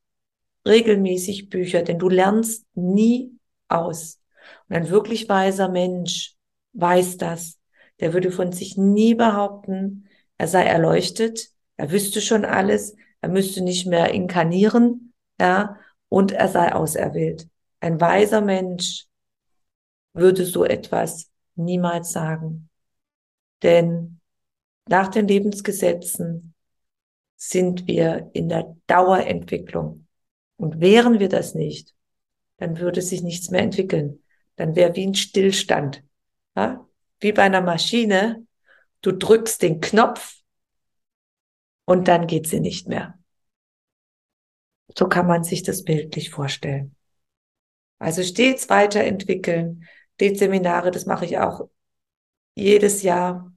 regelmäßig 0.67 1.49
Bücher, 1.49 1.81
denn 1.81 1.99
du 1.99 2.09
lernst 2.09 2.65
nie 2.75 3.37
aus. 3.67 4.18
Und 4.67 4.75
ein 4.75 4.89
wirklich 4.89 5.29
weiser 5.29 5.69
Mensch 5.69 6.35
weiß 6.73 7.17
das. 7.17 7.59
Der 7.99 8.13
würde 8.13 8.31
von 8.31 8.51
sich 8.51 8.77
nie 8.77 9.15
behaupten, 9.15 10.07
er 10.37 10.47
sei 10.47 10.63
erleuchtet, 10.63 11.49
er 11.75 11.91
wüsste 11.91 12.21
schon 12.21 12.45
alles, 12.45 12.95
er 13.21 13.29
müsste 13.29 13.61
nicht 13.61 13.85
mehr 13.87 14.11
inkarnieren, 14.13 15.13
ja, 15.39 15.77
und 16.07 16.31
er 16.31 16.47
sei 16.47 16.73
auserwählt. 16.73 17.47
Ein 17.81 17.99
weiser 17.99 18.41
Mensch 18.41 19.05
würde 20.13 20.45
so 20.45 20.65
etwas 20.65 21.29
niemals 21.55 22.11
sagen. 22.11 22.69
Denn 23.63 24.19
nach 24.87 25.09
den 25.09 25.27
Lebensgesetzen 25.27 26.53
sind 27.35 27.87
wir 27.87 28.29
in 28.33 28.49
der 28.49 28.75
Dauerentwicklung. 28.87 30.07
Und 30.57 30.81
wären 30.81 31.19
wir 31.19 31.29
das 31.29 31.55
nicht, 31.55 31.95
dann 32.57 32.79
würde 32.79 33.01
sich 33.01 33.23
nichts 33.23 33.49
mehr 33.49 33.61
entwickeln. 33.61 34.21
Dann 34.59 34.75
wäre 34.75 34.93
wie 34.97 35.07
ein 35.07 35.15
Stillstand. 35.15 36.03
Ja? 36.53 36.85
Wie 37.21 37.31
bei 37.31 37.43
einer 37.43 37.61
Maschine. 37.61 38.45
Du 39.01 39.13
drückst 39.13 39.61
den 39.61 39.79
Knopf 39.79 40.35
und 41.85 42.09
dann 42.09 42.27
geht 42.27 42.45
sie 42.45 42.59
nicht 42.59 42.89
mehr. 42.89 43.17
So 44.97 45.07
kann 45.07 45.27
man 45.27 45.45
sich 45.45 45.63
das 45.63 45.85
bildlich 45.85 46.29
vorstellen. 46.29 46.93
Also 47.99 48.21
stets 48.21 48.67
weiterentwickeln. 48.67 49.85
Die 50.19 50.35
Seminare, 50.35 50.91
das 50.91 51.05
mache 51.05 51.23
ich 51.23 51.37
auch 51.37 51.69
jedes 52.53 53.01
Jahr 53.01 53.53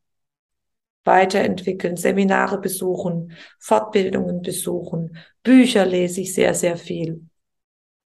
weiterentwickeln, 1.03 1.97
Seminare 1.97 2.61
besuchen, 2.61 3.33
Fortbildungen 3.59 4.43
besuchen, 4.43 5.17
Bücher 5.43 5.85
lese 5.85 6.21
ich 6.21 6.33
sehr, 6.33 6.55
sehr 6.55 6.77
viel. 6.77 7.27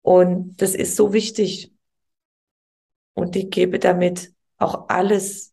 Und 0.03 0.61
das 0.61 0.73
ist 0.73 0.95
so 0.95 1.11
wichtig. 1.11 1.73
Und 3.17 3.35
ich 3.35 3.49
gebe 3.49 3.79
damit 3.79 4.31
auch 4.57 4.89
alles, 4.89 5.51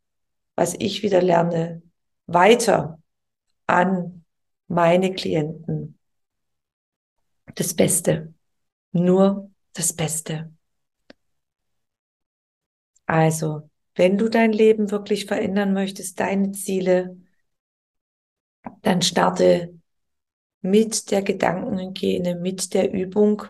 was 0.55 0.75
ich 0.79 1.03
wieder 1.03 1.23
lerne, 1.23 1.81
weiter. 2.27 3.01
an 3.67 4.27
meine 4.69 5.15
Klienten 5.15 5.99
das 7.55 7.73
Beste. 7.73 8.35
Nur 8.93 9.51
das 9.73 9.95
Beste. 9.95 10.53
Also, 13.07 13.71
wenn 13.95 14.19
du 14.19 14.29
dein 14.29 14.53
Leben 14.53 14.91
wirklich 14.91 15.25
verändern 15.25 15.73
möchtest, 15.73 16.21
deine 16.21 16.53
Ziele, 16.53 17.17
dann 18.83 19.01
starte 19.01 19.81
mit 20.61 21.11
der 21.11 21.23
Gedankenhygiene, 21.23 22.35
mit 22.35 22.75
der 22.75 22.93
Übung, 22.93 23.45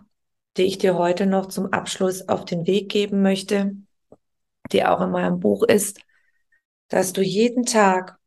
die 0.57 0.62
ich 0.62 0.79
dir 0.79 0.97
heute 0.97 1.27
noch 1.27 1.47
zum 1.47 1.73
Abschluss 1.73 2.29
auf 2.29 2.45
den 2.45 2.69
Weg 2.69 2.93
geben 2.93 3.21
möchte, 3.21 3.75
die 4.73 4.85
auch 4.85 5.01
in 5.01 5.11
meinem 5.11 5.41
Buch 5.41 5.62
ist, 5.62 6.01
dass 6.89 7.12
du 7.12 7.23
jeden 7.23 7.65
Tag, 7.65 8.19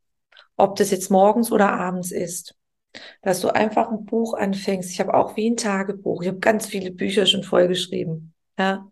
ob 0.55 0.75
das 0.75 0.91
jetzt 0.91 1.11
morgens 1.11 1.51
oder 1.51 1.71
abends 1.71 2.11
ist, 2.11 2.55
dass 3.21 3.41
du 3.41 3.49
einfach 3.49 3.89
ein 3.89 4.05
Buch 4.05 4.33
anfängst. 4.33 4.91
Ich 4.91 4.99
habe 4.99 5.13
auch 5.13 5.35
wie 5.35 5.49
ein 5.49 5.57
Tagebuch. 5.57 6.21
Ich 6.21 6.27
habe 6.27 6.39
ganz 6.39 6.65
viele 6.65 6.91
Bücher 6.91 7.25
schon 7.25 7.43
vollgeschrieben. 7.43 8.33
Ja. 8.57 8.91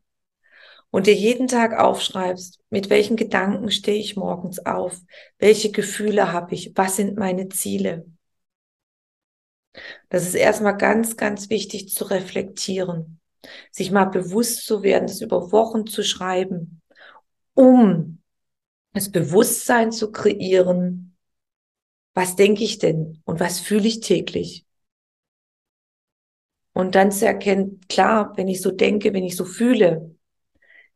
Und 0.92 1.08
dir 1.08 1.14
jeden 1.14 1.48
Tag 1.48 1.78
aufschreibst, 1.78 2.60
mit 2.70 2.90
welchen 2.90 3.18
Gedanken 3.18 3.72
stehe 3.72 4.00
ich 4.00 4.16
morgens 4.16 4.66
auf? 4.66 5.02
Welche 5.40 5.72
Gefühle 5.72 6.32
habe 6.32 6.54
ich? 6.54 6.72
Was 6.76 6.96
sind 6.96 7.18
meine 7.18 7.50
Ziele? 7.50 8.06
Das 10.10 10.26
ist 10.26 10.36
erstmal 10.36 10.78
ganz, 10.78 11.18
ganz 11.18 11.50
wichtig 11.50 11.90
zu 11.90 12.06
reflektieren, 12.06 13.20
sich 13.72 13.92
mal 13.92 14.06
bewusst 14.06 14.66
zu 14.66 14.84
werden, 14.84 15.08
das 15.08 15.20
über 15.20 15.52
Wochen 15.52 15.86
zu 15.86 16.02
schreiben, 16.04 16.82
um 17.56 18.22
das 18.94 19.12
Bewusstsein 19.12 19.92
zu 19.92 20.12
kreieren, 20.12 21.18
was 22.14 22.36
denke 22.36 22.64
ich 22.64 22.78
denn 22.78 23.22
und 23.26 23.40
was 23.40 23.60
fühle 23.60 23.88
ich 23.88 24.00
täglich? 24.00 24.66
Und 26.74 26.96
dann 26.96 27.12
zu 27.12 27.26
erkennen, 27.26 27.82
klar, 27.90 28.34
wenn 28.38 28.48
ich 28.48 28.62
so 28.62 28.72
denke, 28.72 29.14
wenn 29.14 29.24
ich 29.24 29.36
so 29.36 29.46
fühle, 29.46 30.16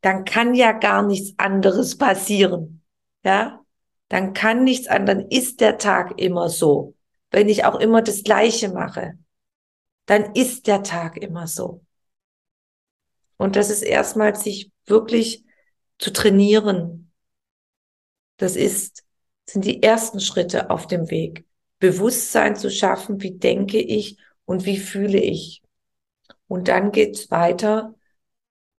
dann 0.01 0.25
kann 0.25 0.53
ja 0.53 0.71
gar 0.73 1.05
nichts 1.05 1.33
anderes 1.37 1.97
passieren. 1.97 2.83
Ja? 3.23 3.65
Dann 4.09 4.33
kann 4.33 4.63
nichts 4.63 4.87
anderes, 4.87 5.19
dann 5.19 5.29
ist 5.29 5.61
der 5.61 5.77
Tag 5.77 6.19
immer 6.19 6.49
so. 6.49 6.95
Wenn 7.31 7.47
ich 7.47 7.65
auch 7.65 7.79
immer 7.79 8.01
das 8.01 8.23
Gleiche 8.23 8.69
mache, 8.69 9.17
dann 10.05 10.33
ist 10.35 10.67
der 10.67 10.83
Tag 10.83 11.17
immer 11.17 11.47
so. 11.47 11.83
Und 13.37 13.55
das 13.55 13.69
ist 13.69 13.83
erstmal 13.83 14.35
sich 14.35 14.71
wirklich 14.85 15.45
zu 15.99 16.11
trainieren. 16.11 17.11
Das 18.37 18.55
ist 18.55 19.03
sind 19.49 19.65
die 19.65 19.83
ersten 19.83 20.19
Schritte 20.19 20.69
auf 20.69 20.87
dem 20.87 21.09
Weg. 21.09 21.45
Bewusstsein 21.79 22.55
zu 22.55 22.69
schaffen, 22.69 23.21
wie 23.21 23.37
denke 23.37 23.79
ich 23.79 24.17
und 24.45 24.65
wie 24.65 24.77
fühle 24.77 25.19
ich. 25.19 25.61
Und 26.47 26.67
dann 26.67 26.91
geht's 26.91 27.31
weiter 27.31 27.95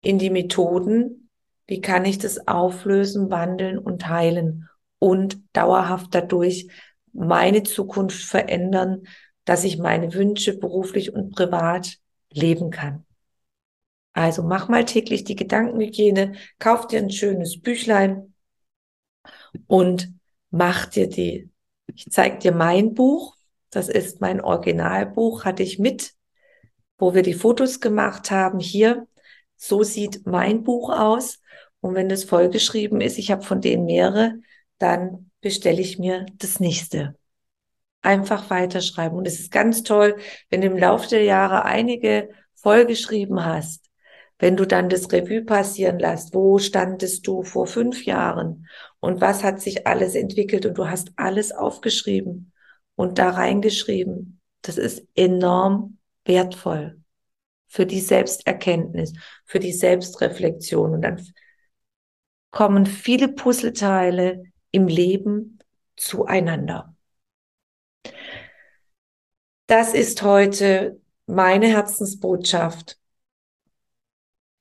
in 0.01 0.20
die 0.20 0.30
Methoden, 0.30 1.30
wie 1.67 1.82
kann 1.82 2.05
ich 2.05 2.17
das 2.17 2.47
auflösen, 2.47 3.30
wandeln 3.30 3.78
und 3.78 4.07
heilen 4.07 4.70
und 4.97 5.41
dauerhaft 5.53 6.13
dadurch 6.13 6.67
meine 7.13 7.63
Zukunft 7.63 8.24
verändern, 8.24 9.03
dass 9.45 9.63
ich 9.63 9.78
meine 9.78 10.13
Wünsche 10.13 10.57
beruflich 10.57 11.13
und 11.13 11.32
privat 11.32 11.97
leben 12.32 12.70
kann. 12.70 13.05
Also 14.20 14.43
mach 14.43 14.67
mal 14.67 14.84
täglich 14.84 15.24
die 15.24 15.38
Gedankenhygiene, 15.38 16.34
kauf 16.59 16.88
dir 16.88 16.99
ein 16.99 17.09
schönes 17.09 17.61
Büchlein 17.61 18.34
und 19.65 20.11
mach 20.49 20.88
dir 20.88 21.07
die. 21.07 21.49
Ich 21.95 22.05
zeig 22.09 22.41
dir 22.41 22.51
mein 22.51 22.93
Buch. 22.95 23.38
Das 23.70 23.88
ist 23.88 24.20
mein 24.20 24.41
Originalbuch, 24.41 25.45
hatte 25.45 25.63
ich 25.63 25.80
mit, 25.80 26.15
wo 26.97 27.13
wir 27.13 27.22
die 27.22 27.34
Fotos 27.34 27.80
gemacht 27.80 28.30
haben. 28.30 28.59
Hier, 28.59 29.07
so 29.55 29.84
sieht 29.84 30.28
mein 30.28 30.63
Buch 30.63 30.89
aus. 30.89 31.39
Und 31.80 31.95
wenn 31.95 32.09
das 32.09 32.26
vollgeschrieben 32.26 32.99
ist, 32.99 33.20
ich 33.20 33.32
habe 33.32 33.43
von 33.43 33.61
denen 33.61 33.86
mehrere, 33.86 34.34
dann 34.80 35.32
bestelle 35.39 35.80
ich 35.80 35.97
mir 35.97 36.26
das 36.34 36.59
nächste. 36.59 37.15
Einfach 38.01 38.49
weiterschreiben. 38.49 39.17
Und 39.17 39.28
es 39.28 39.39
ist 39.39 39.49
ganz 39.49 39.84
toll, 39.84 40.17
wenn 40.49 40.59
du 40.59 40.67
im 40.67 40.78
Laufe 40.78 41.07
der 41.07 41.24
Jahre 41.24 41.63
einige 41.63 42.32
vollgeschrieben 42.55 43.45
hast, 43.45 43.88
wenn 44.39 44.55
du 44.55 44.65
dann 44.65 44.89
das 44.89 45.11
Revue 45.11 45.43
passieren 45.43 45.99
lässt, 45.99 46.33
wo 46.33 46.57
standest 46.57 47.27
du 47.27 47.43
vor 47.43 47.67
fünf 47.67 48.05
Jahren 48.05 48.67
und 49.01 49.21
was 49.21 49.43
hat 49.43 49.61
sich 49.61 49.85
alles 49.85 50.15
entwickelt 50.15 50.65
und 50.65 50.77
du 50.77 50.89
hast 50.89 51.11
alles 51.17 51.51
aufgeschrieben 51.51 52.53
und 52.95 53.19
da 53.19 53.31
reingeschrieben. 53.31 54.39
Das 54.61 54.77
ist 54.77 55.05
enorm 55.15 55.97
wertvoll 56.25 57.01
für 57.67 57.85
die 57.85 57.99
Selbsterkenntnis, 57.99 59.13
für 59.45 59.59
die 59.59 59.73
Selbstreflexion 59.73 60.93
und 60.93 61.01
dann 61.01 61.21
kommen 62.49 62.85
viele 62.85 63.27
Puzzleteile 63.27 64.43
im 64.71 64.87
Leben 64.87 65.59
zueinander. 65.97 66.95
Das 69.67 69.93
ist 69.93 70.23
heute 70.23 70.99
meine 71.27 71.67
Herzensbotschaft 71.67 72.99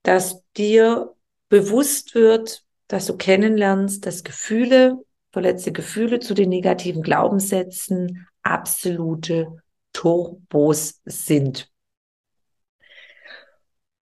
dass 0.09 0.43
dir 0.57 1.15
bewusst 1.51 2.15
wird, 2.15 2.65
dass 2.87 3.05
du 3.05 3.19
kennenlernst, 3.19 4.07
dass 4.07 4.25
Gefühle, 4.25 5.05
verletzte 5.33 5.71
Gefühle 5.71 6.19
zu 6.19 6.33
den 6.33 6.49
negativen 6.49 7.03
Glaubenssätzen 7.03 8.27
absolute 8.43 9.63
Turbos 9.93 11.03
sind. 11.05 11.71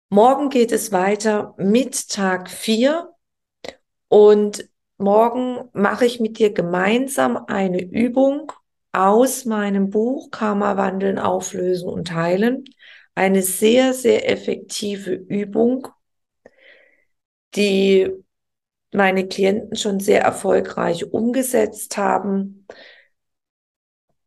Morgen 0.08 0.48
geht 0.48 0.72
es 0.72 0.92
weiter 0.92 1.54
mit 1.58 2.08
Tag 2.08 2.48
4 2.48 3.12
und 4.08 4.66
morgen 4.96 5.68
mache 5.74 6.06
ich 6.06 6.20
mit 6.20 6.38
dir 6.38 6.54
gemeinsam 6.54 7.36
eine 7.48 7.82
Übung 7.82 8.50
aus 8.92 9.44
meinem 9.44 9.90
Buch 9.90 10.30
Karma 10.30 10.78
wandeln, 10.78 11.18
auflösen 11.18 11.90
und 11.90 12.14
heilen 12.14 12.64
eine 13.14 13.42
sehr, 13.42 13.94
sehr 13.94 14.28
effektive 14.30 15.12
Übung, 15.12 15.88
die 17.54 18.10
meine 18.92 19.26
Klienten 19.26 19.76
schon 19.76 20.00
sehr 20.00 20.22
erfolgreich 20.22 21.12
umgesetzt 21.12 21.96
haben. 21.96 22.66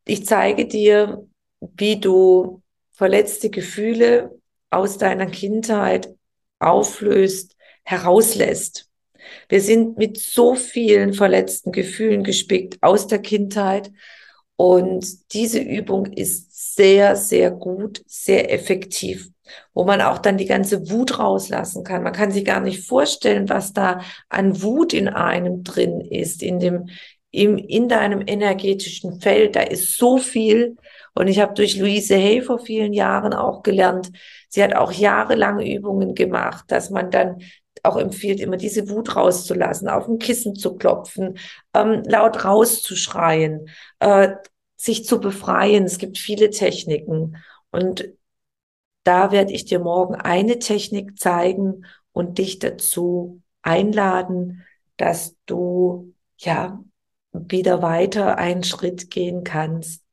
Ich 0.05 0.25
zeige 0.25 0.67
dir, 0.67 1.27
wie 1.59 1.99
du 1.99 2.61
verletzte 2.91 3.49
Gefühle 3.49 4.39
aus 4.69 4.97
deiner 4.97 5.27
Kindheit 5.27 6.13
auflöst, 6.59 7.55
herauslässt. 7.83 8.89
Wir 9.49 9.61
sind 9.61 9.97
mit 9.97 10.17
so 10.17 10.55
vielen 10.55 11.13
verletzten 11.13 11.71
Gefühlen 11.71 12.23
gespickt 12.23 12.77
aus 12.81 13.07
der 13.07 13.19
Kindheit 13.19 13.91
und 14.55 15.33
diese 15.33 15.59
Übung 15.59 16.05
ist 16.05 16.75
sehr, 16.75 17.15
sehr 17.15 17.51
gut, 17.51 18.01
sehr 18.07 18.53
effektiv, 18.53 19.29
wo 19.73 19.83
man 19.83 20.01
auch 20.01 20.17
dann 20.17 20.37
die 20.37 20.45
ganze 20.45 20.89
Wut 20.89 21.19
rauslassen 21.19 21.83
kann. 21.83 22.03
Man 22.03 22.13
kann 22.13 22.31
sich 22.31 22.45
gar 22.45 22.61
nicht 22.61 22.87
vorstellen, 22.87 23.49
was 23.49 23.73
da 23.73 24.01
an 24.29 24.61
Wut 24.61 24.93
in 24.93 25.09
einem 25.09 25.63
drin 25.63 25.99
ist, 25.99 26.41
in 26.41 26.59
dem, 26.59 26.87
im, 27.31 27.57
in 27.57 27.89
deinem 27.89 28.23
energetischen 28.25 29.19
Feld. 29.19 29.57
Da 29.57 29.61
ist 29.61 29.97
so 29.97 30.17
viel. 30.17 30.77
Und 31.13 31.27
ich 31.27 31.39
habe 31.39 31.53
durch 31.53 31.77
Louise 31.77 32.15
Hay 32.15 32.41
vor 32.41 32.59
vielen 32.59 32.93
Jahren 32.93 33.33
auch 33.33 33.61
gelernt, 33.61 34.11
sie 34.49 34.63
hat 34.63 34.75
auch 34.75 34.91
jahrelang 34.91 35.59
Übungen 35.59 36.15
gemacht, 36.15 36.65
dass 36.69 36.89
man 36.89 37.11
dann 37.11 37.41
auch 37.85 37.97
empfiehlt, 37.97 38.39
immer 38.39 38.57
diese 38.57 38.89
Wut 38.89 39.15
rauszulassen, 39.15 39.87
auf 39.87 40.07
ein 40.07 40.19
Kissen 40.19 40.55
zu 40.55 40.75
klopfen, 40.75 41.37
ähm, 41.73 42.03
laut 42.05 42.45
rauszuschreien, 42.45 43.69
äh, 43.99 44.29
sich 44.75 45.05
zu 45.05 45.19
befreien. 45.19 45.85
Es 45.85 45.97
gibt 45.97 46.17
viele 46.17 46.49
Techniken. 46.49 47.37
Und 47.71 48.09
da 49.03 49.31
werde 49.31 49.53
ich 49.53 49.65
dir 49.65 49.79
morgen 49.79 50.15
eine 50.15 50.59
Technik 50.59 51.19
zeigen 51.19 51.85
und 52.11 52.37
dich 52.37 52.59
dazu 52.59 53.41
einladen, 53.61 54.63
dass 54.97 55.35
du 55.45 56.13
ja 56.37 56.83
wieder 57.31 57.81
weiter 57.81 58.37
einen 58.37 58.63
Schritt 58.63 59.11
gehen 59.11 59.43
kannst 59.43 60.03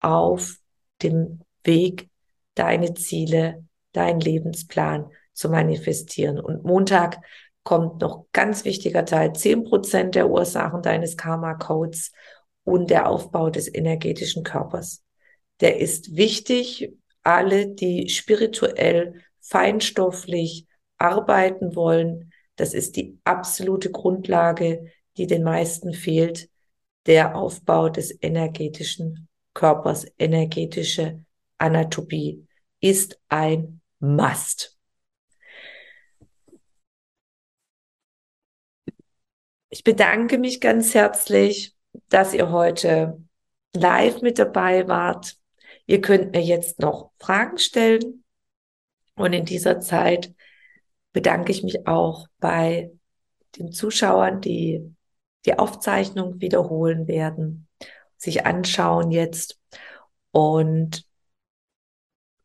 auf 0.00 0.56
dem 1.02 1.40
Weg, 1.64 2.08
deine 2.54 2.94
Ziele, 2.94 3.64
dein 3.92 4.20
Lebensplan 4.20 5.10
zu 5.40 5.48
manifestieren. 5.48 6.38
Und 6.38 6.64
Montag 6.64 7.18
kommt 7.62 8.00
noch 8.00 8.26
ganz 8.32 8.64
wichtiger 8.64 9.04
Teil, 9.04 9.32
zehn 9.32 9.64
Prozent 9.64 10.14
der 10.14 10.28
Ursachen 10.28 10.82
deines 10.82 11.16
Karma-Codes 11.16 12.12
und 12.64 12.90
der 12.90 13.08
Aufbau 13.08 13.50
des 13.50 13.72
energetischen 13.72 14.44
Körpers. 14.44 15.02
Der 15.60 15.78
ist 15.80 16.14
wichtig. 16.16 16.92
Alle, 17.22 17.68
die 17.68 18.08
spirituell, 18.08 19.22
feinstofflich 19.40 20.66
arbeiten 20.96 21.74
wollen, 21.74 22.32
das 22.56 22.72
ist 22.72 22.96
die 22.96 23.18
absolute 23.24 23.90
Grundlage, 23.90 24.90
die 25.16 25.26
den 25.26 25.42
meisten 25.42 25.92
fehlt, 25.92 26.48
der 27.06 27.34
Aufbau 27.36 27.88
des 27.88 28.16
energetischen 28.22 29.28
Körpers 29.54 30.06
energetische 30.18 31.24
Anatomie 31.58 32.46
ist 32.80 33.18
ein 33.28 33.80
Must. 33.98 34.79
Ich 39.72 39.84
bedanke 39.84 40.36
mich 40.36 40.60
ganz 40.60 40.94
herzlich, 40.94 41.76
dass 42.08 42.34
ihr 42.34 42.50
heute 42.50 43.22
live 43.72 44.20
mit 44.20 44.40
dabei 44.40 44.88
wart. 44.88 45.36
Ihr 45.86 46.00
könnt 46.00 46.32
mir 46.32 46.42
jetzt 46.42 46.80
noch 46.80 47.12
Fragen 47.20 47.56
stellen. 47.56 48.24
Und 49.14 49.32
in 49.32 49.44
dieser 49.44 49.78
Zeit 49.78 50.34
bedanke 51.12 51.52
ich 51.52 51.62
mich 51.62 51.86
auch 51.86 52.26
bei 52.38 52.90
den 53.58 53.70
Zuschauern, 53.70 54.40
die 54.40 54.92
die 55.46 55.56
Aufzeichnung 55.56 56.40
wiederholen 56.40 57.06
werden, 57.06 57.68
sich 58.16 58.46
anschauen 58.46 59.12
jetzt 59.12 59.60
und 60.32 61.06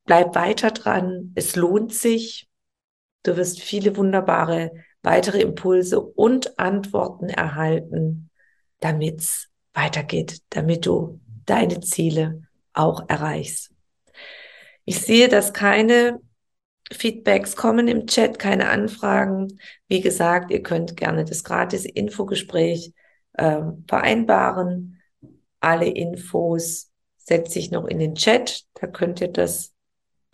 bleib 0.06 0.36
weiter 0.36 0.70
dran. 0.70 1.32
Es 1.34 1.56
lohnt 1.56 1.92
sich. 1.92 2.48
Du 3.24 3.36
wirst 3.36 3.62
viele 3.62 3.98
wunderbare 3.98 4.72
weitere 5.06 5.42
Impulse 5.42 6.00
und 6.02 6.60
Antworten 6.60 7.30
erhalten, 7.30 8.30
damit 8.80 9.20
es 9.20 9.50
weitergeht, 9.74 10.42
damit 10.50 10.86
du 10.86 11.20
deine 11.46 11.80
Ziele 11.82 12.44
auch 12.74 13.08
erreichst. 13.08 13.72
Ich 14.86 15.00
sehe, 15.00 15.30
dass 15.30 15.54
keine 15.54 16.20
Feedbacks 16.92 17.56
kommen 17.56 17.88
im 17.88 18.08
Chat, 18.08 18.38
keine 18.38 18.70
Anfragen. 18.70 19.60
Wie 19.88 20.02
gesagt, 20.02 20.52
ihr 20.52 20.62
könnt 20.62 20.96
gerne 20.96 21.26
das 21.26 21.44
gratis 21.44 21.86
Infogespräch 21.86 22.94
äh, 23.34 23.62
vereinbaren. 23.88 25.02
Alle 25.60 25.88
Infos 25.88 26.92
setze 27.18 27.60
ich 27.60 27.72
noch 27.72 27.86
in 27.86 28.00
den 28.00 28.16
Chat. 28.16 28.64
Da 28.76 28.88
könnt 28.88 29.22
ihr 29.22 29.30
das 29.30 29.75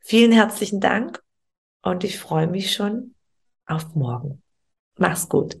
Vielen 0.00 0.32
herzlichen 0.32 0.80
Dank 0.80 1.22
und 1.82 2.02
ich 2.02 2.18
freue 2.18 2.46
mich 2.46 2.72
schon 2.72 3.14
auf 3.66 3.94
morgen. 3.94 4.42
Mach's 4.96 5.28
gut. 5.28 5.60